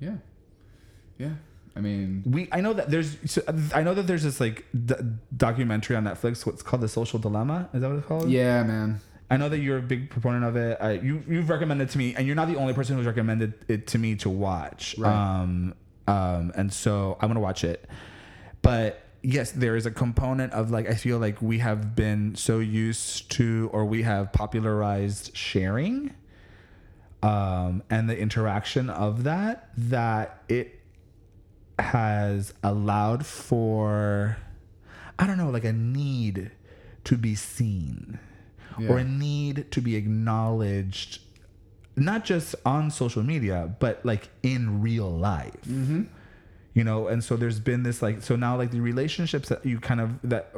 Yeah. 0.00 0.16
Yeah. 1.18 1.34
I 1.76 1.80
mean, 1.80 2.22
We. 2.26 2.48
I 2.52 2.60
know 2.60 2.72
that 2.72 2.90
there's. 2.90 3.16
So 3.26 3.42
I 3.74 3.82
know 3.82 3.94
that 3.94 4.06
there's 4.06 4.24
this 4.24 4.40
like 4.40 4.66
d- 4.72 4.94
documentary 5.36 5.96
on 5.96 6.04
Netflix. 6.04 6.44
What's 6.44 6.62
called 6.62 6.82
the 6.82 6.88
Social 6.88 7.18
Dilemma? 7.18 7.68
Is 7.72 7.80
that 7.80 7.88
what 7.88 7.98
it's 7.98 8.06
called? 8.06 8.30
yeah, 8.30 8.62
man. 8.62 9.00
I 9.32 9.36
know 9.36 9.48
that 9.48 9.58
you're 9.58 9.78
a 9.78 9.82
big 9.82 10.10
proponent 10.10 10.44
of 10.44 10.56
it. 10.56 10.76
I, 10.80 10.92
you 10.94 11.22
you've 11.28 11.48
recommended 11.48 11.88
it 11.88 11.92
to 11.92 11.98
me, 11.98 12.14
and 12.16 12.26
you're 12.26 12.34
not 12.34 12.48
the 12.48 12.56
only 12.56 12.74
person 12.74 12.96
who's 12.96 13.06
recommended 13.06 13.54
it 13.68 13.86
to 13.88 13.98
me 13.98 14.16
to 14.16 14.28
watch. 14.28 14.96
Right. 14.98 15.12
Um, 15.12 15.74
um, 16.08 16.52
and 16.56 16.72
so 16.72 17.16
I'm 17.20 17.28
gonna 17.28 17.38
watch 17.38 17.62
it. 17.62 17.88
But 18.62 19.04
yes, 19.22 19.52
there 19.52 19.76
is 19.76 19.86
a 19.86 19.92
component 19.92 20.52
of 20.52 20.72
like 20.72 20.90
I 20.90 20.94
feel 20.94 21.18
like 21.18 21.40
we 21.40 21.58
have 21.58 21.94
been 21.94 22.34
so 22.34 22.58
used 22.58 23.30
to, 23.32 23.70
or 23.72 23.84
we 23.84 24.02
have 24.02 24.32
popularized 24.32 25.36
sharing, 25.36 26.12
um, 27.22 27.84
and 27.88 28.10
the 28.10 28.18
interaction 28.18 28.90
of 28.90 29.22
that 29.22 29.68
that 29.76 30.42
it 30.48 30.79
has 31.80 32.54
allowed 32.62 33.26
for 33.26 34.36
I 35.18 35.26
don't 35.26 35.36
know, 35.36 35.50
like 35.50 35.64
a 35.64 35.72
need 35.72 36.50
to 37.04 37.16
be 37.16 37.34
seen 37.34 38.18
or 38.88 38.98
a 38.98 39.04
need 39.04 39.70
to 39.72 39.82
be 39.82 39.94
acknowledged, 39.96 41.20
not 41.96 42.24
just 42.24 42.54
on 42.64 42.90
social 42.90 43.22
media, 43.22 43.74
but 43.78 44.04
like 44.06 44.30
in 44.42 44.80
real 44.80 45.10
life. 45.10 45.60
Mm-hmm. 45.68 46.04
You 46.72 46.84
know, 46.84 47.08
and 47.08 47.22
so 47.22 47.36
there's 47.36 47.60
been 47.60 47.82
this 47.82 48.00
like, 48.00 48.22
so 48.22 48.36
now 48.36 48.56
like 48.56 48.70
the 48.70 48.80
relationships 48.80 49.50
that 49.50 49.66
you 49.66 49.78
kind 49.78 50.00
of 50.00 50.18
that 50.22 50.54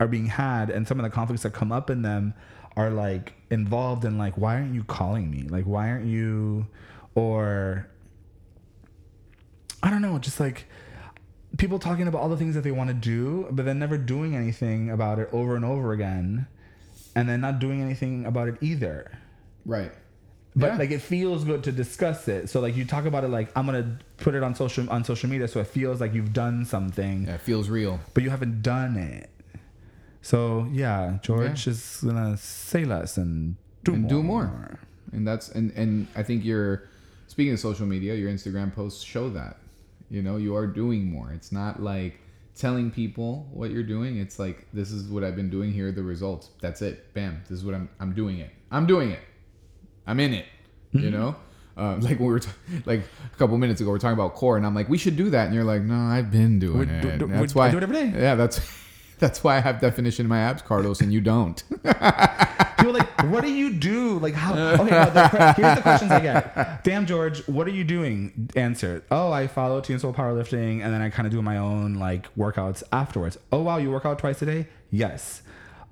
are 0.00 0.08
being 0.08 0.26
had 0.26 0.70
and 0.70 0.88
some 0.88 0.98
of 0.98 1.04
the 1.04 1.10
conflicts 1.10 1.42
that 1.42 1.52
come 1.52 1.72
up 1.72 1.90
in 1.90 2.00
them 2.00 2.32
are 2.76 2.88
like 2.88 3.34
involved 3.50 4.04
in 4.06 4.16
like, 4.16 4.38
why 4.38 4.54
aren't 4.54 4.74
you 4.74 4.84
calling 4.84 5.30
me? 5.30 5.42
Like, 5.42 5.64
why 5.64 5.90
aren't 5.90 6.06
you, 6.06 6.66
or 7.14 7.88
I 9.82 9.90
don't 9.90 10.02
know, 10.02 10.18
just 10.18 10.40
like 10.40 10.64
people 11.58 11.78
talking 11.78 12.06
about 12.08 12.20
all 12.20 12.28
the 12.28 12.36
things 12.36 12.54
that 12.54 12.62
they 12.62 12.70
want 12.72 12.88
to 12.88 12.94
do, 12.94 13.46
but 13.50 13.64
then 13.64 13.78
never 13.78 13.96
doing 13.96 14.34
anything 14.34 14.90
about 14.90 15.18
it 15.18 15.28
over 15.32 15.56
and 15.56 15.64
over 15.64 15.92
again, 15.92 16.46
and 17.14 17.28
then 17.28 17.40
not 17.40 17.58
doing 17.58 17.80
anything 17.80 18.26
about 18.26 18.48
it 18.48 18.56
either. 18.60 19.10
Right. 19.64 19.92
But 20.54 20.72
Yeah. 20.72 20.76
like 20.78 20.90
it 20.90 21.02
feels 21.02 21.44
good 21.44 21.62
to 21.64 21.72
discuss 21.72 22.28
it. 22.28 22.48
So 22.48 22.60
like 22.60 22.76
you 22.76 22.84
talk 22.86 23.04
about 23.04 23.24
it 23.24 23.28
like 23.28 23.50
I'm 23.56 23.66
gonna 23.66 23.98
put 24.16 24.34
it 24.34 24.42
on 24.42 24.54
social 24.54 24.88
on 24.90 25.04
social 25.04 25.28
media, 25.28 25.48
so 25.48 25.60
it 25.60 25.66
feels 25.66 26.00
like 26.00 26.14
you've 26.14 26.32
done 26.32 26.64
something, 26.64 27.24
Yeah, 27.26 27.34
it 27.34 27.42
feels 27.42 27.68
real. 27.68 28.00
but 28.14 28.22
you 28.22 28.30
haven't 28.30 28.62
done 28.62 28.96
it. 28.96 29.28
So 30.22 30.66
yeah, 30.72 31.18
George 31.22 31.66
is 31.66 32.00
gonna 32.04 32.36
say 32.38 32.84
less 32.84 33.16
and 33.18 33.56
do 33.84 33.92
And 33.94 34.02
more. 34.02 34.08
do 34.10 34.22
more. 34.22 34.78
And 35.12 35.26
that's 35.28 35.50
and 35.50 35.70
and 35.76 36.08
I 36.16 36.22
think 36.22 36.44
your 36.44 36.84
speaking 37.28 37.52
of 37.52 37.60
social 37.60 37.86
media, 37.86 38.14
your 38.14 38.30
Instagram 38.30 38.74
posts 38.74 39.02
show 39.04 39.28
that. 39.30 39.58
You 40.10 40.22
know, 40.22 40.36
you 40.36 40.54
are 40.56 40.66
doing 40.66 41.10
more. 41.10 41.32
It's 41.32 41.50
not 41.52 41.82
like 41.82 42.20
telling 42.54 42.90
people 42.90 43.48
what 43.52 43.70
you're 43.70 43.82
doing. 43.82 44.18
It's 44.18 44.38
like 44.38 44.66
this 44.72 44.90
is 44.92 45.08
what 45.08 45.24
I've 45.24 45.36
been 45.36 45.50
doing. 45.50 45.72
Here 45.72 45.88
are 45.88 45.92
the 45.92 46.02
results. 46.02 46.50
That's 46.60 46.80
it. 46.82 47.12
Bam. 47.14 47.42
This 47.48 47.58
is 47.58 47.64
what 47.64 47.74
I'm. 47.74 47.88
I'm 48.00 48.12
doing 48.14 48.38
it. 48.38 48.50
I'm 48.70 48.86
doing 48.86 49.10
it. 49.10 49.20
I'm 50.06 50.20
in 50.20 50.32
it. 50.34 50.46
Mm-hmm. 50.94 51.04
You 51.04 51.10
know, 51.10 51.36
uh, 51.76 51.96
like 52.00 52.18
we 52.20 52.26
were 52.26 52.38
t- 52.40 52.50
like 52.86 53.00
a 53.32 53.36
couple 53.36 53.58
minutes 53.58 53.80
ago, 53.80 53.90
we 53.90 53.96
are 53.96 53.98
talking 53.98 54.14
about 54.18 54.34
core, 54.34 54.56
and 54.56 54.64
I'm 54.64 54.74
like, 54.74 54.88
we 54.88 54.96
should 54.98 55.16
do 55.16 55.28
that, 55.30 55.46
and 55.46 55.54
you're 55.54 55.64
like, 55.64 55.82
no, 55.82 55.96
I've 55.96 56.30
been 56.30 56.58
doing 56.58 56.78
We 56.78 56.84
it. 56.94 57.02
do- 57.02 57.18
do- 57.18 57.26
that's 57.26 57.54
we- 57.54 57.58
why 57.58 57.68
I 57.68 57.70
do 57.72 57.78
it 57.78 57.82
every 57.82 57.96
day. 57.96 58.12
Yeah, 58.18 58.36
that's 58.36 58.60
that's 59.18 59.42
why 59.42 59.56
I 59.56 59.60
have 59.60 59.80
definition 59.80 60.26
in 60.26 60.28
my 60.28 60.38
abs, 60.40 60.62
Carlos, 60.62 61.00
and 61.00 61.12
you 61.12 61.20
don't. 61.20 61.62
People 63.36 63.48
are 63.48 63.48
like, 63.48 63.48
what 63.48 63.48
do 63.48 63.52
you 63.52 63.72
do? 63.72 64.18
Like, 64.18 64.34
how? 64.34 64.54
Okay, 64.86 64.90
no, 64.90 65.10
the, 65.10 65.52
here's 65.56 65.76
the 65.76 65.82
questions 65.82 66.10
I 66.10 66.20
get. 66.20 66.84
Damn, 66.84 67.06
George, 67.06 67.46
what 67.46 67.66
are 67.66 67.70
you 67.70 67.84
doing? 67.84 68.50
Answer. 68.56 69.02
Oh, 69.10 69.32
I 69.32 69.46
follow 69.46 69.80
Team 69.80 69.98
Soul 69.98 70.12
Powerlifting, 70.12 70.82
and 70.82 70.92
then 70.92 71.00
I 71.02 71.10
kind 71.10 71.26
of 71.26 71.32
do 71.32 71.42
my 71.42 71.58
own 71.58 71.94
like 71.94 72.34
workouts 72.36 72.82
afterwards. 72.92 73.38
Oh, 73.52 73.62
wow, 73.62 73.76
you 73.78 73.90
work 73.90 74.04
out 74.04 74.18
twice 74.18 74.40
a 74.42 74.46
day? 74.46 74.66
Yes. 74.90 75.42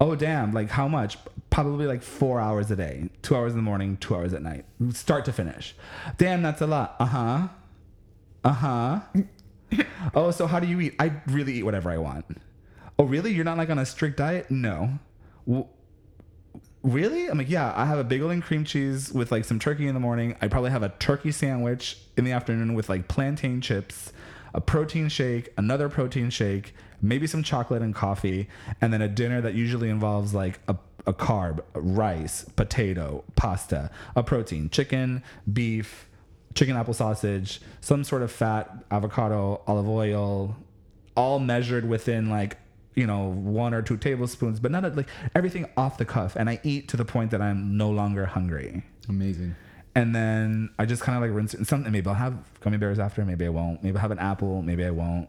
Oh, 0.01 0.15
damn, 0.15 0.53
like 0.53 0.71
how 0.71 0.89
much? 0.89 1.19
Probably 1.51 1.87
like 1.87 2.03
four 2.03 2.41
hours 2.41 2.71
a 2.71 2.77
day. 2.77 3.09
Two 3.23 3.37
hours 3.37 3.53
in 3.53 3.59
the 3.59 3.63
morning, 3.63 3.97
two 3.99 4.15
hours 4.15 4.35
at 4.35 4.43
night, 4.43 4.65
start 4.93 5.25
to 5.27 5.33
finish. 5.33 5.75
Damn, 6.19 6.43
that's 6.43 6.61
a 6.61 6.67
lot. 6.67 6.97
Uh 6.99 7.07
huh. 7.07 7.49
Uh 8.43 8.53
huh. 8.53 9.01
oh, 10.15 10.31
so 10.31 10.47
how 10.47 10.59
do 10.61 10.67
you 10.67 10.81
eat? 10.81 10.95
I 10.99 11.13
really 11.29 11.55
eat 11.55 11.63
whatever 11.63 11.91
I 11.91 11.99
want. 11.99 12.25
Oh, 12.99 13.05
really? 13.05 13.33
You're 13.33 13.45
not 13.45 13.57
like 13.57 13.71
on 13.71 13.79
a 13.79 13.87
strict 13.87 14.17
diet? 14.19 14.51
No. 14.51 14.99
W- 15.47 15.67
really? 16.85 17.27
I'm 17.27 17.39
like, 17.39 17.51
yeah, 17.51 17.73
I 17.75 17.87
have 17.87 17.99
a 17.99 18.05
bagel 18.05 18.31
and 18.31 18.43
cream 18.43 18.63
cheese 18.63 19.11
with 19.13 19.33
like 19.33 19.45
some 19.45 19.59
turkey 19.59 19.89
in 19.89 19.95
the 19.95 20.01
morning. 20.01 20.37
I 20.41 20.49
probably 20.49 20.71
have 20.71 20.83
a 20.83 20.91
turkey 20.91 21.33
sandwich 21.33 21.99
in 22.17 22.25
the 22.25 22.33
afternoon 22.33 22.75
with 22.75 22.89
like 22.89 23.09
plantain 23.09 23.61
chips, 23.61 24.13
a 24.53 24.61
protein 24.61 25.09
shake, 25.09 25.53
another 25.57 25.89
protein 25.89 26.31
shake, 26.31 26.75
maybe 27.01 27.27
some 27.27 27.43
chocolate 27.43 27.83
and 27.83 27.95
coffee, 27.95 28.49
and 28.81 28.93
then 28.93 29.03
a 29.03 29.09
dinner 29.09 29.41
that 29.41 29.55
usually 29.55 29.89
involves 29.89 30.35
like 30.35 30.61
a, 30.69 30.77
a 31.07 31.15
carb, 31.15 31.65
rice, 31.75 32.45
potato, 32.55 33.25
pasta, 33.35 33.91
a 34.15 34.23
protein, 34.23 34.69
chicken, 34.69 35.23
beef, 35.51 36.07
chicken 36.55 36.77
apple 36.77 36.95
sausage, 36.95 37.61
some 37.81 38.05
sort 38.05 38.23
of 38.23 38.31
fat, 38.31 38.71
avocado, 38.91 39.63
olive 39.67 39.89
oil, 39.89 40.57
all 41.17 41.39
measured 41.39 41.89
within 41.89 42.29
like 42.29 42.59
you 42.95 43.07
know 43.07 43.29
one 43.29 43.75
or 43.75 43.83
two 43.83 43.97
tablespoons, 43.97 44.61
but 44.61 44.71
not 44.71 44.97
like 44.97 45.09
everything 45.35 45.69
off 45.77 45.99
the 45.99 46.05
cuff. 46.05 46.37
And 46.37 46.49
I 46.49 46.61
eat 46.63 46.89
to 46.89 46.97
the 46.97 47.05
point 47.05 47.31
that 47.33 47.41
I'm 47.43 47.77
no 47.77 47.91
longer 47.91 48.27
hungry. 48.27 48.85
Amazing. 49.09 49.57
And 49.97 50.15
then 50.15 50.71
I 50.79 50.87
just 50.87 51.03
kind 51.03 51.17
of 51.17 51.23
like 51.23 51.37
rinse 51.37 51.55
it. 51.55 51.59
And 51.59 51.67
something 51.67 51.93
maybe 51.93 52.09
I'll 52.09 52.15
have 52.15 52.37
gummy 52.61 52.79
bears 52.79 52.99
after, 52.99 53.25
maybe 53.25 53.47
I 53.47 53.51
won't. 53.51 53.83
Maybe 53.83 53.97
I'll 53.97 54.03
have 54.03 54.11
an 54.11 54.19
apple, 54.19 54.63
maybe 54.63 54.85
I 54.85 54.91
won't. 54.91 55.29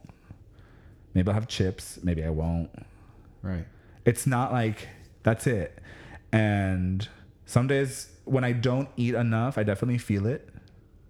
Maybe 1.13 1.27
I'll 1.27 1.35
have 1.35 1.47
chips, 1.47 1.99
maybe 2.03 2.23
I 2.23 2.29
won't. 2.29 2.71
Right. 3.41 3.65
It's 4.05 4.25
not 4.25 4.51
like 4.51 4.87
that's 5.23 5.47
it. 5.47 5.79
And 6.31 7.07
some 7.45 7.67
days 7.67 8.09
when 8.25 8.43
I 8.43 8.51
don't 8.51 8.89
eat 8.97 9.13
enough, 9.13 9.57
I 9.57 9.63
definitely 9.63 9.99
feel 9.99 10.25
it. 10.25 10.49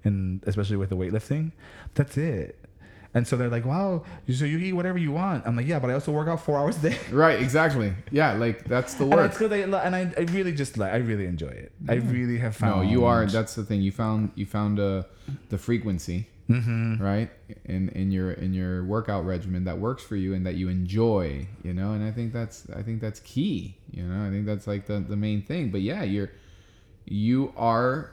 And 0.04 0.44
especially 0.46 0.78
with 0.78 0.90
the 0.90 0.98
weightlifting, 0.98 1.52
that's 1.96 2.18
it. 2.18 2.60
And 3.16 3.26
so 3.26 3.38
they're 3.38 3.50
like, 3.50 3.66
wow, 3.66 4.04
so 4.32 4.46
you 4.46 4.60
eat 4.60 4.74
whatever 4.74 4.98
you 5.00 5.12
want. 5.14 5.48
I'm 5.48 5.56
like, 5.56 5.66
yeah, 5.66 5.80
but 5.80 5.90
I 5.90 5.94
also 5.94 6.12
work 6.12 6.28
out 6.28 6.42
four 6.42 6.58
hours 6.60 6.78
a 6.84 6.90
day. 6.92 6.98
Right. 7.12 7.42
Exactly. 7.42 7.94
Yeah. 8.12 8.34
Like 8.34 8.66
that's 8.66 8.94
the 8.96 9.06
And 9.06 9.14
work. 9.16 9.32
because 9.32 9.52
I, 9.52 9.58
and 9.60 9.96
I, 9.96 10.12
I 10.18 10.22
really 10.38 10.52
just 10.52 10.78
like, 10.78 10.92
I 10.94 10.98
really 10.98 11.26
enjoy 11.26 11.48
it. 11.48 11.72
I 11.90 11.94
really 11.96 12.38
have 12.38 12.56
found. 12.58 12.84
No, 12.84 12.92
you 12.92 13.06
are. 13.06 13.26
That's 13.26 13.56
the 13.56 13.64
thing. 13.64 13.82
You 13.82 13.92
found 13.94 14.32
you 14.36 14.46
found 14.46 14.80
uh, 14.80 15.04
the 15.50 15.58
frequency, 15.58 16.28
Mm-hmm. 16.50 17.02
right? 17.02 17.32
In 17.66 17.90
in 17.90 18.12
your 18.12 18.32
in 18.34 18.54
your 18.54 18.84
workout 18.84 19.26
regimen 19.26 19.64
that 19.64 19.80
works 19.80 20.04
for 20.04 20.16
you 20.16 20.36
and 20.36 20.46
that 20.46 20.56
you 20.56 20.68
enjoy, 20.70 21.48
you 21.64 21.74
know. 21.74 21.94
And 21.94 22.04
I 22.04 22.12
think 22.12 22.34
that's 22.34 22.70
I 22.70 22.84
think 22.84 23.02
that's 23.02 23.20
key, 23.22 23.78
you 23.92 24.04
know. 24.04 24.28
I 24.28 24.30
think 24.30 24.46
that's 24.46 24.68
like 24.68 24.86
the 24.86 25.00
the 25.00 25.16
main 25.16 25.42
thing. 25.42 25.72
But 25.72 25.82
yeah, 25.82 26.04
you're 26.04 26.30
you 27.06 27.52
are 27.58 28.12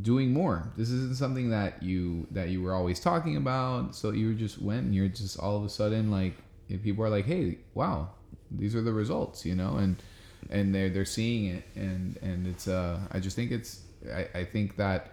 doing 0.00 0.32
more. 0.32 0.72
This 0.76 0.90
isn't 0.90 1.16
something 1.16 1.50
that 1.50 1.82
you 1.82 2.26
that 2.30 2.48
you 2.48 2.62
were 2.62 2.74
always 2.74 2.98
talking 2.98 3.36
about. 3.36 3.94
So 3.94 4.10
you 4.10 4.34
just 4.34 4.60
went 4.60 4.84
and 4.84 4.94
you're 4.94 5.08
just 5.08 5.38
all 5.38 5.56
of 5.56 5.64
a 5.64 5.68
sudden 5.68 6.10
like 6.10 6.34
if 6.68 6.82
people 6.82 7.04
are 7.04 7.10
like, 7.10 7.26
"Hey, 7.26 7.58
wow, 7.74 8.10
these 8.50 8.74
are 8.74 8.82
the 8.82 8.92
results," 8.92 9.44
you 9.44 9.54
know, 9.54 9.76
and 9.76 9.96
and 10.50 10.74
they're 10.74 10.88
they're 10.88 11.04
seeing 11.04 11.46
it 11.46 11.64
and 11.74 12.18
and 12.22 12.46
it's 12.46 12.68
uh 12.68 12.98
I 13.12 13.20
just 13.20 13.36
think 13.36 13.50
it's 13.52 13.82
I, 14.12 14.28
I 14.34 14.44
think 14.44 14.76
that 14.76 15.10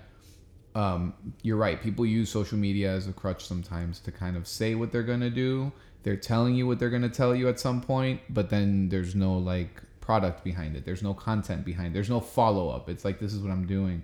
um, 0.76 1.14
you're 1.42 1.58
right. 1.58 1.82
People 1.82 2.06
use 2.06 2.30
social 2.30 2.58
media 2.58 2.92
as 2.92 3.08
a 3.08 3.14
crutch 3.14 3.46
sometimes 3.46 4.00
to 4.02 4.12
kind 4.12 4.38
of 4.38 4.48
say 4.48 4.76
what 4.76 4.92
they're 4.92 5.04
gonna 5.04 5.30
do. 5.30 5.72
They're 6.04 6.16
telling 6.16 6.56
you 6.56 6.68
what 6.68 6.80
they're 6.80 6.90
gonna 6.90 7.10
tell 7.10 7.36
you 7.36 7.50
at 7.50 7.60
some 7.60 7.82
point, 7.82 8.22
but 8.30 8.50
then 8.50 8.90
there's 8.90 9.16
no 9.16 9.38
like 9.38 9.82
product 10.00 10.44
behind 10.44 10.76
it. 10.76 10.86
There's 10.86 11.04
no 11.04 11.14
content 11.14 11.66
behind. 11.66 11.90
It. 11.90 11.94
There's 11.96 12.10
no 12.10 12.20
follow 12.20 12.70
up. 12.70 12.90
It's 12.90 13.04
like 13.04 13.20
this 13.20 13.34
is 13.34 13.42
what 13.42 13.52
I'm 13.52 13.68
doing. 13.68 14.04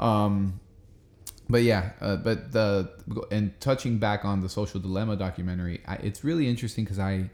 Um, 0.00 0.60
but 1.48 1.62
yeah, 1.62 1.90
uh, 2.00 2.16
but 2.16 2.52
the 2.52 2.90
and 3.30 3.58
touching 3.60 3.98
back 3.98 4.24
on 4.24 4.40
the 4.40 4.48
social 4.48 4.80
dilemma 4.80 5.16
documentary, 5.16 5.82
I, 5.86 5.96
it's 5.96 6.24
really 6.24 6.48
interesting 6.48 6.84
because 6.84 6.98
I 6.98 7.30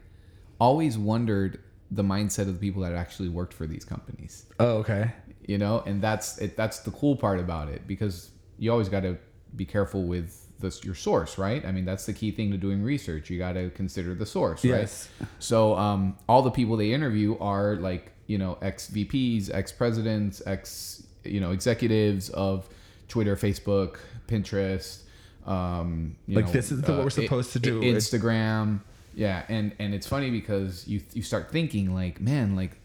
always 0.59 0.97
wondered 0.97 1.59
the 1.89 2.03
mindset 2.03 2.41
of 2.47 2.53
the 2.53 2.59
people 2.59 2.81
that 2.83 2.93
actually 2.93 3.29
worked 3.29 3.53
for 3.53 3.67
these 3.67 3.83
companies 3.83 4.45
Oh, 4.59 4.77
okay. 4.77 5.11
you 5.45 5.57
know 5.57 5.83
and 5.85 6.01
that's 6.01 6.37
it 6.37 6.55
that's 6.55 6.79
the 6.81 6.91
cool 6.91 7.17
part 7.17 7.37
about 7.39 7.67
it 7.67 7.85
because 7.85 8.29
you 8.57 8.71
always 8.71 8.87
got 8.87 9.01
to 9.01 9.17
be 9.57 9.65
careful 9.65 10.03
with 10.03 10.47
this 10.59 10.85
your 10.85 10.95
source 10.95 11.37
right 11.37 11.65
i 11.65 11.71
mean 11.73 11.83
that's 11.83 12.05
the 12.05 12.13
key 12.13 12.31
thing 12.31 12.49
to 12.51 12.57
doing 12.57 12.81
research 12.81 13.29
you 13.29 13.37
got 13.37 13.53
to 13.53 13.69
consider 13.71 14.13
the 14.15 14.25
source 14.25 14.63
Yes. 14.63 15.09
right 15.19 15.27
so 15.39 15.75
um, 15.75 16.15
all 16.29 16.43
the 16.43 16.51
people 16.51 16.77
they 16.77 16.93
interview 16.93 17.37
are 17.39 17.75
like 17.75 18.13
you 18.27 18.37
know 18.37 18.57
ex 18.61 18.89
vps 18.89 19.49
ex 19.53 19.73
presidents 19.73 20.41
ex 20.45 21.03
you 21.23 21.39
know 21.39 21.51
executives 21.51 22.29
of 22.29 22.67
twitter 23.07 23.35
facebook 23.35 23.97
pinterest 24.27 25.01
um, 25.45 26.15
you 26.27 26.35
Like, 26.35 26.45
know, 26.45 26.51
this 26.51 26.71
is 26.71 26.81
what 26.83 26.97
we're 26.99 27.05
i- 27.05 27.09
supposed 27.09 27.51
to 27.53 27.59
i- 27.59 27.61
do. 27.61 27.81
instagram 27.81 28.81
yeah 29.15 29.43
and 29.49 29.73
and 29.79 29.93
it's 29.93 30.07
funny 30.07 30.29
because 30.31 30.87
you 30.87 31.01
you 31.13 31.21
start 31.23 31.51
thinking 31.51 31.93
like 31.93 32.21
man 32.21 32.55
like 32.55 32.77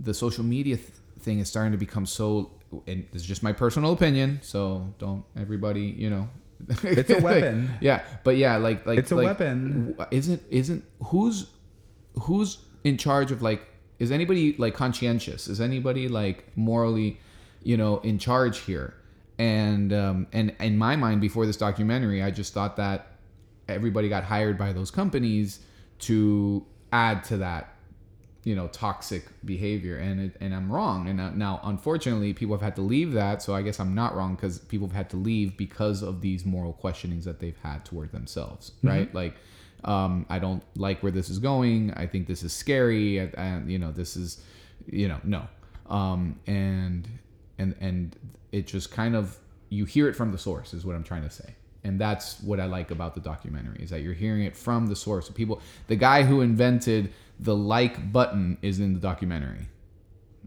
the 0.00 0.14
social 0.14 0.44
media 0.44 0.76
th- 0.76 0.88
thing 1.20 1.38
is 1.38 1.48
starting 1.48 1.72
to 1.72 1.78
become 1.78 2.06
so 2.06 2.50
and 2.86 3.06
this 3.12 3.22
is 3.22 3.28
just 3.28 3.42
my 3.42 3.52
personal 3.52 3.92
opinion 3.92 4.40
so 4.42 4.92
don't 4.98 5.24
everybody 5.38 5.82
you 5.82 6.10
know 6.10 6.28
It's 6.82 7.10
a 7.10 7.20
weapon. 7.30 7.70
yeah 7.80 8.02
but 8.24 8.36
yeah 8.36 8.56
like 8.56 8.84
like 8.86 8.98
It's 8.98 9.12
a 9.12 9.16
like, 9.16 9.26
weapon. 9.26 9.94
isn't 10.10 10.42
isn't 10.50 10.82
who's 11.04 11.46
who's 12.22 12.58
in 12.82 12.96
charge 12.96 13.30
of 13.30 13.42
like 13.42 13.62
is 13.98 14.10
anybody 14.10 14.54
like 14.58 14.74
conscientious 14.74 15.46
is 15.48 15.60
anybody 15.60 16.08
like 16.08 16.44
morally 16.56 17.20
you 17.64 17.76
know 17.76 17.98
in 17.98 18.18
charge 18.18 18.58
here. 18.60 18.94
And 19.36 19.92
um 19.92 20.26
and 20.32 20.54
in 20.60 20.78
my 20.78 20.94
mind 20.94 21.20
before 21.20 21.44
this 21.44 21.56
documentary 21.56 22.22
i 22.22 22.30
just 22.30 22.54
thought 22.54 22.76
that 22.76 23.08
everybody 23.68 24.08
got 24.08 24.22
hired 24.22 24.56
by 24.56 24.72
those 24.72 24.92
companies 24.92 25.58
to 25.98 26.64
add 26.92 27.24
to 27.24 27.38
that 27.38 27.74
you 28.44 28.54
know 28.54 28.68
toxic 28.68 29.24
behavior. 29.44 29.96
And 29.96 30.20
it, 30.20 30.36
and 30.40 30.54
I'm 30.54 30.70
wrong. 30.70 31.08
And 31.08 31.38
now 31.38 31.60
unfortunately 31.64 32.32
people 32.34 32.54
have 32.54 32.62
had 32.62 32.76
to 32.76 32.82
leave 32.82 33.12
that. 33.12 33.42
So 33.42 33.54
I 33.54 33.62
guess 33.62 33.80
I'm 33.80 33.94
not 33.94 34.14
wrong 34.14 34.34
because 34.34 34.58
people 34.58 34.86
have 34.88 34.96
had 34.96 35.10
to 35.10 35.16
leave 35.16 35.56
because 35.56 36.02
of 36.02 36.20
these 36.20 36.44
moral 36.44 36.74
questionings 36.74 37.24
that 37.24 37.40
they've 37.40 37.58
had 37.62 37.84
toward 37.84 38.12
themselves 38.12 38.72
right? 38.82 39.14
Like 39.14 39.34
um, 39.84 40.26
I 40.28 40.38
don't 40.38 40.62
like 40.76 41.02
where 41.02 41.12
this 41.12 41.28
is 41.28 41.38
going. 41.38 41.92
I 41.94 42.06
think 42.06 42.26
this 42.26 42.42
is 42.42 42.52
scary. 42.52 43.18
And 43.18 43.70
you 43.70 43.78
know 43.78 43.90
this 43.90 44.16
is 44.16 44.42
you 44.86 45.08
know 45.08 45.18
no. 45.24 45.48
Um, 45.88 46.38
and 46.46 47.08
and 47.58 47.74
and 47.80 48.16
it 48.52 48.66
just 48.66 48.90
kind 48.90 49.16
of 49.16 49.38
you 49.68 49.84
hear 49.84 50.08
it 50.08 50.14
from 50.14 50.32
the 50.32 50.38
source 50.38 50.74
is 50.74 50.84
what 50.84 50.94
I'm 50.94 51.04
trying 51.04 51.22
to 51.22 51.30
say 51.30 51.54
and 51.84 52.00
that's 52.00 52.40
what 52.40 52.58
I 52.58 52.64
like 52.64 52.90
about 52.90 53.14
the 53.14 53.20
documentary 53.20 53.82
is 53.82 53.90
that 53.90 54.00
you're 54.00 54.14
hearing 54.14 54.44
it 54.44 54.56
from 54.56 54.86
the 54.86 54.96
source. 54.96 55.26
So 55.26 55.34
people, 55.34 55.60
the 55.86 55.96
guy 55.96 56.22
who 56.22 56.40
invented 56.40 57.12
the 57.38 57.54
like 57.54 58.10
button 58.10 58.56
is 58.62 58.80
in 58.80 58.94
the 58.94 59.00
documentary, 59.00 59.68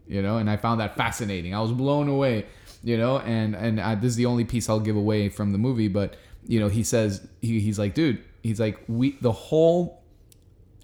you 0.08 0.20
know, 0.20 0.38
and 0.38 0.50
I 0.50 0.56
found 0.56 0.80
that 0.80 0.96
fascinating. 0.96 1.54
I 1.54 1.60
was 1.60 1.70
blown 1.70 2.08
away, 2.08 2.46
you 2.82 2.98
know, 2.98 3.20
and 3.20 3.54
and 3.54 3.80
I, 3.80 3.94
this 3.94 4.10
is 4.10 4.16
the 4.16 4.26
only 4.26 4.44
piece 4.44 4.68
I'll 4.68 4.80
give 4.80 4.96
away 4.96 5.28
from 5.28 5.52
the 5.52 5.58
movie, 5.58 5.88
but 5.88 6.16
you 6.44 6.58
know, 6.58 6.68
he 6.68 6.82
says 6.82 7.26
he, 7.40 7.60
he's 7.60 7.78
like, 7.78 7.94
dude, 7.94 8.22
he's 8.42 8.58
like, 8.58 8.78
we 8.88 9.12
the 9.20 9.32
whole 9.32 10.02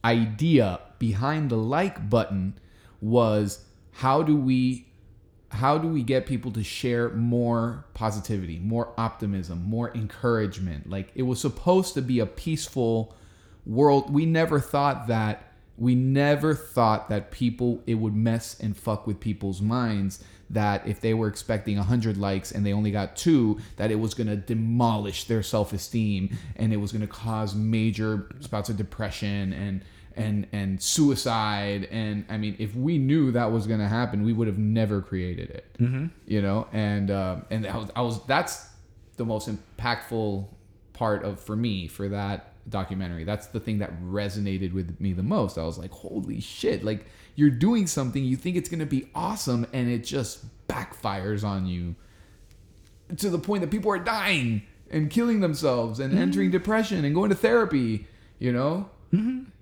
idea 0.04 0.78
behind 1.00 1.50
the 1.50 1.56
like 1.56 2.08
button 2.08 2.56
was 3.00 3.64
how 3.90 4.22
do 4.22 4.36
we 4.36 4.86
how 5.54 5.78
do 5.78 5.88
we 5.88 6.02
get 6.02 6.26
people 6.26 6.50
to 6.52 6.64
share 6.64 7.10
more 7.10 7.84
positivity, 7.94 8.58
more 8.58 8.92
optimism, 8.98 9.62
more 9.62 9.94
encouragement? 9.94 10.90
Like 10.90 11.12
it 11.14 11.22
was 11.22 11.40
supposed 11.40 11.94
to 11.94 12.02
be 12.02 12.18
a 12.18 12.26
peaceful 12.26 13.14
world. 13.64 14.12
We 14.12 14.26
never 14.26 14.58
thought 14.60 15.06
that 15.06 15.52
we 15.76 15.94
never 15.94 16.54
thought 16.54 17.08
that 17.08 17.30
people 17.30 17.82
it 17.86 17.94
would 17.94 18.14
mess 18.14 18.58
and 18.60 18.76
fuck 18.76 19.06
with 19.06 19.18
people's 19.20 19.60
minds 19.60 20.22
that 20.50 20.86
if 20.86 21.00
they 21.00 21.14
were 21.14 21.26
expecting 21.26 21.76
100 21.76 22.16
likes 22.16 22.52
and 22.52 22.64
they 22.64 22.72
only 22.72 22.90
got 22.90 23.16
2 23.16 23.58
that 23.76 23.90
it 23.90 23.96
was 23.96 24.14
going 24.14 24.28
to 24.28 24.36
demolish 24.36 25.24
their 25.24 25.42
self-esteem 25.42 26.36
and 26.56 26.72
it 26.72 26.76
was 26.76 26.92
going 26.92 27.00
to 27.00 27.08
cause 27.08 27.54
major 27.54 28.28
spouts 28.40 28.68
of 28.68 28.76
depression 28.76 29.52
and 29.52 29.82
and 30.16 30.46
and 30.52 30.82
suicide. 30.82 31.88
And 31.90 32.24
i 32.28 32.36
mean 32.36 32.56
if 32.58 32.74
we 32.74 32.98
knew 32.98 33.32
that 33.32 33.50
was 33.52 33.66
going 33.66 33.80
to 33.80 33.88
happen 33.88 34.22
we 34.22 34.32
would 34.32 34.46
have 34.46 34.58
never 34.58 35.00
created 35.00 35.50
it 35.50 35.76
mm-hmm. 35.78 36.06
you 36.26 36.42
know? 36.42 36.66
And 36.72 37.10
um, 37.10 37.46
and 37.50 37.66
I 37.66 37.76
was, 37.76 37.90
I 37.96 38.02
was 38.02 38.24
that's 38.26 38.68
the 39.16 39.24
most 39.24 39.48
impactful 39.48 40.48
part 40.92 41.24
of 41.24 41.40
for 41.40 41.56
me 41.56 41.86
for 41.88 42.08
that 42.08 42.52
documentary. 42.68 43.24
That's 43.24 43.48
the 43.48 43.60
thing 43.60 43.78
that 43.78 43.92
resonated 44.02 44.72
with 44.72 44.98
me 45.00 45.12
the 45.12 45.22
most. 45.22 45.58
I 45.58 45.64
was 45.64 45.78
like 45.78 45.90
holy 45.90 46.40
shit 46.40 46.84
like 46.84 47.06
you're 47.36 47.50
doing 47.50 47.86
something 47.86 48.24
you 48.24 48.36
think 48.36 48.56
it's 48.56 48.68
going 48.68 48.80
to 48.80 48.86
be 48.86 49.08
awesome 49.14 49.66
and 49.72 49.90
it 49.90 50.04
just 50.04 50.44
backfires 50.68 51.44
on 51.44 51.66
you 51.66 51.94
to 53.16 53.28
the 53.28 53.38
point 53.38 53.60
that 53.60 53.70
people 53.70 53.92
are 53.92 53.98
dying 53.98 54.62
and 54.90 55.10
killing 55.10 55.40
themselves 55.40 56.00
and 56.00 56.16
entering 56.18 56.50
depression 56.50 57.04
and 57.04 57.14
going 57.14 57.30
to 57.30 57.36
therapy 57.36 58.06
you 58.38 58.52
know 58.52 58.88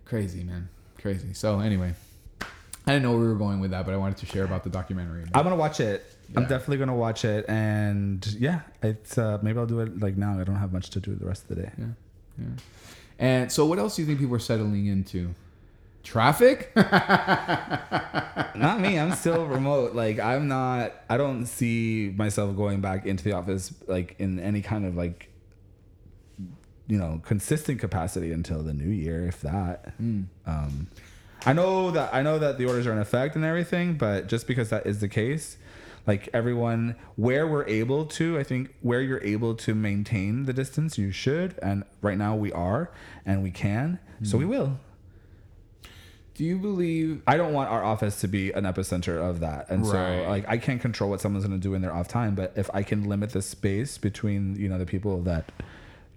crazy 0.05 0.43
man 0.45 0.69
crazy 1.01 1.33
so 1.33 1.59
anyway 1.61 1.95
i 2.41 2.47
didn't 2.93 3.03
know 3.03 3.11
where 3.13 3.21
we 3.21 3.27
were 3.29 3.35
going 3.35 3.61
with 3.61 3.71
that 3.71 3.85
but 3.85 3.95
i 3.95 3.97
wanted 3.97 4.17
to 4.19 4.27
share 4.27 4.45
about 4.45 4.63
the 4.65 4.71
documentary 4.71 5.25
I'm 5.35 5.45
gonna 5.45 5.57
watch 5.57 5.81
it. 5.81 6.05
I'm 6.35 6.45
definitely 6.47 6.79
gonna 6.79 6.95
watch 6.97 7.25
it, 7.27 7.45
and 7.49 8.27
yeah, 8.39 8.61
it's 8.83 9.19
uh, 9.19 9.39
maybe 9.43 9.59
I'll 9.59 9.67
do 9.67 9.81
it 9.81 10.01
like 10.01 10.17
now. 10.17 10.41
I 10.41 10.45
don't 10.45 10.57
have 10.57 10.73
much 10.73 10.89
to 10.91 11.01
do 11.01 11.15
the 11.15 11.27
rest 11.27 11.43
of 11.43 11.57
the 11.57 11.63
day. 11.63 11.73
yeah 11.79 11.85
yeah 12.39 12.47
and 13.19 13.53
so 13.53 13.67
what 13.67 13.79
else 13.79 13.97
do 13.97 14.03
you 14.03 14.07
think 14.07 14.19
people 14.19 14.35
are 14.37 14.39
settling 14.39 14.87
into 14.87 15.35
traffic 16.03 16.73
not 18.55 18.81
me. 18.81 18.99
I'm 18.99 19.13
still 19.13 19.47
remote. 19.59 19.95
Like 19.95 20.19
I'm 20.19 20.49
not. 20.49 20.93
I 21.09 21.17
don't 21.17 21.47
see 21.47 22.13
myself 22.17 22.57
going 22.57 22.81
back 22.81 23.07
into 23.07 23.25
the 23.25 23.33
office 23.33 23.73
like 23.87 24.17
in 24.19 24.39
any 24.41 24.63
kind 24.63 24.85
of 24.85 24.97
like 24.97 25.29
you 26.93 26.99
know 26.99 27.23
consistent 27.25 27.81
capacity 27.81 28.31
until 28.33 28.63
the 28.63 28.75
new 28.75 28.91
year, 28.91 29.27
if 29.27 29.41
that. 29.41 29.95
Um, 29.99 30.89
I 31.47 31.53
know 31.55 31.91
that 31.91 32.13
I 32.13 32.21
know 32.23 32.39
that 32.39 32.59
the 32.59 32.67
orders 32.67 32.87
are 32.87 32.93
in 32.93 32.99
effect 32.99 33.35
and 33.35 33.45
everything, 33.45 33.95
but 33.95 34.27
just 34.27 34.47
because 34.47 34.69
that 34.69 34.87
is 34.87 35.01
the 35.01 35.09
case, 35.09 35.57
like 36.07 36.29
everyone, 36.35 36.97
where 37.17 37.47
we're 37.49 37.67
able 37.67 38.05
to, 38.19 38.39
I 38.39 38.43
think 38.43 38.75
where 38.83 39.01
you're 39.01 39.25
able 39.25 39.55
to 39.67 39.75
maintain 39.75 40.45
the 40.45 40.53
distance, 40.53 40.99
you 40.99 41.11
should. 41.13 41.59
And 41.63 41.85
right 42.03 42.19
now 42.19 42.37
we 42.37 42.53
are, 42.53 42.91
and 43.25 43.43
we 43.43 43.51
can, 43.51 43.99
so 44.23 44.37
we 44.37 44.45
will. 44.45 44.79
do 46.35 46.45
you 46.45 46.59
believe 46.59 47.23
I 47.27 47.37
don't 47.39 47.55
want 47.55 47.71
our 47.71 47.83
office 47.83 48.21
to 48.21 48.29
be 48.29 48.53
an 48.53 48.65
epicenter 48.65 49.17
of 49.19 49.41
that. 49.41 49.71
And 49.71 49.83
Right. 49.87 50.23
so 50.25 50.29
like 50.29 50.45
I 50.47 50.59
can't 50.59 50.81
control 50.81 51.09
what 51.11 51.21
someone's 51.23 51.47
going 51.47 51.59
to 51.59 51.63
do 51.69 51.73
in 51.75 51.81
their 51.83 51.95
off 51.95 52.09
time, 52.09 52.35
but 52.35 52.53
if 52.55 52.69
I 52.75 52.83
can 52.83 53.05
limit 53.09 53.31
the 53.31 53.43
space 53.43 53.97
between, 53.99 54.57
you 54.57 54.69
know, 54.69 54.79
the 54.79 54.87
people 54.87 55.23
that 55.23 55.51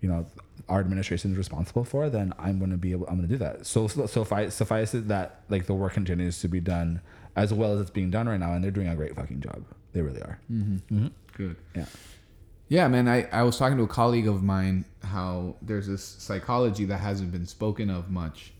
you 0.05 0.11
know 0.11 0.27
our 0.69 0.79
administration 0.79 1.31
is 1.31 1.37
responsible 1.37 1.83
for, 1.83 2.09
then 2.11 2.31
I'm 2.37 2.59
going 2.59 2.69
to 2.69 2.77
be 2.77 2.91
able 2.91 3.07
I'm 3.07 3.15
going 3.15 3.27
to 3.27 3.33
do 3.33 3.39
that. 3.39 3.65
So 3.65 3.87
so 3.87 4.05
suffice 4.05 4.53
suffice 4.53 4.93
it 4.93 5.07
that 5.07 5.41
like 5.49 5.65
the 5.65 5.73
work 5.73 5.93
continues 5.93 6.39
to 6.41 6.47
be 6.47 6.59
done 6.59 7.01
as 7.35 7.51
well 7.51 7.73
as 7.73 7.81
it's 7.81 7.89
being 7.89 8.11
done 8.11 8.29
right 8.29 8.39
now 8.39 8.53
and 8.53 8.63
they're 8.63 8.71
doing 8.71 8.87
a 8.87 8.95
great 8.95 9.15
fucking 9.15 9.41
job. 9.41 9.65
They 9.93 10.01
really 10.01 10.21
are. 10.21 10.39
mm-hmm 10.51 11.07
good 11.33 11.55
Yeah. 11.75 11.85
Yeah, 12.67 12.87
man. 12.87 13.07
I, 13.07 13.27
I 13.31 13.43
was 13.43 13.57
talking 13.57 13.77
to 13.77 13.83
a 13.83 13.87
colleague 13.87 14.27
of 14.27 14.41
mine 14.41 14.85
how 15.03 15.55
there's 15.61 15.87
this 15.87 16.03
psychology 16.03 16.85
that 16.85 16.97
hasn't 16.97 17.31
been 17.31 17.45
spoken 17.45 17.89
of 17.89 18.09
much, 18.09 18.53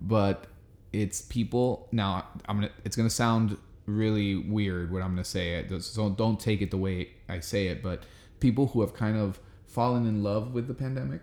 but 0.00 0.46
it's 0.92 1.22
people. 1.22 1.88
Now 1.92 2.26
I'm 2.48 2.56
gonna. 2.56 2.72
It's 2.84 2.96
gonna 2.96 3.08
sound 3.08 3.56
really 3.86 4.34
weird 4.36 4.92
what 4.92 5.02
I'm 5.02 5.10
gonna 5.10 5.24
say. 5.24 5.54
It 5.54 5.82
so 5.82 6.10
don't 6.10 6.38
take 6.38 6.60
it 6.60 6.70
the 6.70 6.76
way 6.76 7.10
I 7.30 7.40
say 7.40 7.68
it, 7.68 7.82
but 7.82 8.02
people 8.40 8.66
who 8.68 8.82
have 8.82 8.92
kind 8.92 9.16
of 9.16 9.40
fallen 9.76 10.06
in 10.06 10.22
love 10.22 10.54
with 10.54 10.66
the 10.68 10.72
pandemic. 10.72 11.20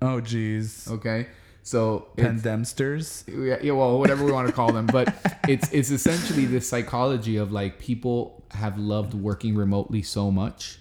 Oh, 0.00 0.20
geez. 0.20 0.88
Okay, 0.88 1.26
so 1.64 2.06
Pandemsters. 2.16 3.24
yeah, 3.26 3.58
yeah, 3.60 3.72
well, 3.72 3.98
whatever 3.98 4.24
we 4.24 4.30
want 4.30 4.46
to 4.46 4.52
call 4.52 4.72
them, 4.72 4.86
but 4.86 5.12
it's 5.48 5.72
it's 5.72 5.90
essentially 5.90 6.44
this 6.44 6.68
psychology 6.68 7.36
of 7.36 7.50
like 7.50 7.80
people 7.80 8.44
have 8.52 8.78
loved 8.78 9.12
working 9.12 9.56
remotely 9.56 10.02
so 10.02 10.30
much 10.30 10.78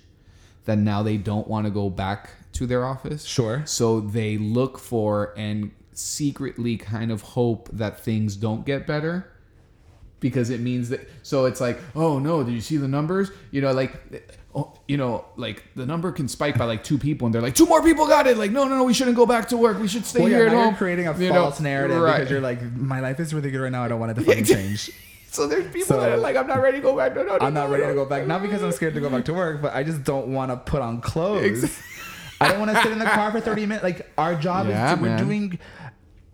that 0.65 0.77
now 0.77 1.01
they 1.01 1.17
don't 1.17 1.47
want 1.47 1.65
to 1.65 1.71
go 1.71 1.89
back 1.89 2.29
to 2.53 2.67
their 2.67 2.85
office. 2.85 3.25
Sure. 3.25 3.63
So 3.65 3.99
they 3.99 4.37
look 4.37 4.77
for 4.77 5.33
and 5.35 5.71
secretly 5.93 6.77
kind 6.77 7.11
of 7.11 7.23
hope 7.23 7.69
that 7.73 7.99
things 7.99 8.35
don't 8.35 8.67
get 8.67 8.85
better 8.85 9.31
because 10.19 10.49
it 10.49 10.59
means 10.59 10.89
that 10.89 11.07
so 11.23 11.45
it's 11.45 11.61
like 11.61 11.79
oh 11.95 12.19
no 12.19 12.43
did 12.43 12.53
you 12.53 12.61
see 12.61 12.77
the 12.77 12.87
numbers 12.87 13.29
you 13.51 13.61
know 13.61 13.71
like 13.73 13.93
oh, 14.55 14.73
you 14.87 14.97
know 14.97 15.25
like 15.35 15.63
the 15.75 15.85
number 15.85 16.11
can 16.11 16.27
spike 16.27 16.57
by 16.57 16.65
like 16.65 16.83
two 16.83 16.97
people 16.97 17.25
and 17.27 17.35
they're 17.35 17.41
like 17.41 17.53
two 17.55 17.65
more 17.65 17.83
people 17.83 18.07
got 18.07 18.25
it 18.25 18.37
like 18.37 18.51
no 18.51 18.63
no 18.67 18.77
no 18.77 18.83
we 18.83 18.93
shouldn't 18.93 19.15
go 19.15 19.25
back 19.25 19.47
to 19.49 19.57
work 19.57 19.77
we 19.79 19.87
should 19.87 20.05
stay 20.05 20.21
Well, 20.21 20.29
yeah, 20.29 20.37
here 20.37 20.47
at 20.47 20.53
home 20.53 20.69
you're 20.69 20.77
creating 20.77 21.07
a 21.07 21.17
You 21.17 21.29
know, 21.29 21.43
false 21.43 21.59
narrative 21.59 22.01
right. 22.01 22.17
because 22.19 22.31
you're 22.31 22.41
like, 22.41 22.61
my 22.73 23.01
life 23.01 23.19
is 23.19 23.33
really 23.33 23.51
good 23.51 23.59
right 23.61 23.71
now. 23.71 23.83
I 23.83 23.87
don't 23.89 23.99
want 23.99 24.11
it 24.11 24.15
to 24.15 24.21
fucking 24.25 24.45
change. 24.45 24.89
so 25.29 25.47
there's 25.47 25.65
people 25.65 25.87
So- 25.87 25.99
that 25.99 26.11
are 26.13 26.17
like 26.17 26.35
i'm 26.37 26.47
not 26.47 26.61
ready 26.61 26.77
to 26.77 26.81
go 26.83 26.95
back 26.95 27.13
no 27.13 27.23
no, 27.23 27.37
no 27.37 27.45
I'm 27.45 27.53
not 27.53 27.65
no, 27.67 27.71
ready 27.73 27.83
no. 27.83 27.89
to 27.89 27.95
go 27.95 28.05
back. 28.05 28.25
Not 28.25 28.41
because 28.41 28.63
I'm 28.63 28.71
scared 28.71 28.93
to 28.95 29.01
go 29.01 29.09
back 29.09 29.25
to 29.25 29.33
work, 29.33 29.61
but 29.61 29.75
I 29.75 29.83
just 29.83 30.03
don't 30.03 30.29
want 30.33 30.49
to 30.51 30.57
put 30.57 30.81
on 30.81 31.01
clothes. 31.11 31.77
I 32.41 32.49
don't 32.49 32.59
want 32.59 32.71
to 32.75 32.81
sit 32.83 32.91
in 32.91 32.99
the 32.99 33.05
car 33.05 33.31
for 33.31 33.39
30 33.39 33.65
minutes. 33.65 33.83
Like 33.83 34.11
our 34.17 34.35
job 34.35 34.67
Yeah, 34.67 34.93
is 34.95 34.99
we're 34.99 35.07
man. 35.09 35.25
doing. 35.25 35.59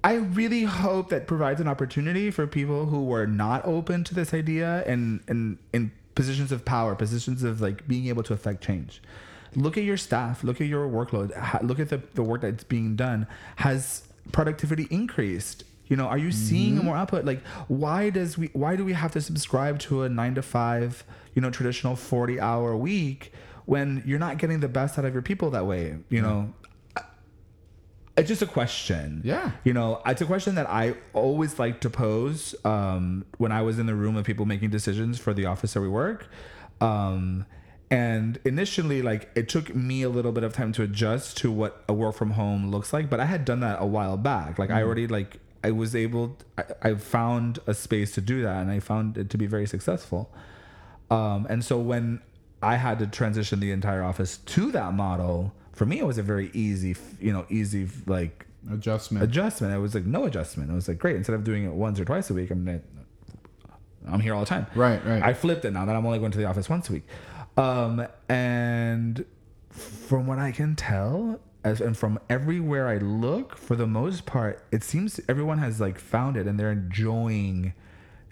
I 0.03 0.15
really 0.15 0.63
hope 0.63 1.09
that 1.09 1.27
provides 1.27 1.61
an 1.61 1.67
opportunity 1.67 2.31
for 2.31 2.47
people 2.47 2.87
who 2.87 3.05
were 3.05 3.27
not 3.27 3.65
open 3.65 4.03
to 4.05 4.15
this 4.15 4.33
idea 4.33 4.83
and 4.87 5.21
and 5.27 5.57
in 5.73 5.91
positions 6.15 6.51
of 6.51 6.65
power, 6.65 6.95
positions 6.95 7.43
of 7.43 7.61
like 7.61 7.87
being 7.87 8.07
able 8.07 8.23
to 8.23 8.33
affect 8.33 8.63
change. 8.63 9.01
Look 9.55 9.77
at 9.77 9.83
your 9.83 9.97
staff. 9.97 10.43
Look 10.43 10.61
at 10.61 10.67
your 10.67 10.87
workload. 10.87 11.29
Look 11.61 11.79
at 11.79 11.89
the, 11.89 12.01
the 12.13 12.23
work 12.23 12.41
that's 12.41 12.63
being 12.63 12.95
done. 12.95 13.27
Has 13.57 14.03
productivity 14.31 14.87
increased? 14.89 15.65
You 15.87 15.97
know, 15.97 16.05
are 16.05 16.17
you 16.17 16.31
seeing 16.31 16.75
mm-hmm. 16.75 16.85
more 16.85 16.95
output? 16.95 17.25
Like, 17.25 17.45
why 17.67 18.09
does 18.11 18.37
we? 18.37 18.49
Why 18.53 18.77
do 18.77 18.85
we 18.85 18.93
have 18.93 19.11
to 19.11 19.21
subscribe 19.21 19.79
to 19.79 20.03
a 20.03 20.09
nine 20.09 20.35
to 20.35 20.41
five, 20.41 21.03
you 21.35 21.41
know, 21.41 21.49
traditional 21.49 21.97
forty 21.97 22.39
hour 22.39 22.77
week 22.77 23.33
when 23.65 24.01
you're 24.05 24.19
not 24.19 24.37
getting 24.37 24.61
the 24.61 24.69
best 24.69 24.97
out 24.97 25.03
of 25.03 25.13
your 25.13 25.21
people 25.21 25.49
that 25.49 25.65
way? 25.65 25.97
You 26.09 26.21
know, 26.21 26.53
it's 28.21 28.27
just 28.27 28.43
a 28.43 28.45
question. 28.45 29.21
Yeah. 29.23 29.51
You 29.63 29.73
know, 29.73 29.99
it's 30.05 30.21
a 30.21 30.27
question 30.27 30.53
that 30.53 30.69
I 30.69 30.93
always 31.13 31.57
like 31.57 31.81
to 31.81 31.89
pose 31.89 32.53
um, 32.63 33.25
when 33.39 33.51
I 33.51 33.63
was 33.63 33.79
in 33.79 33.87
the 33.87 33.95
room 33.95 34.15
of 34.15 34.25
people 34.25 34.45
making 34.45 34.69
decisions 34.69 35.17
for 35.17 35.33
the 35.33 35.47
office 35.47 35.73
where 35.73 35.81
we 35.81 35.89
work. 35.89 36.27
Um, 36.79 37.47
and 37.89 38.39
initially, 38.45 39.01
like, 39.01 39.31
it 39.33 39.49
took 39.49 39.73
me 39.75 40.03
a 40.03 40.09
little 40.09 40.31
bit 40.31 40.43
of 40.43 40.53
time 40.53 40.71
to 40.73 40.83
adjust 40.83 41.35
to 41.37 41.51
what 41.51 41.83
a 41.89 41.93
work 41.93 42.15
from 42.15 42.31
home 42.31 42.69
looks 42.69 42.93
like, 42.93 43.09
but 43.09 43.19
I 43.19 43.25
had 43.25 43.43
done 43.43 43.61
that 43.61 43.81
a 43.81 43.87
while 43.87 44.17
back. 44.17 44.59
Like, 44.59 44.69
I 44.69 44.83
already, 44.83 45.07
like, 45.07 45.39
I 45.63 45.71
was 45.71 45.95
able, 45.95 46.37
I, 46.59 46.63
I 46.83 46.95
found 46.95 47.57
a 47.65 47.73
space 47.73 48.11
to 48.13 48.21
do 48.21 48.43
that 48.43 48.61
and 48.61 48.69
I 48.69 48.79
found 48.79 49.17
it 49.17 49.31
to 49.31 49.37
be 49.37 49.47
very 49.47 49.65
successful. 49.65 50.31
Um, 51.09 51.47
and 51.49 51.65
so 51.65 51.79
when 51.79 52.21
I 52.61 52.75
had 52.75 52.99
to 52.99 53.07
transition 53.07 53.59
the 53.59 53.71
entire 53.71 54.03
office 54.03 54.37
to 54.37 54.71
that 54.73 54.93
model, 54.93 55.53
for 55.73 55.85
me, 55.85 55.99
it 55.99 56.05
was 56.05 56.17
a 56.17 56.23
very 56.23 56.49
easy, 56.53 56.95
you 57.19 57.31
know, 57.33 57.45
easy, 57.49 57.87
like, 58.05 58.45
adjustment 58.71 59.23
adjustment. 59.23 59.73
It 59.73 59.79
was 59.79 59.95
like 59.95 60.05
no 60.05 60.25
adjustment. 60.25 60.69
It 60.69 60.73
was 60.73 60.87
like 60.87 60.99
great. 60.99 61.15
Instead 61.15 61.33
of 61.35 61.43
doing 61.43 61.65
it 61.65 61.71
once 61.71 61.99
or 61.99 62.05
twice 62.05 62.29
a 62.29 62.33
week, 62.33 62.51
I'm 62.51 62.63
gonna, 62.65 62.81
I'm 64.07 64.19
here 64.19 64.33
all 64.33 64.41
the 64.41 64.45
time. 64.45 64.67
Right, 64.75 65.03
right. 65.05 65.23
I 65.23 65.33
flipped 65.33 65.65
it 65.65 65.71
now 65.71 65.85
that 65.85 65.95
I'm 65.95 66.05
only 66.05 66.19
going 66.19 66.31
to 66.31 66.37
the 66.37 66.45
office 66.45 66.69
once 66.69 66.89
a 66.89 66.93
week. 66.93 67.07
Um, 67.57 68.07
and 68.29 69.25
from 69.69 70.27
what 70.27 70.39
I 70.39 70.51
can 70.51 70.75
tell, 70.75 71.39
as 71.63 71.81
and 71.81 71.95
from 71.95 72.19
everywhere 72.29 72.87
I 72.87 72.97
look, 72.97 73.57
for 73.57 73.75
the 73.75 73.87
most 73.87 74.25
part, 74.25 74.63
it 74.71 74.83
seems 74.83 75.19
everyone 75.29 75.59
has 75.59 75.79
like 75.79 75.99
found 75.99 76.37
it 76.37 76.47
and 76.47 76.59
they're 76.59 76.71
enjoying 76.71 77.73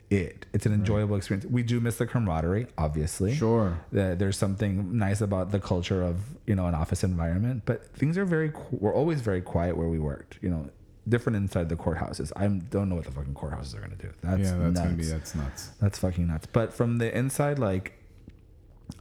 it. 0.09 0.45
It's 0.53 0.65
an 0.65 0.73
enjoyable 0.73 1.15
experience. 1.15 1.45
We 1.45 1.63
do 1.63 1.79
miss 1.79 1.97
the 1.97 2.07
camaraderie, 2.07 2.67
obviously. 2.77 3.35
Sure. 3.35 3.79
That 3.91 4.19
there's 4.19 4.37
something 4.37 4.97
nice 4.97 5.21
about 5.21 5.51
the 5.51 5.59
culture 5.59 6.01
of 6.01 6.17
you 6.45 6.55
know 6.55 6.65
an 6.65 6.75
office 6.75 7.03
environment, 7.03 7.63
but 7.65 7.85
things 7.95 8.17
are 8.17 8.25
very. 8.25 8.51
We're 8.71 8.93
always 8.93 9.21
very 9.21 9.41
quiet 9.41 9.77
where 9.77 9.87
we 9.87 9.99
worked. 9.99 10.39
You 10.41 10.49
know, 10.49 10.69
different 11.07 11.35
inside 11.35 11.69
the 11.69 11.75
courthouses. 11.75 12.31
I 12.35 12.47
don't 12.47 12.89
know 12.89 12.95
what 12.95 13.05
the 13.05 13.11
fucking 13.11 13.33
courthouses 13.33 13.75
are 13.75 13.81
gonna 13.81 13.95
do. 13.95 14.09
That's 14.23 14.41
yeah 14.41 14.57
that's 14.57 14.75
nuts. 14.75 14.79
gonna 14.79 14.93
be 14.93 15.05
that's 15.05 15.35
nuts 15.35 15.69
That's 15.79 15.99
fucking 15.99 16.27
nuts. 16.27 16.47
But 16.51 16.73
from 16.73 16.97
the 16.97 17.15
inside, 17.15 17.59
like, 17.59 17.93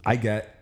I 0.05 0.15
get 0.15 0.58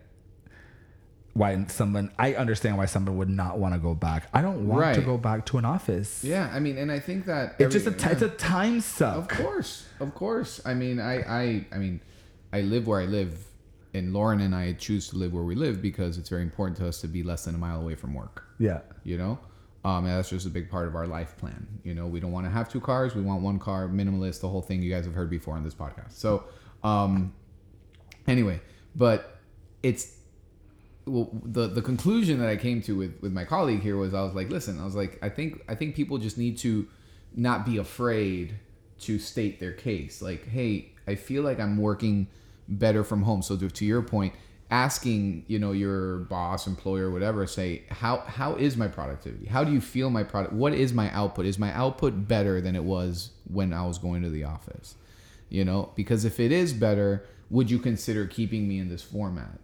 why 1.38 1.64
someone. 1.68 2.10
I 2.18 2.34
understand 2.34 2.76
why 2.76 2.86
someone 2.86 3.16
would 3.16 3.30
not 3.30 3.58
want 3.58 3.74
to 3.74 3.80
go 3.80 3.94
back. 3.94 4.28
I 4.34 4.42
don't 4.42 4.66
want 4.68 4.94
to 4.96 5.00
go 5.00 5.16
back 5.16 5.46
to 5.46 5.58
an 5.58 5.64
office. 5.64 6.22
yeah 6.24 6.50
i 6.52 6.58
mean 6.60 6.76
and 6.78 6.90
i 6.92 6.98
think 6.98 7.26
that 7.26 7.52
It's 7.58 7.62
every- 7.62 7.72
just 7.80 7.86
a 7.86 7.90
ti- 7.92 8.06
yeah. 8.06 8.12
it's 8.12 8.22
a 8.22 8.28
time 8.28 8.82
Of 9.00 9.28
course, 9.28 9.86
of 10.00 10.14
course. 10.14 10.60
I 10.64 10.74
mean, 10.74 10.98
I, 11.00 11.14
I, 11.22 11.66
I 11.72 11.78
mean, 11.78 12.00
I 12.52 12.60
live 12.62 12.86
where 12.86 13.00
I 13.00 13.06
live, 13.06 13.32
and 13.94 14.12
Lauren 14.12 14.40
and 14.40 14.54
I 14.54 14.72
choose 14.74 15.08
to 15.10 15.16
live 15.16 15.32
where 15.32 15.44
we 15.44 15.54
live 15.54 15.80
because 15.82 16.18
it's 16.18 16.28
very 16.28 16.42
important 16.42 16.76
to 16.78 16.86
us 16.88 17.00
to 17.02 17.08
be 17.08 17.22
less 17.22 17.44
than 17.46 17.54
a 17.54 17.58
mile 17.58 17.80
away 17.80 17.94
from 17.94 18.12
work. 18.14 18.44
Yeah. 18.58 18.80
You 19.04 19.16
know, 19.18 19.38
um, 19.84 20.04
and 20.06 20.16
that's 20.16 20.30
just 20.30 20.46
a 20.46 20.50
big 20.50 20.68
part 20.70 20.86
of 20.88 20.94
our 20.94 21.06
life 21.06 21.36
plan. 21.38 21.66
You 21.84 21.94
know, 21.94 22.06
we 22.06 22.20
don't 22.20 22.32
want 22.32 22.46
to 22.46 22.50
have 22.50 22.68
two 22.68 22.80
cars. 22.80 23.14
We 23.14 23.22
want 23.22 23.42
one 23.42 23.58
car, 23.58 23.88
minimalist, 23.88 24.40
the 24.40 24.48
whole 24.48 24.62
thing 24.62 24.82
you 24.82 24.90
guys 24.92 25.04
have 25.06 25.14
heard 25.14 25.30
before 25.30 25.54
on 25.56 25.62
this 25.64 25.74
podcast. 25.74 26.12
So, 26.12 26.44
um, 26.82 27.32
anyway, 28.26 28.60
but 28.96 29.38
it's 29.82 30.17
well, 31.08 31.30
the 31.42 31.68
the 31.68 31.82
conclusion 31.82 32.38
that 32.40 32.48
I 32.48 32.56
came 32.56 32.82
to 32.82 32.96
with 32.96 33.20
with 33.20 33.32
my 33.32 33.44
colleague 33.44 33.80
here 33.80 33.96
was 33.96 34.14
I 34.14 34.22
was 34.22 34.34
like, 34.34 34.50
listen, 34.50 34.80
I 34.80 34.84
was 34.84 34.94
like, 34.94 35.18
I 35.22 35.28
think 35.28 35.62
I 35.68 35.74
think 35.74 35.94
people 35.94 36.18
just 36.18 36.38
need 36.38 36.58
to 36.58 36.86
not 37.34 37.64
be 37.64 37.78
afraid 37.78 38.54
to 39.00 39.18
state 39.18 39.60
their 39.60 39.72
case. 39.72 40.20
Like, 40.20 40.48
hey, 40.48 40.92
I 41.06 41.14
feel 41.14 41.42
like 41.42 41.60
I'm 41.60 41.76
working 41.76 42.28
better 42.68 43.04
from 43.04 43.22
home. 43.22 43.42
So 43.42 43.56
to, 43.56 43.68
to 43.68 43.84
your 43.84 44.02
point, 44.02 44.34
asking 44.70 45.44
you 45.46 45.58
know 45.58 45.72
your 45.72 46.18
boss, 46.18 46.66
employer, 46.66 47.10
whatever, 47.10 47.46
say 47.46 47.84
how 47.90 48.18
how 48.20 48.54
is 48.56 48.76
my 48.76 48.88
productivity? 48.88 49.46
How 49.46 49.64
do 49.64 49.72
you 49.72 49.80
feel 49.80 50.10
my 50.10 50.22
product? 50.22 50.52
What 50.52 50.74
is 50.74 50.92
my 50.92 51.10
output? 51.12 51.46
Is 51.46 51.58
my 51.58 51.72
output 51.72 52.28
better 52.28 52.60
than 52.60 52.76
it 52.76 52.84
was 52.84 53.30
when 53.50 53.72
I 53.72 53.86
was 53.86 53.98
going 53.98 54.22
to 54.22 54.30
the 54.30 54.44
office? 54.44 54.96
You 55.48 55.64
know, 55.64 55.92
because 55.94 56.24
if 56.24 56.38
it 56.38 56.52
is 56.52 56.72
better, 56.72 57.24
would 57.50 57.70
you 57.70 57.78
consider 57.78 58.26
keeping 58.26 58.68
me 58.68 58.78
in 58.78 58.88
this 58.88 59.02
format? 59.02 59.58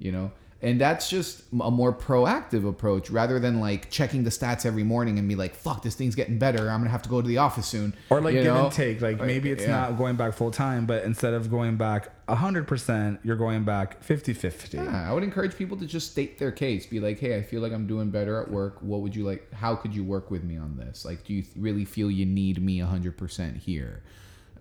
You 0.00 0.12
know, 0.12 0.32
and 0.60 0.80
that's 0.80 1.08
just 1.08 1.42
a 1.52 1.70
more 1.70 1.92
proactive 1.92 2.68
approach 2.68 3.10
rather 3.10 3.38
than 3.38 3.60
like 3.60 3.90
checking 3.90 4.24
the 4.24 4.30
stats 4.30 4.66
every 4.66 4.82
morning 4.82 5.18
and 5.18 5.28
be 5.28 5.36
like, 5.36 5.54
"Fuck, 5.54 5.82
this 5.82 5.94
thing's 5.94 6.16
getting 6.16 6.38
better. 6.38 6.68
I'm 6.68 6.80
gonna 6.80 6.90
have 6.90 7.02
to 7.02 7.08
go 7.08 7.22
to 7.22 7.28
the 7.28 7.38
office 7.38 7.66
soon." 7.66 7.94
Or 8.10 8.20
like 8.20 8.34
you 8.34 8.42
give 8.42 8.54
know? 8.54 8.64
and 8.64 8.72
take. 8.72 9.00
Like 9.00 9.20
maybe 9.20 9.52
it's 9.52 9.62
yeah. 9.62 9.70
not 9.70 9.98
going 9.98 10.16
back 10.16 10.34
full 10.34 10.50
time, 10.50 10.84
but 10.84 11.04
instead 11.04 11.32
of 11.32 11.48
going 11.48 11.76
back 11.76 12.10
100%, 12.26 13.20
you're 13.22 13.36
going 13.36 13.64
back 13.64 14.02
50 14.02 14.32
50. 14.32 14.78
Yeah, 14.78 15.08
I 15.08 15.12
would 15.12 15.22
encourage 15.22 15.56
people 15.56 15.76
to 15.76 15.86
just 15.86 16.10
state 16.10 16.38
their 16.38 16.50
case. 16.50 16.86
Be 16.86 16.98
like, 16.98 17.20
"Hey, 17.20 17.36
I 17.36 17.42
feel 17.42 17.62
like 17.62 17.72
I'm 17.72 17.86
doing 17.86 18.10
better 18.10 18.42
at 18.42 18.50
work. 18.50 18.78
What 18.80 19.02
would 19.02 19.14
you 19.14 19.24
like? 19.24 19.52
How 19.52 19.76
could 19.76 19.94
you 19.94 20.02
work 20.02 20.28
with 20.28 20.42
me 20.42 20.56
on 20.56 20.76
this? 20.76 21.04
Like, 21.04 21.24
do 21.24 21.34
you 21.34 21.44
really 21.56 21.84
feel 21.84 22.10
you 22.10 22.26
need 22.26 22.60
me 22.60 22.80
100% 22.80 23.58
here?" 23.58 24.02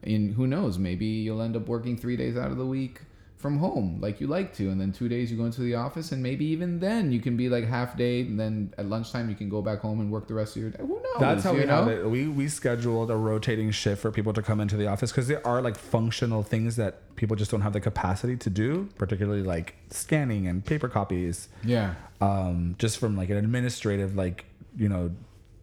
And 0.04 0.36
who 0.36 0.46
knows? 0.46 0.78
Maybe 0.78 1.08
you'll 1.08 1.42
end 1.42 1.56
up 1.56 1.68
working 1.68 1.98
three 1.98 2.18
days 2.18 2.38
out 2.38 2.52
of 2.52 2.58
the 2.58 2.68
week 2.68 3.02
from 3.38 3.60
home, 3.60 4.00
like 4.02 4.20
you 4.20 4.26
like 4.26 4.52
to, 4.56 4.70
and 4.70 4.82
then 4.82 4.92
two 4.92 5.08
days 5.08 5.30
you 5.32 5.38
go 5.38 5.46
into 5.46 5.62
the 5.62 5.76
office, 5.76 6.12
and 6.12 6.24
maybe 6.24 6.44
even 6.46 6.80
then 6.80 7.12
you 7.12 7.20
can 7.20 7.38
be 7.38 7.50
like 7.50 7.66
half 7.66 7.96
day, 7.96 8.22
and 8.22 8.40
then 8.40 8.74
at 8.80 8.88
lunchtime 8.88 9.30
you 9.30 9.36
can 9.36 9.48
go 9.48 9.62
back 9.62 9.80
home 9.80 10.00
and 10.00 10.12
work 10.12 10.28
the 10.28 10.34
rest 10.34 10.56
of 10.56 10.62
your 10.64 10.72
day. 10.72 10.80
Who 10.82 10.96
knows? 10.96 11.20
That's 11.20 11.44
how 11.44 11.54
we 11.54 11.66
know? 11.66 11.84
have 11.84 11.88
it. 11.88 12.10
We 12.10 12.28
we 12.28 12.48
scheduled 12.48 13.12
a 13.12 13.16
rotating 13.16 13.70
shift 13.70 14.02
for 14.02 14.12
people 14.12 14.34
to 14.34 14.42
come 14.42 14.60
into 14.60 14.76
the 14.76 14.88
office 14.88 15.12
because 15.12 15.28
there 15.28 15.46
are 15.46 15.62
like 15.62 15.78
functional 15.78 16.42
things 16.42 16.78
that 16.78 17.16
people 17.16 17.36
just 17.36 17.52
don't 17.52 17.62
have 17.62 17.74
the 17.74 17.80
capacity 17.80 18.38
to 18.38 18.50
do, 18.50 18.90
particularly 18.98 19.44
like 19.44 19.76
scanning 19.92 20.48
and 20.48 20.66
paper 20.66 20.90
copies. 20.90 21.48
Yeah, 21.64 21.94
Um, 22.22 22.76
just 22.80 22.98
from 22.98 23.16
like 23.16 23.30
an 23.30 23.38
administrative 23.38 24.16
like 24.16 24.46
you 24.76 24.90
know 24.90 25.12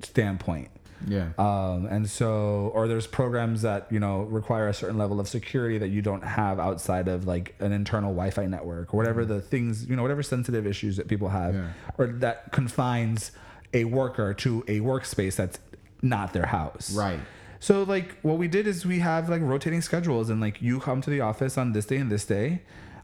standpoint. 0.01 0.68
Yeah, 1.07 1.28
Um, 1.38 1.86
and 1.86 2.09
so, 2.09 2.70
or 2.74 2.88
there's 2.88 3.07
programs 3.07 3.62
that 3.62 3.86
you 3.90 4.00
know 4.00 4.22
require 4.22 4.68
a 4.68 4.74
certain 4.74 4.98
level 4.98 5.20
of 5.20 5.28
security 5.28 5.78
that 5.78 5.88
you 5.88 6.02
don't 6.02 6.24
have 6.24 6.59
outside 6.59 7.09
of 7.09 7.26
like 7.26 7.55
an 7.61 7.72
internal 7.72 8.11
Wi-Fi 8.12 8.46
network 8.46 8.92
or 8.92 8.96
whatever 8.96 9.24
the 9.24 9.40
things 9.40 9.86
you 9.88 9.96
know, 9.96 10.02
whatever 10.02 10.22
sensitive 10.22 10.66
issues 10.66 10.96
that 10.96 11.09
people 11.09 11.28
have, 11.28 11.55
Yeah. 11.55 11.68
or 11.98 12.07
that 12.07 12.52
confines 12.52 13.32
a 13.72 13.84
worker 13.84 14.34
to 14.34 14.64
a 14.68 14.80
workspace 14.80 15.36
that's 15.36 15.59
not 16.02 16.32
their 16.32 16.46
house. 16.46 16.94
right. 16.94 17.20
So 17.61 17.82
like 17.82 18.18
what 18.20 18.36
we 18.36 18.46
did 18.46 18.66
is 18.66 18.84
we 18.84 18.98
have 18.98 19.28
like 19.30 19.40
rotating 19.40 19.80
schedules 19.80 20.28
and 20.28 20.38
like 20.40 20.61
you 20.61 20.80
come 20.80 21.00
to 21.00 21.09
the 21.11 21.22
office 21.22 21.57
on 21.57 21.72
this 21.72 21.86
day 21.86 21.96
and 21.96 22.11
this 22.12 22.24
day, 22.26 22.61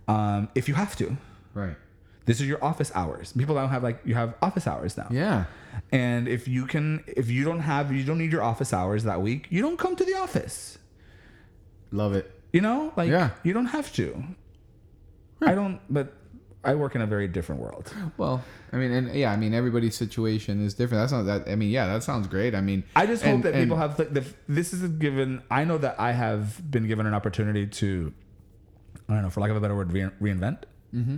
um, 0.06 0.48
if 0.54 0.68
you 0.68 0.74
have 0.74 0.94
to. 0.96 1.16
Right. 1.54 1.76
This 2.30 2.40
is 2.40 2.46
your 2.46 2.62
office 2.64 2.92
hours. 2.94 3.32
People 3.32 3.56
don't 3.56 3.70
have 3.70 3.82
like 3.82 3.98
you 4.04 4.14
have 4.14 4.34
office 4.40 4.66
hours 4.72 4.96
now. 4.96 5.08
Yeah. 5.10 5.44
And 5.90 6.28
if 6.28 6.46
you 6.46 6.64
can, 6.66 7.02
if 7.08 7.28
you 7.28 7.42
don't 7.44 7.58
have, 7.72 7.90
you 7.92 8.04
don't 8.04 8.18
need 8.18 8.30
your 8.30 8.44
office 8.52 8.72
hours 8.72 9.02
that 9.10 9.20
week, 9.20 9.48
you 9.50 9.60
don't 9.62 9.76
come 9.84 9.96
to 9.96 10.04
the 10.04 10.14
office. 10.14 10.78
Love 11.90 12.14
it. 12.14 12.30
You 12.52 12.60
know, 12.60 12.92
like 12.96 13.10
Yeah. 13.10 13.30
you 13.42 13.52
don't 13.52 13.66
have 13.66 13.92
to. 13.94 14.06
I 15.42 15.54
don't, 15.56 15.80
but 15.90 16.06
I 16.62 16.74
work 16.76 16.94
in 16.94 17.00
a 17.00 17.06
very 17.06 17.26
different 17.26 17.60
world. 17.60 17.92
Well, 18.16 18.44
I 18.72 18.76
mean, 18.76 18.92
and 18.92 19.12
yeah, 19.22 19.32
I 19.32 19.36
mean, 19.36 19.52
everybody's 19.52 19.96
situation 19.96 20.64
is 20.64 20.74
different. 20.74 21.00
That's 21.02 21.12
not 21.18 21.24
that. 21.26 21.50
I 21.50 21.56
mean, 21.56 21.70
yeah, 21.70 21.86
that 21.92 22.04
sounds 22.04 22.28
great. 22.28 22.54
I 22.54 22.60
mean, 22.60 22.84
I 22.94 23.06
just 23.06 23.24
and- 23.24 23.32
hope 23.36 23.42
that 23.44 23.54
and- 23.54 23.62
people 23.64 23.78
have 23.78 23.98
like 23.98 24.12
the, 24.14 24.24
this 24.48 24.72
is 24.72 24.84
a 24.84 24.88
given. 24.88 25.42
I 25.50 25.64
know 25.64 25.78
that 25.78 25.98
I 25.98 26.12
have 26.12 26.70
been 26.70 26.86
given 26.86 27.06
an 27.06 27.14
opportunity 27.14 27.66
to, 27.80 28.12
I 29.08 29.14
don't 29.14 29.22
know, 29.24 29.30
for 29.30 29.40
lack 29.40 29.50
of 29.50 29.56
a 29.56 29.60
better 29.60 29.74
word, 29.74 29.90
re- 29.92 30.14
reinvent. 30.22 30.58
Mm-hmm. 30.94 31.16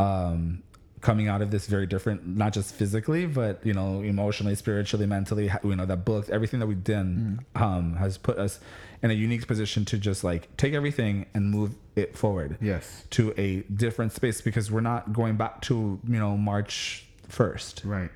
Um, 0.00 0.62
coming 1.00 1.28
out 1.28 1.40
of 1.40 1.50
this 1.50 1.66
very 1.66 1.86
different, 1.86 2.26
not 2.26 2.52
just 2.52 2.74
physically, 2.74 3.24
but 3.24 3.64
you 3.64 3.72
know, 3.72 4.02
emotionally, 4.02 4.54
spiritually, 4.54 5.06
mentally. 5.06 5.50
You 5.64 5.74
know, 5.76 5.86
that 5.86 6.04
book, 6.04 6.28
everything 6.28 6.60
that 6.60 6.66
we've 6.66 6.84
done, 6.84 7.44
um, 7.54 7.96
has 7.96 8.18
put 8.18 8.36
us 8.38 8.60
in 9.02 9.10
a 9.10 9.14
unique 9.14 9.46
position 9.46 9.86
to 9.86 9.96
just 9.96 10.22
like 10.24 10.54
take 10.58 10.74
everything 10.74 11.24
and 11.32 11.50
move 11.50 11.74
it 11.96 12.18
forward 12.18 12.58
Yes. 12.60 13.04
to 13.10 13.32
a 13.38 13.60
different 13.72 14.12
space 14.12 14.42
because 14.42 14.70
we're 14.70 14.82
not 14.82 15.14
going 15.14 15.36
back 15.38 15.62
to 15.62 15.98
you 16.06 16.18
know 16.18 16.36
March 16.36 17.06
first, 17.28 17.82
Right. 17.84 18.10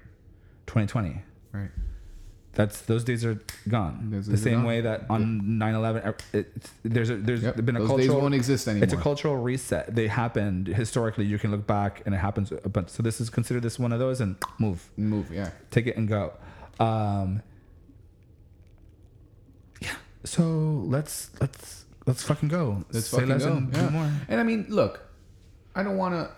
2020 0.66 1.22
Right. 1.53 1.70
That's 2.55 2.82
those 2.82 3.05
days 3.05 3.24
are 3.24 3.40
gone. 3.68 4.11
The 4.26 4.36
same 4.36 4.55
gone. 4.59 4.64
way 4.64 4.80
that 4.82 5.07
on 5.11 5.40
9/11, 5.42 6.07
uh, 6.07 6.12
it's, 6.32 6.70
there's 6.82 7.11
a, 7.11 7.16
there's 7.16 7.42
Yep. 7.42 7.57
been 7.64 7.76
a 7.76 7.80
Those 7.80 7.88
days 7.88 7.96
cultural 8.07 8.20
won't 8.22 8.34
exist 8.34 8.68
anymore. 8.68 8.84
it's 8.84 8.92
a 8.92 8.96
cultural 8.96 9.36
reset. 9.36 9.94
They 9.94 10.07
happened 10.09 10.68
historically. 10.68 11.24
You 11.26 11.38
can 11.38 11.50
look 11.50 11.66
back 11.66 12.02
and 12.07 12.14
it 12.14 12.18
happens. 12.18 12.52
a 12.52 12.68
bunch. 12.68 12.90
So 12.90 13.02
this 13.02 13.20
is 13.20 13.30
consider 13.30 13.61
this 13.61 13.78
one 13.78 13.92
of 13.92 13.98
those 13.98 14.20
and 14.20 14.36
move, 14.59 14.88
Move. 14.96 15.32
Yeah. 15.32 15.50
take 15.70 15.86
it 15.86 15.96
and 15.96 16.09
go. 16.09 16.32
Um, 16.80 17.42
yeah. 19.80 19.94
So 20.24 20.42
let's 20.86 21.30
let's 21.40 21.84
let's 22.07 22.22
fucking 22.22 22.48
go. 22.48 22.84
Let's 22.92 23.07
Say 23.09 23.20
fucking 23.20 23.38
go. 23.38 23.57
and 23.57 23.74
Yeah. 23.74 23.88
more. 23.90 24.11
And 24.28 24.40
I 24.40 24.44
mean, 24.44 24.66
look, 24.68 25.00
I 25.74 25.82
don't 25.82 25.96
want 25.96 26.14
to. 26.14 26.30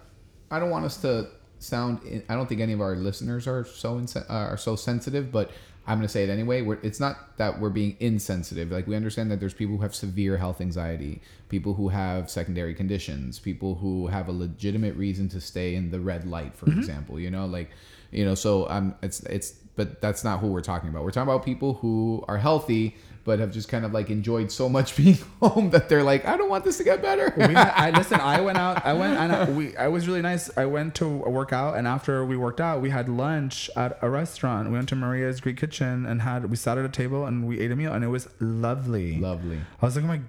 I 0.51 0.59
don't 0.61 0.71
want 0.71 0.85
us 0.85 0.97
to 0.99 1.29
sound. 1.59 2.01
I 2.29 2.35
don't 2.35 2.49
think 2.49 2.61
any 2.61 2.73
of 2.73 2.81
our 2.81 2.95
listeners 2.97 3.47
are 3.47 3.65
so 3.65 3.95
insen- 3.99 4.29
uh, 4.31 4.33
are 4.53 4.57
so 4.57 4.77
sensitive, 4.77 5.33
but 5.33 5.51
I'm 5.87 5.99
going 5.99 6.07
to 6.07 6.13
say 6.13 6.25
it 6.25 6.31
anyway. 6.31 6.63
We're, 6.63 6.79
it's 6.83 6.99
not 6.99 7.37
that 7.37 7.61
we're 7.61 7.71
being 7.71 7.97
insensitive. 8.01 8.71
Like 8.71 8.87
we 8.87 8.97
understand 8.97 9.31
that 9.31 9.39
there's 9.39 9.55
people 9.55 9.77
who 9.77 9.83
have 9.83 9.95
severe 9.95 10.37
health 10.37 10.61
anxiety, 10.61 11.23
people 11.49 11.75
who 11.75 11.89
have 11.89 12.29
secondary 12.29 12.75
conditions, 12.75 13.39
people 13.39 13.77
who 13.77 14.09
have 14.09 14.29
a 14.29 14.33
legitimate 14.33 14.97
reason 14.97 15.29
to 15.31 15.41
stay 15.41 15.75
in 15.75 15.91
the 15.91 16.01
red 16.01 16.27
light, 16.27 16.57
for 16.57 16.67
example. 16.71 17.21
You 17.21 17.31
know, 17.31 17.47
like 17.47 17.71
you 18.11 18.25
know. 18.25 18.35
So 18.35 18.69
um, 18.69 18.95
it's 19.03 19.21
it's. 19.21 19.53
But 19.77 20.01
that's 20.01 20.25
not 20.25 20.41
who 20.41 20.47
we're 20.47 20.63
talking 20.63 20.89
about. 20.89 21.05
We're 21.05 21.11
talking 21.11 21.29
about 21.31 21.45
people 21.45 21.75
who 21.75 22.25
are 22.29 22.39
healthy 22.39 22.97
but 23.27 23.41
have 23.41 23.51
just 23.51 23.69
kind 23.69 23.85
of 23.85 23.93
like 23.93 24.09
enjoyed 24.09 24.51
so 24.51 24.69
much 24.69 24.97
being 25.01 25.19
home 25.43 25.71
that 25.71 25.89
they're 25.89 26.05
like, 26.05 26.25
I 26.25 26.37
don't 26.37 26.49
want 26.49 26.65
this 26.65 26.79
to 26.79 26.85
get 26.85 27.03
better. 27.03 27.35
we, 27.37 27.55
I 27.55 27.91
listen. 27.99 28.21
I 28.21 28.41
went 28.41 28.57
out. 28.57 28.87
I 28.87 28.95
went 28.95 29.19
and 29.19 29.33
I, 29.33 29.51
we. 29.51 29.77
I 29.77 29.89
was 29.89 30.07
really 30.07 30.23
nice. 30.23 30.49
I 30.57 30.65
went 30.65 30.95
to 30.97 31.05
a 31.05 31.31
workout, 31.31 31.77
and 31.77 31.87
after 31.87 32.25
we 32.25 32.37
worked 32.37 32.61
out, 32.61 32.81
we 32.81 32.91
had 32.91 33.09
lunch 33.09 33.69
at 33.77 33.99
a 34.01 34.09
restaurant. 34.09 34.69
We 34.69 34.75
went 34.75 34.89
to 34.91 34.97
Maria's 34.97 35.41
Greek 35.41 35.59
Kitchen 35.59 36.07
and 36.07 36.23
had. 36.23 36.49
We 36.49 36.57
sat 36.57 36.79
at 36.79 36.85
a 36.85 36.89
table 36.89 37.27
and 37.27 37.47
we 37.47 37.61
ate 37.61 37.71
a 37.73 37.77
meal, 37.77 37.93
and 37.93 38.05
it 38.05 38.09
was 38.09 38.29
lovely. 38.41 39.19
Lovely. 39.19 39.59
I 39.83 39.85
was 39.85 39.97
like, 39.97 40.05
oh 40.05 40.09
my. 40.09 40.21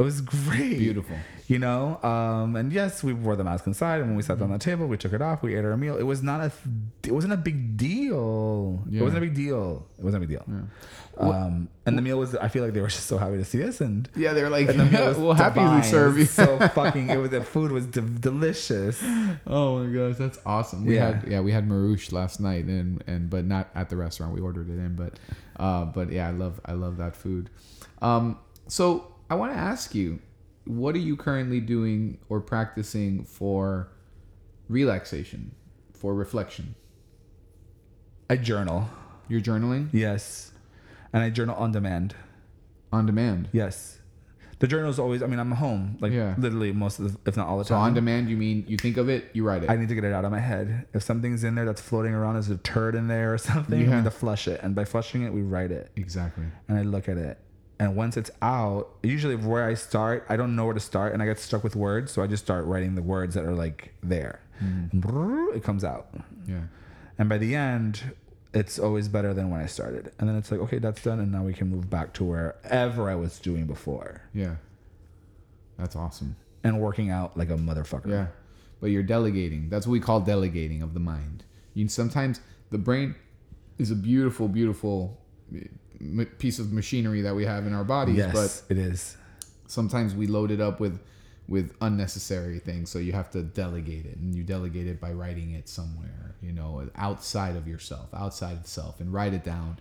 It 0.00 0.04
was 0.04 0.20
great. 0.22 0.78
Beautiful. 0.78 1.16
You 1.46 1.58
know, 1.58 1.98
um, 2.04 2.54
and 2.56 2.72
yes, 2.72 3.02
we 3.02 3.12
wore 3.12 3.34
the 3.34 3.42
mask 3.44 3.66
inside, 3.66 3.96
and 4.00 4.06
when 4.10 4.16
we 4.16 4.22
sat 4.22 4.38
down 4.38 4.52
at 4.52 4.60
the 4.60 4.64
table, 4.64 4.86
we 4.86 4.96
took 4.96 5.12
it 5.12 5.20
off. 5.20 5.42
We 5.42 5.56
ate 5.56 5.64
our 5.64 5.76
meal. 5.76 5.96
It 5.96 6.04
was 6.04 6.22
not 6.22 6.40
a, 6.40 6.52
it 7.04 7.10
wasn't 7.12 7.32
a 7.32 7.36
big 7.36 7.76
deal. 7.76 8.82
Yeah. 8.88 9.00
It 9.00 9.04
wasn't 9.04 9.18
a 9.18 9.26
big 9.26 9.34
deal. 9.34 9.84
It 9.98 10.04
wasn't 10.04 10.22
a 10.24 10.26
big 10.26 10.38
deal. 10.38 10.44
Um, 11.18 11.68
and 11.86 11.98
the 11.98 12.02
meal 12.02 12.18
was. 12.18 12.34
I 12.36 12.48
feel 12.48 12.62
like 12.64 12.72
they 12.72 12.80
were 12.80 12.86
just 12.86 13.06
so 13.08 13.18
happy 13.18 13.36
to 13.36 13.44
see 13.44 13.62
us, 13.64 13.80
and 13.80 14.08
Yeah, 14.16 14.32
they 14.32 14.42
were 14.44 14.48
like, 14.48 14.68
and 14.68 14.78
the 14.78 14.84
meal 14.84 15.06
was 15.08 15.18
we'll 15.18 15.32
happily 15.34 15.82
serve 15.82 16.16
you. 16.18 16.24
So 16.24 16.56
fucking, 16.68 17.10
it 17.10 17.16
was 17.18 17.30
the 17.30 17.42
food 17.42 17.72
was 17.72 17.86
de- 17.86 18.00
delicious. 18.00 19.02
oh 19.46 19.80
my 19.84 19.92
gosh, 19.92 20.16
that's 20.18 20.38
awesome. 20.46 20.86
We 20.86 20.94
Yeah. 20.94 21.14
had 21.20 21.28
yeah, 21.28 21.40
we 21.40 21.50
had 21.52 21.68
Maroosh 21.68 22.12
last 22.12 22.40
night, 22.40 22.64
and 22.66 23.02
and 23.08 23.28
but 23.28 23.44
not 23.44 23.68
at 23.74 23.90
the 23.90 23.96
restaurant. 23.96 24.34
We 24.34 24.40
ordered 24.40 24.68
it 24.70 24.74
in, 24.78 24.94
but 24.94 25.14
uh, 25.58 25.84
but 25.86 26.10
yeah, 26.12 26.28
I 26.28 26.30
love 26.30 26.60
I 26.64 26.72
love 26.72 26.96
that 26.98 27.16
food. 27.16 27.50
Um, 28.00 28.38
so 28.68 29.09
I 29.30 29.34
want 29.36 29.52
to 29.52 29.58
ask 29.58 29.94
you, 29.94 30.18
what 30.64 30.94
are 30.94 30.98
you 30.98 31.16
currently 31.16 31.60
doing 31.60 32.18
or 32.28 32.40
practicing 32.40 33.24
for 33.24 33.88
relaxation, 34.68 35.54
for 35.92 36.14
reflection? 36.14 36.74
I 38.28 38.36
journal, 38.36 38.88
You're 39.28 39.40
journaling 39.40 39.88
yes, 39.92 40.52
and 41.12 41.22
I 41.22 41.30
journal 41.30 41.56
on 41.56 41.72
demand, 41.72 42.14
on 42.92 43.06
demand. 43.06 43.48
yes. 43.52 43.96
The 44.60 44.66
journal 44.66 44.90
is 44.90 44.98
always. 44.98 45.22
I 45.22 45.26
mean, 45.26 45.38
I'm 45.38 45.52
home, 45.52 45.96
like 46.00 46.12
Yeah. 46.12 46.34
literally 46.36 46.70
most 46.70 46.98
of, 46.98 47.10
the, 47.10 47.18
if 47.30 47.34
not 47.34 47.46
all 47.48 47.56
the 47.56 47.64
So 47.64 47.70
time. 47.74 47.80
So 47.80 47.86
on 47.86 47.94
demand, 47.94 48.28
you 48.28 48.36
mean 48.36 48.66
you 48.68 48.76
think 48.76 48.98
of 48.98 49.08
it, 49.08 49.30
you 49.32 49.42
write 49.42 49.64
it. 49.64 49.70
I 49.70 49.76
need 49.76 49.88
to 49.88 49.94
get 49.94 50.04
it 50.04 50.12
out 50.12 50.26
of 50.26 50.30
my 50.30 50.38
head. 50.38 50.86
If 50.92 51.02
something's 51.02 51.44
in 51.44 51.54
there 51.54 51.64
that's 51.64 51.80
floating 51.80 52.12
around 52.12 52.36
as 52.36 52.50
a 52.50 52.58
turd 52.58 52.94
in 52.94 53.08
there 53.08 53.32
or 53.32 53.38
something, 53.50 53.80
I 53.80 53.84
Yeah. 53.84 53.96
need 53.96 54.04
to 54.04 54.10
flush 54.10 54.46
it. 54.48 54.60
And 54.62 54.74
by 54.74 54.84
flushing 54.84 55.22
it, 55.22 55.32
we 55.32 55.40
write 55.40 55.70
it. 55.70 55.90
exactly. 55.96 56.44
And 56.68 56.76
I 56.76 56.82
look 56.82 57.08
at 57.08 57.16
it. 57.16 57.38
And 57.80 57.96
once 57.96 58.18
it's 58.18 58.30
out, 58.42 58.90
usually 59.02 59.34
where 59.36 59.64
I 59.64 59.72
start, 59.72 60.26
I 60.28 60.36
don't 60.36 60.54
know 60.54 60.66
where 60.66 60.74
to 60.74 60.80
start, 60.80 61.14
and 61.14 61.22
I 61.22 61.26
get 61.26 61.38
stuck 61.38 61.64
with 61.64 61.74
words, 61.74 62.12
so 62.12 62.22
I 62.22 62.26
just 62.26 62.44
start 62.44 62.66
writing 62.66 62.94
the 62.94 63.00
words 63.00 63.34
that 63.34 63.46
are 63.46 63.54
like 63.54 63.94
there. 64.02 64.40
Mm. 64.62 65.56
It 65.56 65.64
comes 65.64 65.82
out. 65.82 66.08
Yeah. 66.46 66.64
And 67.18 67.30
by 67.30 67.38
the 67.38 67.54
end, 67.54 68.14
it's 68.52 68.78
always 68.78 69.08
better 69.08 69.32
than 69.32 69.48
when 69.48 69.62
I 69.62 69.66
started. 69.66 70.12
And 70.18 70.28
then 70.28 70.36
it's 70.36 70.50
like, 70.50 70.60
okay, 70.60 70.78
that's 70.78 71.02
done, 71.02 71.20
and 71.20 71.32
now 71.32 71.42
we 71.42 71.54
can 71.54 71.68
move 71.68 71.88
back 71.88 72.12
to 72.14 72.24
wherever 72.24 73.08
I 73.08 73.14
was 73.14 73.38
doing 73.38 73.64
before. 73.64 74.20
Yeah. 74.34 74.56
That's 75.78 75.96
awesome. 75.96 76.36
And 76.62 76.82
working 76.82 77.08
out 77.08 77.38
like 77.38 77.48
a 77.48 77.56
motherfucker. 77.56 78.10
Yeah. 78.10 78.26
But 78.82 78.88
you're 78.88 79.02
delegating. 79.02 79.70
That's 79.70 79.86
what 79.86 79.92
we 79.92 80.00
call 80.00 80.20
delegating 80.20 80.82
of 80.82 80.92
the 80.92 81.00
mind. 81.00 81.44
You 81.72 81.88
sometimes 81.88 82.42
the 82.68 82.76
brain 82.76 83.14
is 83.78 83.90
a 83.90 83.96
beautiful, 83.96 84.48
beautiful 84.48 85.18
m- 86.00 86.26
piece 86.38 86.58
of 86.58 86.72
machinery 86.72 87.22
that 87.22 87.34
we 87.34 87.44
have 87.46 87.66
in 87.66 87.74
our 87.74 87.84
bodies, 87.84 88.16
Yes, 88.16 88.62
but 88.68 88.74
it 88.76 88.78
is. 88.80 89.16
sometimes 89.66 90.14
we 90.14 90.26
load 90.26 90.50
it 90.50 90.60
up 90.60 90.80
with 90.80 91.00
with 91.48 91.74
unnecessary 91.80 92.60
things. 92.60 92.90
So 92.90 93.00
you 93.00 93.12
have 93.12 93.28
to 93.32 93.42
delegate 93.42 94.06
it, 94.06 94.16
and 94.18 94.34
you 94.34 94.44
delegate 94.44 94.86
it 94.86 95.00
by 95.00 95.12
writing 95.12 95.50
it 95.52 95.68
somewhere, 95.68 96.36
you 96.40 96.52
know, 96.52 96.88
outside 96.94 97.56
of 97.56 97.66
yourself, 97.66 98.08
outside 98.14 98.56
of 98.58 98.66
self, 98.68 99.00
and 99.00 99.12
write 99.12 99.34
it 99.34 99.42
down. 99.42 99.78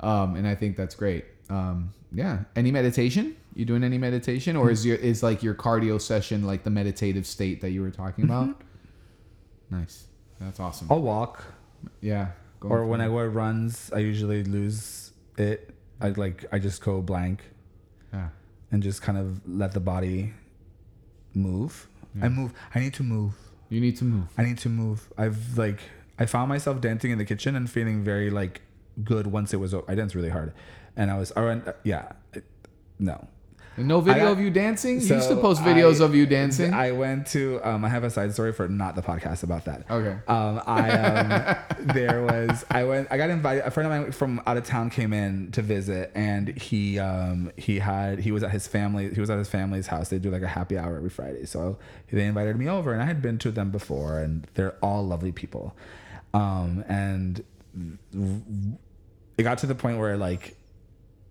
Um, 0.00 0.34
and 0.36 0.46
I 0.48 0.54
think 0.54 0.78
that's 0.78 0.94
great. 0.94 1.26
Um, 1.50 1.92
yeah. 2.10 2.44
Any 2.56 2.70
meditation? 2.70 3.36
You 3.54 3.66
doing 3.66 3.84
any 3.84 3.98
meditation, 3.98 4.56
or 4.56 4.70
is 4.70 4.86
your 4.86 4.96
is 4.96 5.22
like 5.22 5.42
your 5.42 5.54
cardio 5.54 6.00
session 6.00 6.46
like 6.46 6.62
the 6.62 6.70
meditative 6.70 7.26
state 7.26 7.60
that 7.60 7.70
you 7.70 7.82
were 7.82 7.90
talking 7.90 8.24
about? 8.24 8.62
Nice. 9.70 10.04
That's 10.40 10.58
awesome. 10.58 10.86
I'll 10.90 11.02
walk. 11.02 11.44
Yeah. 12.00 12.28
Or 12.62 12.86
when 12.86 13.00
it. 13.00 13.04
I 13.04 13.08
go 13.08 13.24
runs, 13.26 13.90
I 13.94 13.98
usually 13.98 14.42
lose 14.44 15.09
it. 15.40 15.70
I 16.00 16.10
like 16.10 16.44
I 16.52 16.58
just 16.58 16.80
go 16.82 17.00
blank 17.02 17.42
Yeah. 18.12 18.28
and 18.72 18.82
just 18.82 19.02
kind 19.02 19.18
of 19.18 19.40
let 19.46 19.72
the 19.72 19.80
body 19.80 20.32
move. 21.34 21.88
I 22.22 22.28
move. 22.28 22.52
I 22.74 22.80
need 22.80 22.94
to 22.94 23.02
move. 23.02 23.34
You 23.68 23.80
need 23.80 23.96
to 23.98 24.04
move. 24.04 24.26
I 24.36 24.42
need 24.44 24.58
to 24.58 24.68
move. 24.68 25.08
I've 25.16 25.56
like 25.56 25.78
I 26.18 26.26
found 26.26 26.48
myself 26.48 26.80
dancing 26.80 27.10
in 27.12 27.18
the 27.18 27.24
kitchen 27.24 27.54
and 27.56 27.70
feeling 27.70 28.02
very 28.02 28.30
like 28.30 28.62
good 29.04 29.26
once 29.28 29.54
it 29.54 29.58
was. 29.58 29.74
I 29.74 29.94
danced 29.94 30.14
really 30.14 30.28
hard, 30.30 30.52
and 30.96 31.10
I 31.10 31.16
was. 31.18 31.32
I 31.36 31.40
went, 31.42 31.68
uh, 31.68 31.72
yeah, 31.84 32.12
it- 32.34 32.44
no. 32.98 33.28
No 33.86 34.00
video 34.00 34.24
got- 34.26 34.32
of 34.32 34.40
you 34.40 34.50
dancing. 34.50 35.00
you 35.00 35.06
used 35.14 35.28
to 35.28 35.36
post 35.36 35.62
videos 35.62 36.00
I- 36.00 36.04
of 36.04 36.14
you 36.14 36.26
dancing. 36.26 36.72
I 36.74 36.92
went 36.92 37.26
to. 37.28 37.60
Um, 37.62 37.84
I 37.84 37.88
have 37.88 38.04
a 38.04 38.10
side 38.10 38.32
story 38.32 38.52
for 38.52 38.68
not 38.68 38.94
the 38.96 39.02
podcast 39.02 39.42
about 39.42 39.64
that. 39.66 39.84
okay. 39.90 40.18
Um, 40.28 40.60
I 40.66 40.90
um, 40.90 41.56
there 41.94 42.22
was 42.22 42.64
I 42.70 42.84
went 42.84 43.08
I 43.10 43.16
got 43.16 43.30
invited. 43.30 43.64
A 43.64 43.70
friend 43.70 43.92
of 43.92 44.00
mine 44.02 44.12
from 44.12 44.40
out 44.46 44.56
of 44.56 44.64
town 44.64 44.90
came 44.90 45.12
in 45.12 45.50
to 45.52 45.62
visit, 45.62 46.10
and 46.14 46.48
he 46.58 46.98
um, 46.98 47.52
he 47.56 47.78
had 47.78 48.20
he 48.20 48.32
was 48.32 48.42
at 48.42 48.50
his 48.50 48.66
family. 48.66 49.12
He 49.14 49.20
was 49.20 49.30
at 49.30 49.38
his 49.38 49.48
family's 49.48 49.86
house. 49.88 50.08
They 50.08 50.18
do 50.18 50.30
like 50.30 50.42
a 50.42 50.48
happy 50.48 50.76
hour 50.78 50.96
every 50.96 51.10
Friday, 51.10 51.46
so 51.46 51.78
they 52.12 52.24
invited 52.26 52.56
me 52.56 52.68
over, 52.68 52.92
and 52.92 53.02
I 53.02 53.06
had 53.06 53.22
been 53.22 53.38
to 53.38 53.50
them 53.50 53.70
before, 53.70 54.18
and 54.18 54.46
they're 54.54 54.76
all 54.82 55.06
lovely 55.06 55.32
people. 55.32 55.76
Um, 56.34 56.84
and 56.88 57.42
it 59.36 59.42
got 59.42 59.58
to 59.58 59.66
the 59.66 59.74
point 59.74 59.98
where 59.98 60.16
like 60.16 60.56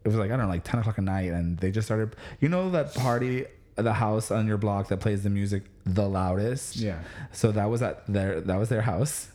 it 0.03 0.07
was 0.07 0.15
like 0.17 0.31
I 0.31 0.37
don't 0.37 0.45
know, 0.47 0.51
like 0.51 0.63
ten 0.63 0.79
o'clock 0.79 0.97
at 0.97 1.03
night, 1.03 1.31
and 1.31 1.57
they 1.59 1.71
just 1.71 1.87
started. 1.87 2.15
You 2.39 2.49
know 2.49 2.69
that 2.71 2.93
party, 2.95 3.45
the 3.75 3.93
house 3.93 4.31
on 4.31 4.47
your 4.47 4.57
block 4.57 4.87
that 4.89 4.99
plays 5.01 5.23
the 5.23 5.29
music 5.29 5.63
the 5.85 6.07
loudest. 6.07 6.75
Yeah. 6.77 6.99
So 7.31 7.51
that 7.51 7.69
was 7.69 7.81
at 7.81 8.05
their 8.07 8.41
that 8.41 8.57
was 8.57 8.69
their 8.69 8.81
house, 8.81 9.29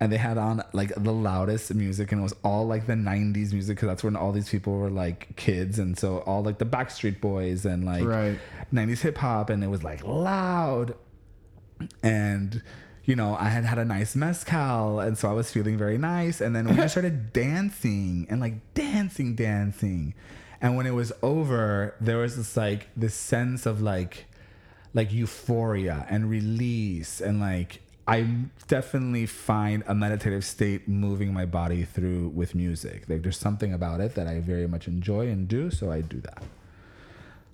and 0.00 0.12
they 0.12 0.16
had 0.16 0.38
on 0.38 0.62
like 0.72 0.92
the 0.96 1.12
loudest 1.12 1.74
music, 1.74 2.12
and 2.12 2.20
it 2.20 2.22
was 2.22 2.34
all 2.44 2.66
like 2.66 2.86
the 2.86 2.94
'90s 2.94 3.52
music 3.52 3.76
because 3.76 3.88
that's 3.88 4.04
when 4.04 4.14
all 4.16 4.30
these 4.32 4.48
people 4.48 4.78
were 4.78 4.90
like 4.90 5.34
kids, 5.36 5.78
and 5.78 5.98
so 5.98 6.18
all 6.18 6.42
like 6.44 6.58
the 6.58 6.66
Backstreet 6.66 7.20
Boys 7.20 7.64
and 7.66 7.84
like 7.84 8.04
Right. 8.04 8.38
'90s 8.72 9.00
hip 9.00 9.18
hop, 9.18 9.50
and 9.50 9.64
it 9.64 9.68
was 9.68 9.82
like 9.82 10.04
loud, 10.04 10.94
and 12.02 12.62
you 13.04 13.16
know 13.16 13.36
I 13.38 13.48
had 13.48 13.64
had 13.64 13.78
a 13.78 13.84
nice 13.84 14.16
mezcal, 14.16 15.00
and 15.00 15.16
so 15.16 15.28
I 15.30 15.32
was 15.32 15.50
feeling 15.50 15.76
very 15.76 15.98
nice, 15.98 16.40
and 16.40 16.54
then 16.54 16.68
we 16.68 16.74
just 16.74 16.94
started 16.94 17.32
dancing 17.32 18.26
and 18.30 18.40
like 18.40 18.54
dancing, 18.74 19.34
dancing, 19.34 20.14
and 20.60 20.76
when 20.76 20.86
it 20.86 20.94
was 20.94 21.12
over, 21.22 21.94
there 22.00 22.18
was 22.18 22.36
this 22.36 22.56
like 22.56 22.88
this 22.96 23.14
sense 23.14 23.66
of 23.66 23.80
like 23.82 24.26
like 24.94 25.12
euphoria 25.12 26.06
and 26.08 26.30
release 26.30 27.20
and 27.20 27.40
like 27.40 27.80
I 28.06 28.28
definitely 28.68 29.26
find 29.26 29.82
a 29.86 29.94
meditative 29.94 30.44
state 30.44 30.86
moving 30.86 31.32
my 31.32 31.46
body 31.46 31.84
through 31.84 32.28
with 32.28 32.54
music. 32.54 33.04
Like 33.08 33.22
there's 33.22 33.38
something 33.38 33.72
about 33.72 34.00
it 34.00 34.14
that 34.14 34.26
I 34.26 34.40
very 34.40 34.68
much 34.68 34.88
enjoy 34.88 35.28
and 35.28 35.48
do, 35.48 35.70
so 35.70 35.90
I 35.90 36.02
do 36.02 36.20
that. 36.20 36.42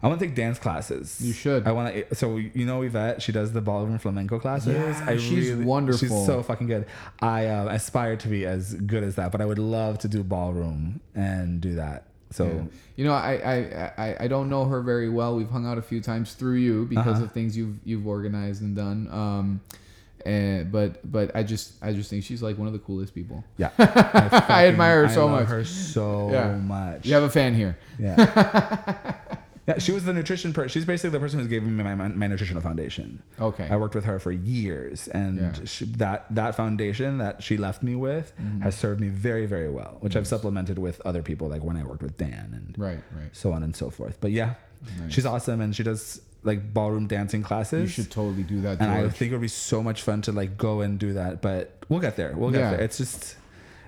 I 0.03 0.09
want 0.09 0.18
to 0.20 0.26
take 0.26 0.34
dance 0.34 0.59
classes. 0.59 1.20
You 1.20 1.32
should. 1.32 1.66
I 1.66 1.72
want 1.72 1.94
to. 1.94 2.14
So 2.14 2.36
you 2.36 2.64
know 2.64 2.80
Yvette, 2.82 3.20
she 3.22 3.32
does 3.32 3.53
the 3.53 3.61
ballroom 3.61 3.98
flamenco 3.98 4.38
classes. 4.38 4.74
Yeah, 4.74 5.05
I 5.07 5.16
she's 5.18 5.55
wonderful. 5.55 5.98
She's 6.09 6.26
so 6.26 6.42
fucking 6.42 6.68
good. 6.68 6.86
I 7.20 7.46
uh, 7.46 7.66
aspire 7.68 8.16
to 8.16 8.28
be 8.28 8.46
as 8.46 8.74
good 8.74 9.03
as 9.05 9.16
that, 9.16 9.30
but 9.32 9.40
I 9.40 9.44
would 9.44 9.59
love 9.59 9.98
to 10.01 10.09
do 10.09 10.22
ballroom 10.24 11.01
and 11.14 11.61
do 11.61 11.74
that. 11.74 12.05
So 12.30 12.44
Yeah. 12.46 12.62
You 12.96 13.05
know, 13.07 13.12
I, 13.14 13.32
I, 13.34 13.92
I, 13.98 14.16
I 14.20 14.28
don't 14.28 14.48
know 14.51 14.64
her 14.66 14.82
very 14.82 15.09
well. 15.09 15.34
We've 15.34 15.48
hung 15.51 15.66
out 15.66 15.78
a 15.78 15.82
few 15.82 16.01
times 16.03 16.34
through 16.34 16.57
you 16.57 16.84
because 16.84 17.16
Uh-huh. 17.16 17.24
of 17.24 17.32
things 17.32 17.57
you've 17.57 17.76
you've 17.84 18.07
organized 18.07 18.62
and 18.62 18.76
done. 18.76 19.09
Um, 19.11 19.61
and 20.26 20.70
but 20.70 21.01
but 21.11 21.34
I 21.34 21.42
just 21.42 21.74
I 21.82 21.92
just 21.92 22.09
think 22.11 22.24
she's 22.24 22.42
like 22.42 22.57
one 22.59 22.66
of 22.66 22.72
the 22.74 22.78
coolest 22.78 23.14
people. 23.14 23.42
yeah, 23.57 23.70
I 23.78 24.66
admire 24.68 25.01
her 25.05 25.07
I 25.11 25.14
so 25.14 25.26
love 25.26 25.40
much. 25.40 25.48
Her 25.48 25.64
so 25.64 26.30
Yeah. 26.30 26.57
much. 26.57 27.07
You 27.07 27.14
have 27.14 27.22
a 27.24 27.30
fan 27.30 27.55
here. 27.55 27.76
Yeah. 27.98 29.16
yeah, 29.69 29.79
she 29.79 29.93
was 29.93 30.05
the 30.05 30.13
nutrition 30.13 30.53
person. 30.53 30.69
She's 30.71 30.85
basically 30.85 31.11
the 31.11 31.21
person 31.21 31.39
who's 31.39 31.49
giving 31.49 31.77
me 31.77 31.85
my, 31.85 31.95
my, 31.95 32.09
my 32.09 32.27
nutritional 32.27 32.63
foundation. 32.63 33.23
Okay. 33.41 33.69
I 33.71 33.77
worked 33.77 33.95
with 33.95 34.05
her 34.05 34.19
for 34.19 34.33
years, 34.33 35.07
and 35.09 35.39
Yeah. 35.39 35.53
she, 35.65 35.85
that 35.85 36.27
that 36.35 36.55
foundation 36.57 37.19
that 37.19 37.43
she 37.43 37.57
left 37.57 37.83
me 37.83 37.95
with 37.95 38.33
Mm-hmm. 38.41 38.61
has 38.63 38.75
served 38.75 39.01
me 39.01 39.09
very, 39.09 39.47
very 39.47 39.69
well. 39.71 39.99
Which 40.01 40.17
I've 40.17 40.27
supplemented 40.27 40.79
with 40.79 41.01
other 41.05 41.23
people, 41.23 41.49
like 41.49 41.63
when 41.63 41.77
I 41.77 41.85
worked 41.85 42.03
with 42.03 42.17
Dan 42.17 42.51
and 42.55 42.75
Right, 42.79 43.03
right. 43.17 43.31
so 43.33 43.53
on 43.53 43.63
and 43.63 43.75
so 43.77 43.91
forth. 43.91 44.19
But 44.21 44.33
yeah, 44.33 44.55
Nice. 44.99 45.13
she's 45.13 45.27
awesome, 45.27 45.61
and 45.61 45.75
she 45.77 45.83
does 45.83 46.23
like 46.43 46.73
ballroom 46.73 47.07
dancing 47.07 47.43
classes. 47.43 47.83
You 47.83 48.03
should 48.05 48.11
totally 48.11 48.43
do 48.45 48.63
that, 48.63 48.81
and 48.81 48.91
I 48.91 49.09
think 49.11 49.31
it 49.31 49.35
would 49.35 49.43
be 49.43 49.49
so 49.49 49.83
much 49.83 50.01
fun 50.03 50.23
to 50.23 50.33
like 50.33 50.57
go 50.57 50.81
and 50.81 50.99
do 50.99 51.13
that. 51.13 51.43
But 51.43 51.77
we'll 51.91 52.01
get 52.01 52.17
there. 52.17 52.33
We'll 52.35 52.51
get 52.51 52.61
Yeah. 52.61 52.71
there. 52.71 52.81
It's 52.81 52.97
just, 52.97 53.37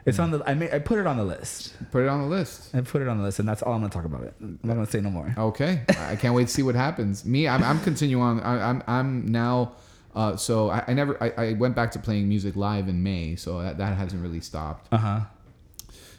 it's 0.04 0.18
on 0.18 0.30
the. 0.30 0.42
I 0.46 0.54
may, 0.54 0.70
I 0.70 0.78
put 0.78 0.98
it 0.98 1.06
on 1.06 1.16
the 1.16 1.24
list. 1.24 1.74
Put 1.90 2.02
it 2.02 2.08
on 2.08 2.22
the 2.22 2.28
list. 2.28 2.74
I 2.74 2.80
put 2.80 3.02
it 3.02 3.08
on 3.08 3.18
the 3.18 3.24
list, 3.24 3.38
and 3.38 3.48
that's 3.48 3.62
all 3.62 3.72
I'm 3.72 3.80
gonna 3.80 3.92
talk 3.92 4.04
about 4.04 4.24
it. 4.24 4.34
I'm 4.40 4.58
not 4.62 4.74
gonna 4.74 4.86
say 4.86 5.00
no 5.00 5.10
more. 5.10 5.34
Okay, 5.36 5.82
I 5.98 6.16
can't 6.16 6.34
wait 6.34 6.48
to 6.48 6.52
see 6.52 6.62
what 6.62 6.74
happens. 6.74 7.24
Me, 7.24 7.46
I'm, 7.48 7.62
I'm 7.62 7.80
continuing 7.80 8.22
on. 8.22 8.40
I, 8.40 8.70
I'm 8.70 8.82
I'm 8.86 9.26
now. 9.26 9.72
Uh, 10.14 10.36
so 10.36 10.68
I, 10.70 10.84
I 10.88 10.92
never 10.92 11.22
I, 11.22 11.30
I 11.30 11.52
went 11.54 11.74
back 11.74 11.92
to 11.92 11.98
playing 11.98 12.28
music 12.28 12.54
live 12.54 12.88
in 12.88 13.02
May, 13.02 13.36
so 13.36 13.62
that, 13.62 13.78
that 13.78 13.96
hasn't 13.96 14.22
really 14.22 14.40
stopped. 14.40 14.92
Uh 14.92 14.98
huh. 14.98 15.20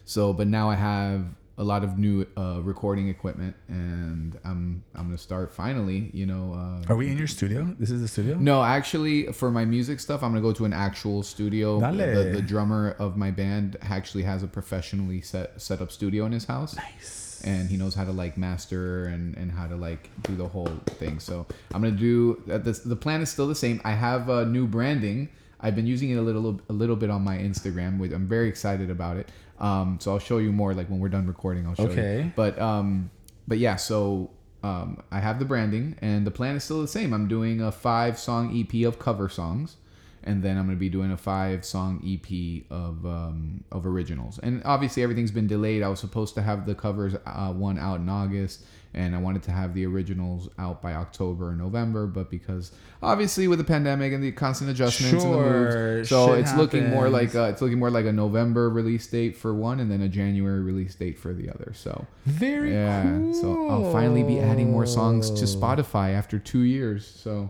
So, 0.05 0.33
but 0.33 0.47
now 0.47 0.69
I 0.69 0.75
have 0.75 1.25
a 1.57 1.63
lot 1.63 1.83
of 1.83 1.97
new 1.99 2.25
uh, 2.35 2.59
recording 2.63 3.09
equipment, 3.09 3.55
and 3.67 4.39
I'm 4.43 4.83
I'm 4.95 5.05
gonna 5.05 5.17
start 5.17 5.53
finally. 5.53 6.09
You 6.13 6.25
know. 6.25 6.53
Uh, 6.53 6.91
Are 6.91 6.95
we 6.95 7.09
in 7.09 7.17
your 7.17 7.27
studio? 7.27 7.75
This 7.79 7.91
is 7.91 8.01
the 8.01 8.07
studio. 8.07 8.35
no, 8.37 8.63
actually, 8.63 9.31
for 9.31 9.51
my 9.51 9.65
music 9.65 9.99
stuff, 9.99 10.23
I'm 10.23 10.31
gonna 10.31 10.41
go 10.41 10.53
to 10.53 10.65
an 10.65 10.73
actual 10.73 11.21
studio. 11.23 11.79
The, 12.23 12.31
the 12.35 12.41
drummer 12.41 12.95
of 12.99 13.17
my 13.17 13.29
band 13.31 13.77
actually 13.81 14.23
has 14.23 14.41
a 14.43 14.47
professionally 14.47 15.21
set 15.21 15.61
set 15.61 15.79
up 15.81 15.91
studio 15.91 16.25
in 16.25 16.31
his 16.31 16.45
house. 16.45 16.75
Nice. 16.75 17.41
and 17.45 17.69
he 17.69 17.75
knows 17.77 17.93
how 17.93 18.05
to 18.05 18.11
like 18.11 18.37
master 18.37 19.05
and, 19.05 19.35
and 19.37 19.51
how 19.51 19.67
to 19.67 19.75
like 19.75 20.09
do 20.23 20.35
the 20.35 20.47
whole 20.47 20.73
thing. 20.97 21.19
So 21.19 21.45
I'm 21.73 21.81
gonna 21.83 21.95
do 21.95 22.41
uh, 22.51 22.57
this. 22.57 22.79
The 22.79 22.95
plan 22.95 23.21
is 23.21 23.29
still 23.29 23.47
the 23.47 23.55
same. 23.55 23.79
I 23.83 23.91
have 23.91 24.29
uh, 24.29 24.45
new 24.45 24.65
branding. 24.65 25.29
I've 25.59 25.75
been 25.75 25.87
using 25.87 26.09
it 26.09 26.15
a 26.15 26.21
little 26.21 26.59
a 26.67 26.73
little 26.73 26.95
bit 26.95 27.09
on 27.09 27.21
my 27.21 27.37
Instagram. 27.37 27.99
With 27.99 28.11
I'm 28.11 28.27
very 28.27 28.49
excited 28.49 28.89
about 28.89 29.17
it. 29.17 29.29
Um, 29.63 29.97
so 29.99 30.11
I'll 30.11 30.19
show 30.19 30.37
you 30.37 30.51
more 30.51 30.73
like 30.73 30.89
when 30.89 30.99
we're 30.99 31.09
done 31.09 31.25
recording. 31.25 31.65
I'll 31.65 31.75
show 31.75 31.83
you. 31.83 31.89
Okay. 31.89 32.31
But 32.35 32.59
um, 32.59 33.09
but 33.47 33.57
yeah. 33.57 33.77
So 33.77 34.31
um, 34.61 35.01
I 35.11 35.19
have 35.19 35.39
the 35.39 35.45
branding, 35.45 35.97
and 36.01 36.27
the 36.27 36.31
plan 36.31 36.55
is 36.55 36.63
still 36.63 36.81
the 36.81 36.87
same. 36.87 37.13
I'm 37.13 37.27
doing 37.27 37.61
a 37.61 37.71
five 37.71 38.19
song 38.19 38.57
EP 38.57 38.85
of 38.85 38.99
cover 38.99 39.29
songs 39.29 39.77
and 40.25 40.41
then 40.41 40.57
I'm 40.57 40.65
gonna 40.65 40.77
be 40.77 40.89
doing 40.89 41.11
a 41.11 41.17
five 41.17 41.65
song 41.65 42.01
EP 42.05 42.63
of 42.71 43.05
um, 43.05 43.63
of 43.71 43.85
originals. 43.85 44.39
And 44.39 44.61
obviously 44.65 45.03
everything's 45.03 45.31
been 45.31 45.47
delayed. 45.47 45.83
I 45.83 45.89
was 45.89 45.99
supposed 45.99 46.35
to 46.35 46.41
have 46.41 46.65
the 46.65 46.75
covers 46.75 47.15
uh, 47.25 47.53
one 47.53 47.77
out 47.77 47.99
in 47.99 48.09
August, 48.09 48.65
and 48.93 49.15
I 49.15 49.17
wanted 49.19 49.43
to 49.43 49.51
have 49.51 49.73
the 49.73 49.85
originals 49.85 50.49
out 50.59 50.81
by 50.81 50.93
October 50.93 51.49
or 51.49 51.55
November, 51.55 52.05
but 52.07 52.29
because 52.29 52.71
obviously 53.01 53.47
with 53.47 53.57
the 53.59 53.65
pandemic 53.65 54.13
and 54.13 54.23
the 54.23 54.31
constant 54.31 54.69
adjustments 54.69 55.23
and 55.23 55.33
the 55.33 55.37
Sure, 55.37 55.95
moves, 55.97 56.09
so 56.09 56.33
it's 56.33 56.55
looking 56.55 56.89
more 56.89 57.09
like 57.09 57.33
a, 57.33 57.49
it's 57.49 57.61
looking 57.61 57.79
more 57.79 57.89
like 57.89 58.05
a 58.05 58.11
November 58.11 58.69
release 58.69 59.07
date 59.07 59.35
for 59.35 59.53
one, 59.53 59.79
and 59.79 59.89
then 59.91 60.01
a 60.01 60.09
January 60.09 60.61
release 60.61 60.95
date 60.95 61.17
for 61.17 61.33
the 61.33 61.49
other. 61.49 61.71
So 61.75 62.05
Very 62.25 62.73
yeah, 62.73 63.03
cool. 63.03 63.33
so 63.33 63.67
I'll 63.69 63.91
finally 63.91 64.23
be 64.23 64.39
adding 64.39 64.71
more 64.71 64.85
songs 64.85 65.29
to 65.31 65.45
Spotify 65.45 66.13
after 66.13 66.39
two 66.39 66.61
years. 66.61 67.05
So. 67.05 67.49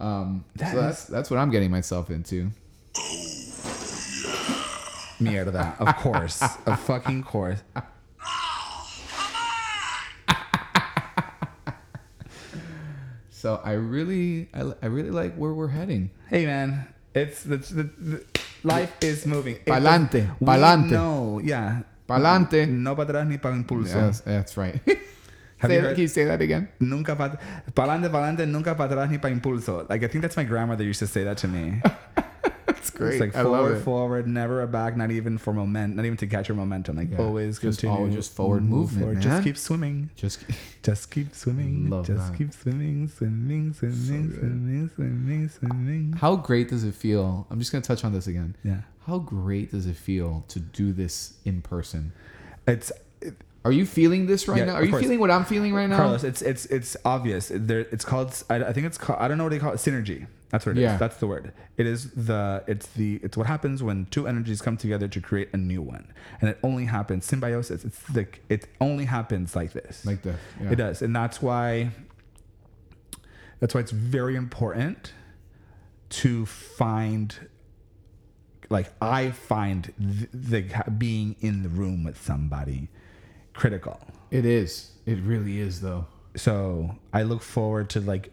Um, 0.00 0.44
That 0.56 0.72
so 0.74 0.80
that's 0.80 1.04
that's 1.04 1.30
what 1.30 1.38
I'm 1.38 1.50
getting 1.50 1.70
myself 1.70 2.10
into. 2.10 2.50
Mierda. 5.20 5.78
Of 5.78 5.96
course. 5.96 6.42
of 6.66 6.80
fucking 6.80 7.22
course. 7.22 7.62
So 13.42 13.60
I 13.64 13.72
really, 13.72 14.46
I, 14.54 14.70
I 14.80 14.86
really 14.86 15.10
like 15.10 15.34
where 15.34 15.52
we're 15.52 15.74
heading. 15.74 16.10
Hey 16.28 16.46
man, 16.46 16.86
it's 17.12 17.42
the, 17.42 17.56
the, 17.56 17.82
the 17.98 18.24
life 18.62 18.94
is 19.02 19.26
moving. 19.26 19.56
Pa'lante, 19.66 20.30
pa'lante. 20.38 20.92
know, 20.92 21.40
yeah. 21.42 21.82
Pa'lante. 22.08 22.68
No 22.68 22.94
para 22.94 23.08
atrás 23.08 23.26
ni 23.26 23.38
para 23.38 23.56
impulso. 23.56 23.96
Yes, 23.96 24.20
that's 24.20 24.56
right. 24.56 24.78
Have 25.58 25.70
say 25.70 25.74
you 25.74 25.82
heard- 25.82 25.94
can 25.96 26.02
you 26.02 26.06
say 26.06 26.24
that 26.24 26.40
again? 26.40 26.68
Nunca 26.78 27.16
para 27.16 27.36
pa'lante, 27.74 28.08
pa'lante, 28.12 28.46
nunca 28.46 28.76
para 28.76 28.94
atrás 28.94 29.10
ni 29.10 29.18
para 29.18 29.34
impulso. 29.34 29.88
Like 29.90 30.04
I 30.04 30.06
think 30.06 30.22
that's 30.22 30.36
my 30.36 30.44
grandmother 30.44 30.84
used 30.84 31.00
to 31.00 31.08
say 31.08 31.24
that 31.24 31.38
to 31.38 31.48
me. 31.48 31.82
That's 32.82 32.90
great. 32.90 33.12
It's 33.14 33.20
like 33.20 33.36
I 33.36 33.42
love 33.42 33.60
forward, 33.66 33.76
it. 33.76 33.80
forward, 33.82 34.26
never 34.26 34.62
a 34.62 34.66
back, 34.66 34.96
not 34.96 35.10
even 35.12 35.38
for 35.38 35.52
moment, 35.52 35.94
not 35.94 36.04
even 36.04 36.16
to 36.18 36.26
catch 36.26 36.48
your 36.48 36.56
momentum. 36.56 36.96
Like 36.96 37.12
Yeah. 37.12 37.18
always 37.18 37.60
Just 37.60 37.80
continue. 37.80 38.06
all- 38.06 38.10
just 38.12 38.32
forward 38.34 38.62
move 38.64 38.70
movement, 38.92 39.00
forward. 39.02 39.20
Just 39.22 39.44
keep 39.44 39.56
swimming. 39.56 40.10
Just 40.16 40.44
Just 40.82 41.10
keep 41.12 41.32
swimming. 41.34 41.88
Love 41.90 42.06
just 42.06 42.32
that. 42.32 42.36
keep 42.38 42.52
swimming, 42.52 43.06
swimming, 43.06 43.72
swimming, 43.72 44.28
good. 44.30 44.38
swimming, 44.40 44.90
swimming, 44.96 45.48
swimming. 45.48 46.12
how 46.18 46.34
great 46.34 46.68
does 46.70 46.82
it 46.82 46.94
feel? 46.94 47.46
I'm 47.50 47.60
just 47.60 47.70
gonna 47.70 47.82
touch 47.82 48.04
on 48.04 48.12
this 48.12 48.26
again. 48.26 48.56
Yeah. 48.64 48.80
How 49.06 49.18
great 49.18 49.70
does 49.70 49.86
it 49.86 49.96
feel 49.96 50.44
to 50.48 50.58
do 50.58 50.92
this 50.92 51.34
in 51.44 51.62
person? 51.62 52.12
It's 52.66 52.90
it, 52.90 53.04
Are 53.64 53.72
you 53.72 53.86
feeling 53.86 54.26
this 54.26 54.48
right 54.48 54.58
Yeah, 54.58 54.64
now? 54.64 54.74
Are 54.74 54.84
you 54.84 54.90
course. 54.90 55.02
feeling 55.02 55.20
what 55.20 55.30
I'm 55.30 55.44
feeling 55.44 55.72
right 55.72 55.88
now? 55.88 55.96
Carlos. 55.96 56.24
It's 56.24 56.42
it's 56.42 56.66
it's 56.66 56.96
obvious. 57.04 57.50
There, 57.54 57.80
it's 57.80 58.04
called. 58.04 58.42
I, 58.50 58.56
I 58.56 58.72
think 58.72 58.86
it's 58.86 58.98
called. 58.98 59.20
I 59.20 59.28
don't 59.28 59.38
know 59.38 59.44
what 59.44 59.50
they 59.50 59.58
call 59.60 59.72
it. 59.72 59.76
Synergy. 59.76 60.26
That's 60.50 60.66
what 60.66 60.72
it 60.76 60.78
is. 60.78 60.82
Yeah. 60.82 60.96
That's 60.96 61.16
the 61.16 61.26
word. 61.28 61.52
It 61.76 61.86
is 61.86 62.10
the. 62.10 62.64
It's 62.66 62.86
the. 62.88 63.20
It's 63.22 63.36
what 63.36 63.46
happens 63.46 63.82
when 63.82 64.06
two 64.06 64.26
energies 64.26 64.60
come 64.60 64.76
together 64.76 65.06
to 65.06 65.20
create 65.20 65.48
a 65.52 65.56
new 65.56 65.80
one, 65.80 66.12
and 66.40 66.50
it 66.50 66.58
only 66.64 66.86
happens 66.86 67.24
symbiosis. 67.24 67.84
It's 67.84 68.14
like 68.14 68.40
it 68.48 68.66
only 68.80 69.04
happens 69.04 69.54
like 69.54 69.72
this. 69.72 70.04
Like 70.04 70.22
this. 70.22 70.36
Yeah. 70.60 70.70
It 70.72 70.76
does, 70.76 71.00
and 71.02 71.14
that's 71.14 71.40
why. 71.40 71.90
That's 73.60 73.74
why 73.74 73.80
it's 73.80 73.92
very 73.92 74.34
important 74.34 75.12
to 76.10 76.46
find. 76.46 77.48
Like 78.68 78.90
I 79.00 79.30
find 79.30 79.92
th- 80.00 80.28
the 80.32 80.90
being 80.98 81.36
in 81.40 81.62
the 81.62 81.68
room 81.68 82.02
with 82.02 82.20
somebody 82.20 82.88
critical. 83.54 84.00
It 84.30 84.44
is. 84.44 84.92
It 85.06 85.18
really 85.20 85.60
is, 85.60 85.80
though. 85.80 86.06
So 86.36 86.96
I 87.12 87.22
look 87.22 87.42
forward 87.42 87.90
to 87.90 88.00
like. 88.00 88.30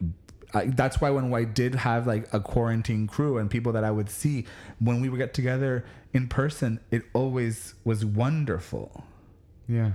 I, 0.53 0.65
that's 0.65 0.99
why 0.99 1.11
when 1.11 1.31
I 1.31 1.43
did 1.43 1.75
have 1.75 2.07
like 2.07 2.33
a 2.33 2.39
quarantine 2.39 3.05
crew 3.05 3.37
and 3.37 3.51
people 3.51 3.71
that 3.73 3.83
I 3.83 3.91
would 3.91 4.09
see 4.09 4.45
when 4.79 4.99
we 4.99 5.07
would 5.07 5.19
get 5.19 5.33
together 5.33 5.85
in 6.11 6.27
person, 6.27 6.79
it 6.89 7.03
always 7.13 7.75
was 7.83 8.03
wonderful. 8.03 9.03
Yeah. 9.67 9.91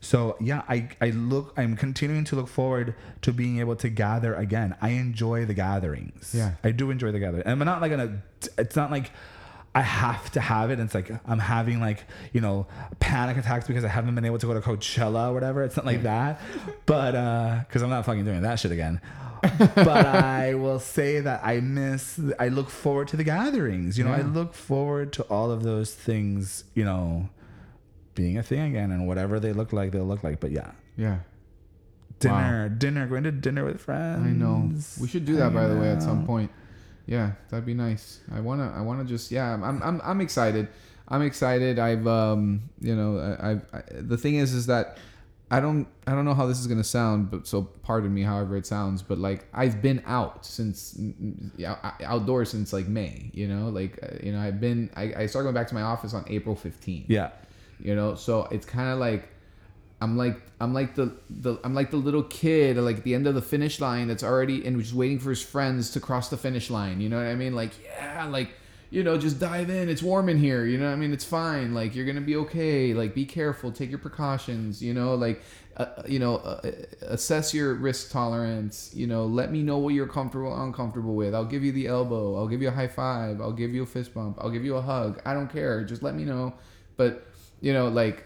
So 0.00 0.36
yeah, 0.40 0.62
I, 0.68 0.90
I 1.00 1.10
look 1.10 1.52
I'm 1.56 1.74
continuing 1.76 2.22
to 2.26 2.36
look 2.36 2.46
forward 2.46 2.94
to 3.22 3.32
being 3.32 3.58
able 3.58 3.74
to 3.76 3.88
gather 3.88 4.34
again. 4.34 4.76
I 4.80 4.90
enjoy 4.90 5.44
the 5.44 5.54
gatherings. 5.54 6.32
Yeah. 6.32 6.52
I 6.62 6.70
do 6.70 6.90
enjoy 6.90 7.10
the 7.10 7.18
gathering. 7.18 7.42
And 7.42 7.60
I'm 7.60 7.66
not 7.66 7.80
like 7.80 7.90
gonna 7.90 8.22
it's 8.56 8.76
not 8.76 8.92
like 8.92 9.10
I 9.76 9.82
have 9.82 10.30
to 10.32 10.40
have 10.40 10.70
it. 10.70 10.74
And 10.80 10.84
It's 10.86 10.94
like 10.94 11.10
I'm 11.26 11.38
having 11.38 11.80
like, 11.80 12.04
you 12.32 12.40
know, 12.40 12.66
panic 12.98 13.36
attacks 13.36 13.66
because 13.66 13.84
I 13.84 13.88
haven't 13.88 14.14
been 14.14 14.24
able 14.24 14.38
to 14.38 14.46
go 14.46 14.54
to 14.54 14.60
Coachella 14.60 15.28
or 15.30 15.34
whatever. 15.34 15.62
It's 15.62 15.76
not 15.76 15.84
like 15.84 16.02
that. 16.04 16.40
But 16.86 17.14
uh 17.14 17.58
because 17.66 17.82
I'm 17.82 17.90
not 17.90 18.06
fucking 18.06 18.24
doing 18.24 18.40
that 18.42 18.58
shit 18.58 18.72
again. 18.72 19.00
but 19.58 20.06
I 20.06 20.54
will 20.54 20.78
say 20.78 21.20
that 21.20 21.42
I 21.44 21.60
miss 21.60 22.18
I 22.38 22.48
look 22.48 22.70
forward 22.70 23.08
to 23.08 23.16
the 23.18 23.24
gatherings. 23.24 23.98
You 23.98 24.04
know, 24.04 24.12
I 24.12 24.22
look 24.22 24.54
forward 24.54 25.12
to 25.14 25.22
all 25.24 25.50
of 25.50 25.62
those 25.62 25.92
things, 25.94 26.64
you 26.74 26.84
know, 26.84 27.28
being 28.14 28.38
a 28.38 28.42
thing 28.42 28.60
again 28.60 28.90
and 28.90 29.06
whatever 29.06 29.38
they 29.38 29.52
look 29.52 29.74
like 29.74 29.92
they'll 29.92 30.06
look 30.12 30.24
like 30.24 30.40
but 30.40 30.50
yeah 30.52 30.70
Yeah. 30.96 31.18
dinner 32.18 32.70
dinner 32.70 33.06
going 33.06 33.24
to 33.24 33.30
dinner 33.32 33.64
with 33.66 33.78
friends 33.82 34.24
I 34.26 34.30
know. 34.30 34.72
We 35.02 35.06
should 35.06 35.26
do 35.26 35.36
that, 35.36 35.52
by 35.52 35.68
the 35.68 35.76
way, 35.76 35.90
at 35.90 36.02
some 36.02 36.24
point. 36.24 36.50
Yeah, 37.06 37.32
that'd 37.48 37.66
be 37.66 37.74
nice. 37.74 38.20
I 38.32 38.40
wanna, 38.40 38.72
I 38.76 38.80
wanna 38.82 39.04
just, 39.04 39.30
yeah, 39.30 39.52
I'm, 39.52 39.82
I'm, 39.82 40.00
I'm 40.04 40.20
excited. 40.20 40.68
I'm 41.08 41.22
excited. 41.22 41.78
I've, 41.78 42.06
um, 42.06 42.68
you 42.80 42.96
know, 42.96 43.18
I, 43.18 43.50
I've, 43.50 43.62
I, 43.72 43.82
the 43.90 44.18
thing 44.18 44.36
is, 44.36 44.52
is 44.52 44.66
that 44.66 44.98
I 45.48 45.60
don't 45.60 45.86
I 46.08 46.12
don't 46.12 46.24
know 46.24 46.34
how 46.34 46.46
this 46.46 46.58
is 46.58 46.66
gonna 46.66 46.82
sound, 46.82 47.30
but 47.30 47.46
so 47.46 47.62
pardon 47.62 48.12
me, 48.12 48.22
however 48.22 48.56
it 48.56 48.66
sounds. 48.66 49.02
But 49.02 49.18
like 49.18 49.46
I've 49.54 49.80
been 49.80 50.02
out 50.04 50.44
since 50.44 50.98
yeah, 51.56 51.76
outdoors 52.02 52.50
since 52.50 52.72
like 52.72 52.88
May. 52.88 53.30
You 53.32 53.46
know, 53.46 53.68
like 53.68 53.98
uh, 54.02 54.16
you 54.22 54.32
know 54.32 54.40
I've 54.40 54.60
been 54.60 54.90
I, 54.96 55.14
I 55.14 55.26
started 55.26 55.44
going 55.44 55.54
back 55.54 55.68
to 55.68 55.74
my 55.74 55.82
office 55.82 56.14
on 56.14 56.24
April 56.26 56.56
fifteenth. 56.56 57.08
Yeah. 57.08 57.30
You 57.78 57.94
know, 57.94 58.16
so 58.16 58.48
it's 58.50 58.66
kind 58.66 58.88
of 58.88 58.98
like 58.98 59.28
I'm 60.00 60.16
like 60.16 60.40
I'm 60.60 60.74
like 60.74 60.94
the, 60.94 61.12
the 61.30 61.58
I'm 61.64 61.74
like 61.74 61.90
the 61.90 61.96
little 61.96 62.22
kid 62.22 62.76
like 62.76 62.98
at 62.98 63.04
the 63.04 63.14
end 63.14 63.26
of 63.26 63.34
the 63.34 63.42
finish 63.42 63.80
line 63.80 64.08
that's 64.08 64.22
already 64.22 64.64
and 64.66 64.80
just 64.80 64.94
waiting 64.94 65.18
for 65.18 65.30
his 65.30 65.42
friends 65.42 65.90
to 65.92 66.00
cross 66.00 66.28
the 66.28 66.36
finish 66.36 66.70
line. 66.70 67.00
You 67.00 67.08
know 67.08 67.16
what 67.16 67.26
I 67.26 67.34
mean? 67.34 67.54
Like 67.54 67.72
yeah, 67.82 68.26
like 68.26 68.50
you 68.90 69.02
know, 69.02 69.18
just 69.18 69.40
dive 69.40 69.68
in. 69.68 69.88
It's 69.88 70.02
warm 70.02 70.28
in 70.28 70.38
here. 70.38 70.64
You 70.64 70.78
know, 70.78 70.86
what 70.86 70.92
I 70.92 70.96
mean, 70.96 71.12
it's 71.12 71.24
fine. 71.24 71.74
Like 71.74 71.94
you're 71.94 72.06
gonna 72.06 72.20
be 72.20 72.36
okay. 72.36 72.94
Like 72.94 73.14
be 73.14 73.24
careful. 73.24 73.72
Take 73.72 73.90
your 73.90 73.98
precautions. 73.98 74.82
You 74.82 74.94
know, 74.94 75.14
like 75.14 75.42
uh, 75.76 76.02
you 76.06 76.18
know, 76.18 76.36
uh, 76.36 76.70
assess 77.02 77.52
your 77.52 77.74
risk 77.74 78.10
tolerance. 78.10 78.92
You 78.94 79.06
know, 79.06 79.26
let 79.26 79.50
me 79.50 79.62
know 79.62 79.78
what 79.78 79.94
you're 79.94 80.06
comfortable, 80.06 80.62
uncomfortable 80.62 81.14
with. 81.14 81.34
I'll 81.34 81.44
give 81.44 81.64
you 81.64 81.72
the 81.72 81.86
elbow. 81.86 82.36
I'll 82.36 82.48
give 82.48 82.62
you 82.62 82.68
a 82.68 82.72
high 82.72 82.88
five. 82.88 83.40
I'll 83.40 83.52
give 83.52 83.74
you 83.74 83.82
a 83.82 83.86
fist 83.86 84.14
bump. 84.14 84.38
I'll 84.40 84.50
give 84.50 84.64
you 84.64 84.76
a 84.76 84.82
hug. 84.82 85.20
I 85.26 85.34
don't 85.34 85.52
care. 85.52 85.84
Just 85.84 86.02
let 86.02 86.14
me 86.14 86.24
know. 86.24 86.54
But 86.96 87.26
you 87.60 87.72
know, 87.72 87.88
like 87.88 88.25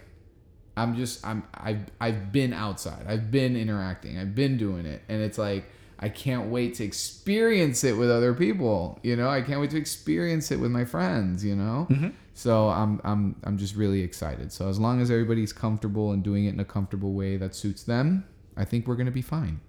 I'm 0.82 0.96
just 0.96 1.24
I'm 1.26 1.42
I've 1.54 1.84
I've 2.00 2.32
been 2.32 2.52
outside. 2.52 3.04
I've 3.08 3.30
been 3.30 3.56
interacting. 3.56 4.18
I've 4.18 4.34
been 4.34 4.56
doing 4.56 4.86
it, 4.86 5.02
and 5.08 5.20
it's 5.22 5.38
like 5.38 5.64
I 5.98 6.08
can't 6.08 6.48
wait 6.50 6.74
to 6.76 6.84
experience 6.84 7.84
it 7.84 7.92
with 7.96 8.10
other 8.10 8.32
people. 8.34 8.98
You 9.02 9.16
know, 9.16 9.28
I 9.28 9.42
can't 9.42 9.60
wait 9.60 9.70
to 9.70 9.76
experience 9.78 10.50
it 10.50 10.58
with 10.58 10.70
my 10.70 10.84
friends. 10.84 11.44
You 11.44 11.56
know, 11.56 11.86
Mm-hmm. 11.90 12.08
so 12.34 12.68
I'm 12.68 13.00
I'm 13.04 13.36
I'm 13.44 13.58
just 13.58 13.74
really 13.76 14.00
excited. 14.02 14.52
So 14.52 14.68
as 14.68 14.78
long 14.78 15.00
as 15.00 15.10
everybody's 15.10 15.52
comfortable 15.52 16.12
and 16.12 16.22
doing 16.22 16.44
it 16.46 16.54
in 16.54 16.60
a 16.60 16.64
comfortable 16.64 17.12
way 17.12 17.36
that 17.36 17.54
suits 17.54 17.82
them, 17.84 18.24
I 18.56 18.64
think 18.64 18.86
we're 18.86 18.96
gonna 18.96 19.10
be 19.10 19.22
fine. 19.22 19.60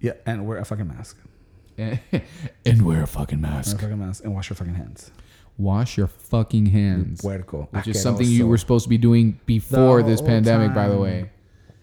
Yeah, 0.00 0.12
and 0.26 0.46
wear 0.46 0.58
a 0.58 0.64
fucking 0.64 0.88
mask. 0.88 1.18
and 1.78 2.86
wear 2.86 3.02
a 3.02 3.06
fucking 3.06 3.40
mask. 3.40 3.76
Wear 3.76 3.76
a 3.76 3.82
fucking 3.90 3.98
mask 4.06 4.24
and 4.24 4.34
wash 4.34 4.48
your 4.50 4.56
fucking 4.56 4.74
hands. 4.74 5.10
Wash 5.58 5.96
your 5.96 6.06
fucking 6.06 6.66
hands. 6.66 7.20
Puerco. 7.22 7.68
Which 7.70 7.88
is 7.88 8.02
something 8.02 8.26
you 8.28 8.46
were 8.46 8.58
supposed 8.58 8.84
to 8.84 8.88
be 8.90 8.98
doing 8.98 9.40
before 9.46 10.02
this 10.02 10.20
pandemic, 10.20 10.74
by 10.74 10.88
the 10.88 10.98
way. 10.98 11.30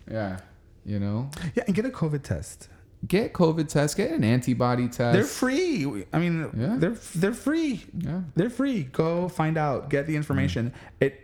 Yeah. 0.10 0.40
You 0.86 1.00
know, 1.00 1.30
Yeah, 1.56 1.64
and 1.66 1.76
get 1.76 1.86
a 1.86 1.90
COVID 1.90 2.24
test. 2.24 2.68
get 3.08 3.34
COVID 3.34 3.68
test, 3.70 3.98
get 3.98 4.12
an 4.12 4.24
antibody 4.24 4.88
test. 4.88 5.14
They're 5.14 5.24
free. 5.24 6.06
I 6.14 6.20
mean, 6.20 6.50
Yeah. 6.58 6.76
they're 6.78 6.98
they're 7.16 7.34
free. 7.34 7.84
yeah. 7.98 8.22
They're 8.36 8.50
free. 8.50 8.84
Go 8.84 9.28
find 9.30 9.58
out. 9.58 9.90
Get 9.90 10.08
the 10.08 10.16
information. 10.16 10.72
Mm. 10.72 10.74
It 11.08 11.20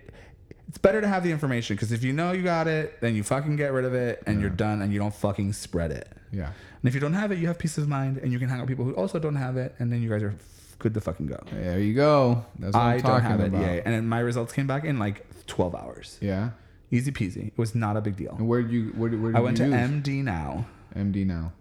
it's 0.69 0.77
better 0.77 1.01
to 1.01 1.07
have 1.07 1.23
the 1.23 1.31
information 1.31 1.75
because 1.75 1.91
if 1.91 2.03
you 2.03 2.13
know 2.13 2.31
you 2.31 2.41
got 2.43 2.67
it, 2.67 3.01
then 3.01 3.15
you 3.15 3.23
fucking 3.23 3.55
get 3.57 3.73
rid 3.73 3.85
of 3.85 3.93
it 3.93 4.21
and 4.27 4.39
you're 4.39 4.49
done 4.51 4.81
and 4.81 4.93
you 4.93 4.99
don't 4.99 5.13
fucking 5.15 5.51
spread 5.53 5.91
it. 5.91 6.07
Yeah. 6.31 6.45
And 6.47 6.83
if 6.87 6.93
you 6.93 6.99
don't 6.99 7.13
have 7.15 7.31
it, 7.31 7.39
you 7.39 7.47
have 7.47 7.57
peace 7.57 7.77
of 7.79 7.87
mind 7.89 8.17
and 8.19 8.31
you 8.31 8.37
can 8.39 8.47
hang 8.49 8.59
out 8.59 8.63
with 8.63 8.69
people 8.69 8.85
who 8.85 8.93
also 8.93 9.17
don't 9.19 9.35
have 9.35 9.57
it, 9.57 9.73
and 9.79 9.91
then 9.91 10.01
you 10.01 10.09
guys 10.09 10.21
are 10.23 10.35
f- 10.83 10.93
the 10.93 11.01
fucking 11.01 11.27
go. 11.27 11.39
There 11.51 11.79
you 11.79 11.93
go. 11.93 12.45
That's 12.57 12.73
what 12.73 12.81
I 12.81 12.95
am 12.95 13.01
don't 13.01 13.21
have 13.21 13.39
it. 13.41 13.47
about. 13.47 13.61
Yeah, 13.61 13.81
and 13.85 13.93
then 13.93 14.07
my 14.07 14.19
results 14.19 14.53
came 14.53 14.67
back 14.67 14.83
in 14.85 14.99
like 14.99 15.25
12 15.47 15.75
hours. 15.75 16.17
Yeah. 16.21 16.51
Easy 16.91 17.11
peasy. 17.11 17.47
It 17.47 17.57
was 17.57 17.75
not 17.75 17.97
a 17.97 18.01
big 18.01 18.15
deal. 18.15 18.35
And 18.37 18.47
where 18.47 18.61
did 18.61 18.71
you 18.71 18.93
where, 18.95 19.09
did- 19.09 19.21
where 19.21 19.31
did 19.31 19.37
I 19.37 19.41
went 19.41 19.59
you 19.59 19.65
to 19.65 19.71
use? 19.71 19.89
MD 19.89 20.23
now. 20.23 20.65
MD 20.95 21.25
now. 21.25 21.53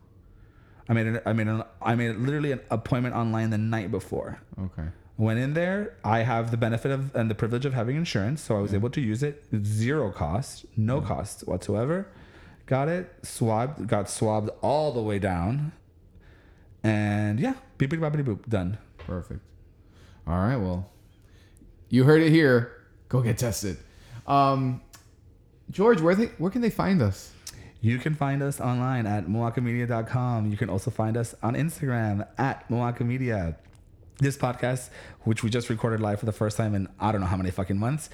I 0.89 0.95
made 0.95 1.07
an, 1.07 1.21
I 1.27 1.33
made 1.35 1.49
an, 1.49 1.63
I 1.83 1.95
made 1.95 2.17
literally 2.17 2.53
an 2.53 2.61
appointment 2.71 3.15
online 3.15 3.51
the 3.51 3.59
night 3.59 3.91
before. 3.91 4.41
Okay. 4.59 4.89
Went 5.19 5.39
in 5.39 5.53
there. 5.53 5.97
I 6.05 6.21
have 6.21 6.51
the 6.51 6.57
benefit 6.57 6.91
of 6.93 7.15
and 7.15 7.29
the 7.31 7.35
privilege 7.35 7.67
of 7.67 7.75
having 7.75 7.97
insurance, 7.97 8.41
so 8.41 8.57
I 8.57 8.61
was 8.61 8.73
able 8.73 8.89
to 8.91 9.01
use 9.01 9.23
it 9.23 9.45
zero 9.65 10.11
cost, 10.13 10.65
no 10.79 11.01
cost 11.03 11.47
whatsoever. 11.47 12.07
Got 12.67 12.89
it 12.89 13.13
swabbed, 13.23 13.87
got 13.87 14.09
swabbed 14.09 14.49
all 14.63 14.93
the 14.93 15.03
way 15.03 15.19
down, 15.19 15.73
and 16.83 17.41
yeah, 17.41 17.55
beep 17.79 17.91
beep 17.91 18.01
boppity 18.01 18.25
boop, 18.25 18.49
done. 18.49 18.79
Perfect. 19.09 19.41
All 20.27 20.35
right. 20.39 20.57
Well, 20.57 20.91
you 21.89 22.05
heard 22.05 22.21
it 22.23 22.31
here. 22.31 22.73
Go 23.09 23.23
get 23.23 23.39
tested. 23.39 23.79
Um, 24.27 24.83
George, 25.71 26.01
where 26.01 26.15
they 26.15 26.27
where 26.37 26.51
can 26.51 26.61
they 26.61 26.71
find 26.71 27.01
us? 27.01 27.33
You 27.81 27.99
can 27.99 28.15
find 28.15 28.43
us 28.43 28.61
online 28.61 29.07
at 29.07 29.27
moakamedia.com. 29.27 30.51
You 30.51 30.57
can 30.57 30.69
also 30.69 30.91
find 30.91 31.17
us 31.17 31.35
on 31.43 31.55
Instagram 31.55 32.27
at 32.37 32.69
moakamedia. 32.69 33.57
This 34.19 34.37
podcast, 34.37 34.91
which 35.23 35.43
we 35.45 35.49
just 35.49 35.71
recorded 35.71 36.01
live 36.01 36.19
for 36.21 36.27
the 36.27 36.33
first 36.33 36.57
time 36.57 36.75
in 36.75 36.89
I 37.01 37.13
don't 37.13 37.21
know 37.21 37.29
how 37.29 37.37
many 37.37 37.51
fucking 37.53 37.79
months, 37.79 38.11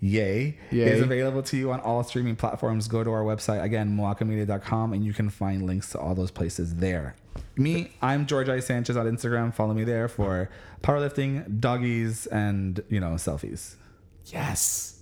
yay, 0.00 0.58
Yay. 0.70 0.84
is 0.90 1.00
available 1.00 1.42
to 1.44 1.56
you 1.56 1.72
on 1.72 1.80
all 1.80 2.04
streaming 2.04 2.36
platforms. 2.36 2.88
Go 2.88 3.02
to 3.02 3.10
our 3.10 3.22
website, 3.22 3.62
again, 3.62 3.96
moakamedia.com, 3.96 4.92
and 4.92 5.02
you 5.02 5.14
can 5.14 5.30
find 5.30 5.66
links 5.66 5.90
to 5.92 5.98
all 5.98 6.14
those 6.14 6.30
places 6.30 6.76
there. 6.76 7.16
Me, 7.56 7.90
I'm 8.02 8.26
George 8.26 8.48
I. 8.48 8.60
Sanchez 8.60 8.96
on 8.96 9.06
Instagram. 9.06 9.52
Follow 9.54 9.74
me 9.74 9.84
there 9.84 10.08
for 10.08 10.48
powerlifting, 10.82 11.60
doggies, 11.60 12.26
and, 12.26 12.82
you 12.88 13.00
know, 13.00 13.10
selfies. 13.12 13.74
Yes. 14.26 14.92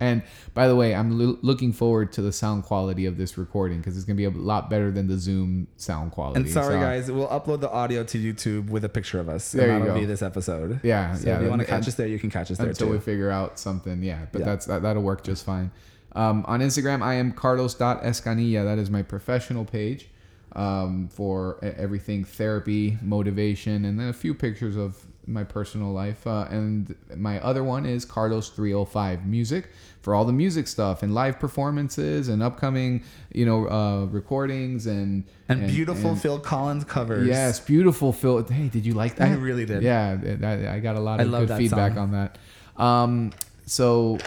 And 0.00 0.22
by 0.54 0.66
the 0.66 0.74
way, 0.74 0.94
I'm 0.94 1.16
loo- 1.16 1.38
looking 1.42 1.72
forward 1.72 2.12
to 2.14 2.22
the 2.22 2.32
sound 2.32 2.64
quality 2.64 3.06
of 3.06 3.16
this 3.16 3.38
recording 3.38 3.78
because 3.78 3.96
it's 3.96 4.04
gonna 4.04 4.16
be 4.16 4.24
a 4.24 4.30
lot 4.30 4.68
better 4.68 4.90
than 4.90 5.06
the 5.06 5.16
Zoom 5.16 5.68
sound 5.76 6.10
quality. 6.10 6.40
And 6.40 6.50
sorry, 6.50 6.74
So- 6.74 6.80
guys, 6.80 7.10
we'll 7.12 7.28
upload 7.28 7.60
the 7.60 7.70
audio 7.70 8.02
to 8.04 8.18
YouTube 8.18 8.68
with 8.70 8.84
a 8.84 8.88
picture 8.88 9.20
of 9.20 9.28
us. 9.28 9.52
There 9.52 9.68
and 9.70 9.74
you 9.74 9.78
that'll 9.84 9.94
go. 9.94 10.00
be 10.00 10.06
this 10.06 10.20
episode. 10.20 10.80
Yeah, 10.82 11.14
So 11.14 11.28
yeah. 11.28 11.36
if 11.36 11.42
you 11.42 11.48
want 11.48 11.60
to 11.62 11.66
catch 11.66 11.86
us 11.86 11.94
there, 11.94 12.08
you 12.08 12.18
can 12.18 12.28
catch 12.30 12.50
us 12.50 12.58
there 12.58 12.66
too. 12.66 12.70
until 12.70 12.86
too. 12.88 12.92
we 12.94 12.98
figure 12.98 13.30
out 13.30 13.58
something. 13.58 14.02
Yeah, 14.02 14.26
but 14.32 14.40
Yeah. 14.40 14.44
that's 14.46 14.66
that, 14.66 14.82
that'll 14.82 15.02
work 15.02 15.22
just 15.22 15.44
fine. 15.46 15.70
Um, 16.16 16.44
on 16.48 16.60
Instagram, 16.60 17.00
I 17.02 17.14
am 17.14 17.32
Carlos.escanilla. 17.32 18.64
That 18.64 18.78
is 18.78 18.90
my 18.90 19.02
professional 19.02 19.64
page 19.64 20.08
um, 20.54 21.08
for 21.08 21.58
everything 21.62 22.24
therapy, 22.24 22.98
motivation, 23.02 23.84
and 23.84 23.98
then 23.98 24.08
a 24.08 24.12
few 24.12 24.34
pictures 24.34 24.76
of 24.76 25.04
my 25.26 25.42
personal 25.44 25.90
life. 25.92 26.26
Uh, 26.26 26.46
and 26.50 26.94
my 27.16 27.40
other 27.40 27.64
one 27.64 27.86
is 27.86 28.04
Carlos305 28.04 29.24
Music 29.24 29.70
for 30.02 30.14
all 30.14 30.24
the 30.26 30.32
music 30.32 30.68
stuff 30.68 31.02
and 31.02 31.14
live 31.14 31.38
performances 31.40 32.28
and 32.28 32.42
upcoming, 32.42 33.02
you 33.32 33.46
know, 33.46 33.66
uh, 33.68 34.04
recordings 34.06 34.86
and 34.86 35.24
and, 35.48 35.66
beautiful 35.66 36.10
and- 36.10 36.20
Phil 36.20 36.38
Collins 36.38 36.84
covers. 36.84 37.26
Yes, 37.26 37.58
beautiful 37.58 38.12
Phil. 38.12 38.44
Hey, 38.44 38.68
did 38.68 38.84
you 38.84 38.92
like 38.94 39.16
that? 39.16 39.30
I 39.30 39.34
really 39.34 39.64
did. 39.64 39.82
Yeah, 39.82 40.18
I, 40.42 40.76
I 40.76 40.80
got 40.80 40.96
a 40.96 41.00
lot 41.00 41.20
of 41.20 41.30
good 41.30 41.56
feedback 41.56 41.94
song. 41.94 42.02
on 42.02 42.12
that. 42.12 42.38
Um, 42.76 43.32
so, 43.66 44.18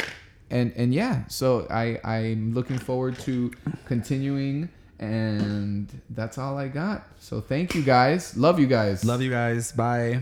and 0.50 0.74
and 0.76 0.94
yeah, 0.94 1.28
so 1.28 1.68
I 1.70 2.00
I'm 2.04 2.54
looking 2.54 2.80
forward 2.80 3.20
to 3.20 3.52
continuing, 3.86 4.70
and 5.00 6.02
that's 6.10 6.38
all 6.38 6.58
I 6.58 6.68
got. 6.68 7.08
So 7.20 7.42
thank 7.42 7.76
you 7.76 7.84
guys. 7.84 8.36
Love 8.38 8.60
you 8.60 8.68
guys. 8.68 9.04
Love 9.06 9.22
you 9.22 9.30
guys. 9.30 9.72
Bye. 9.72 10.22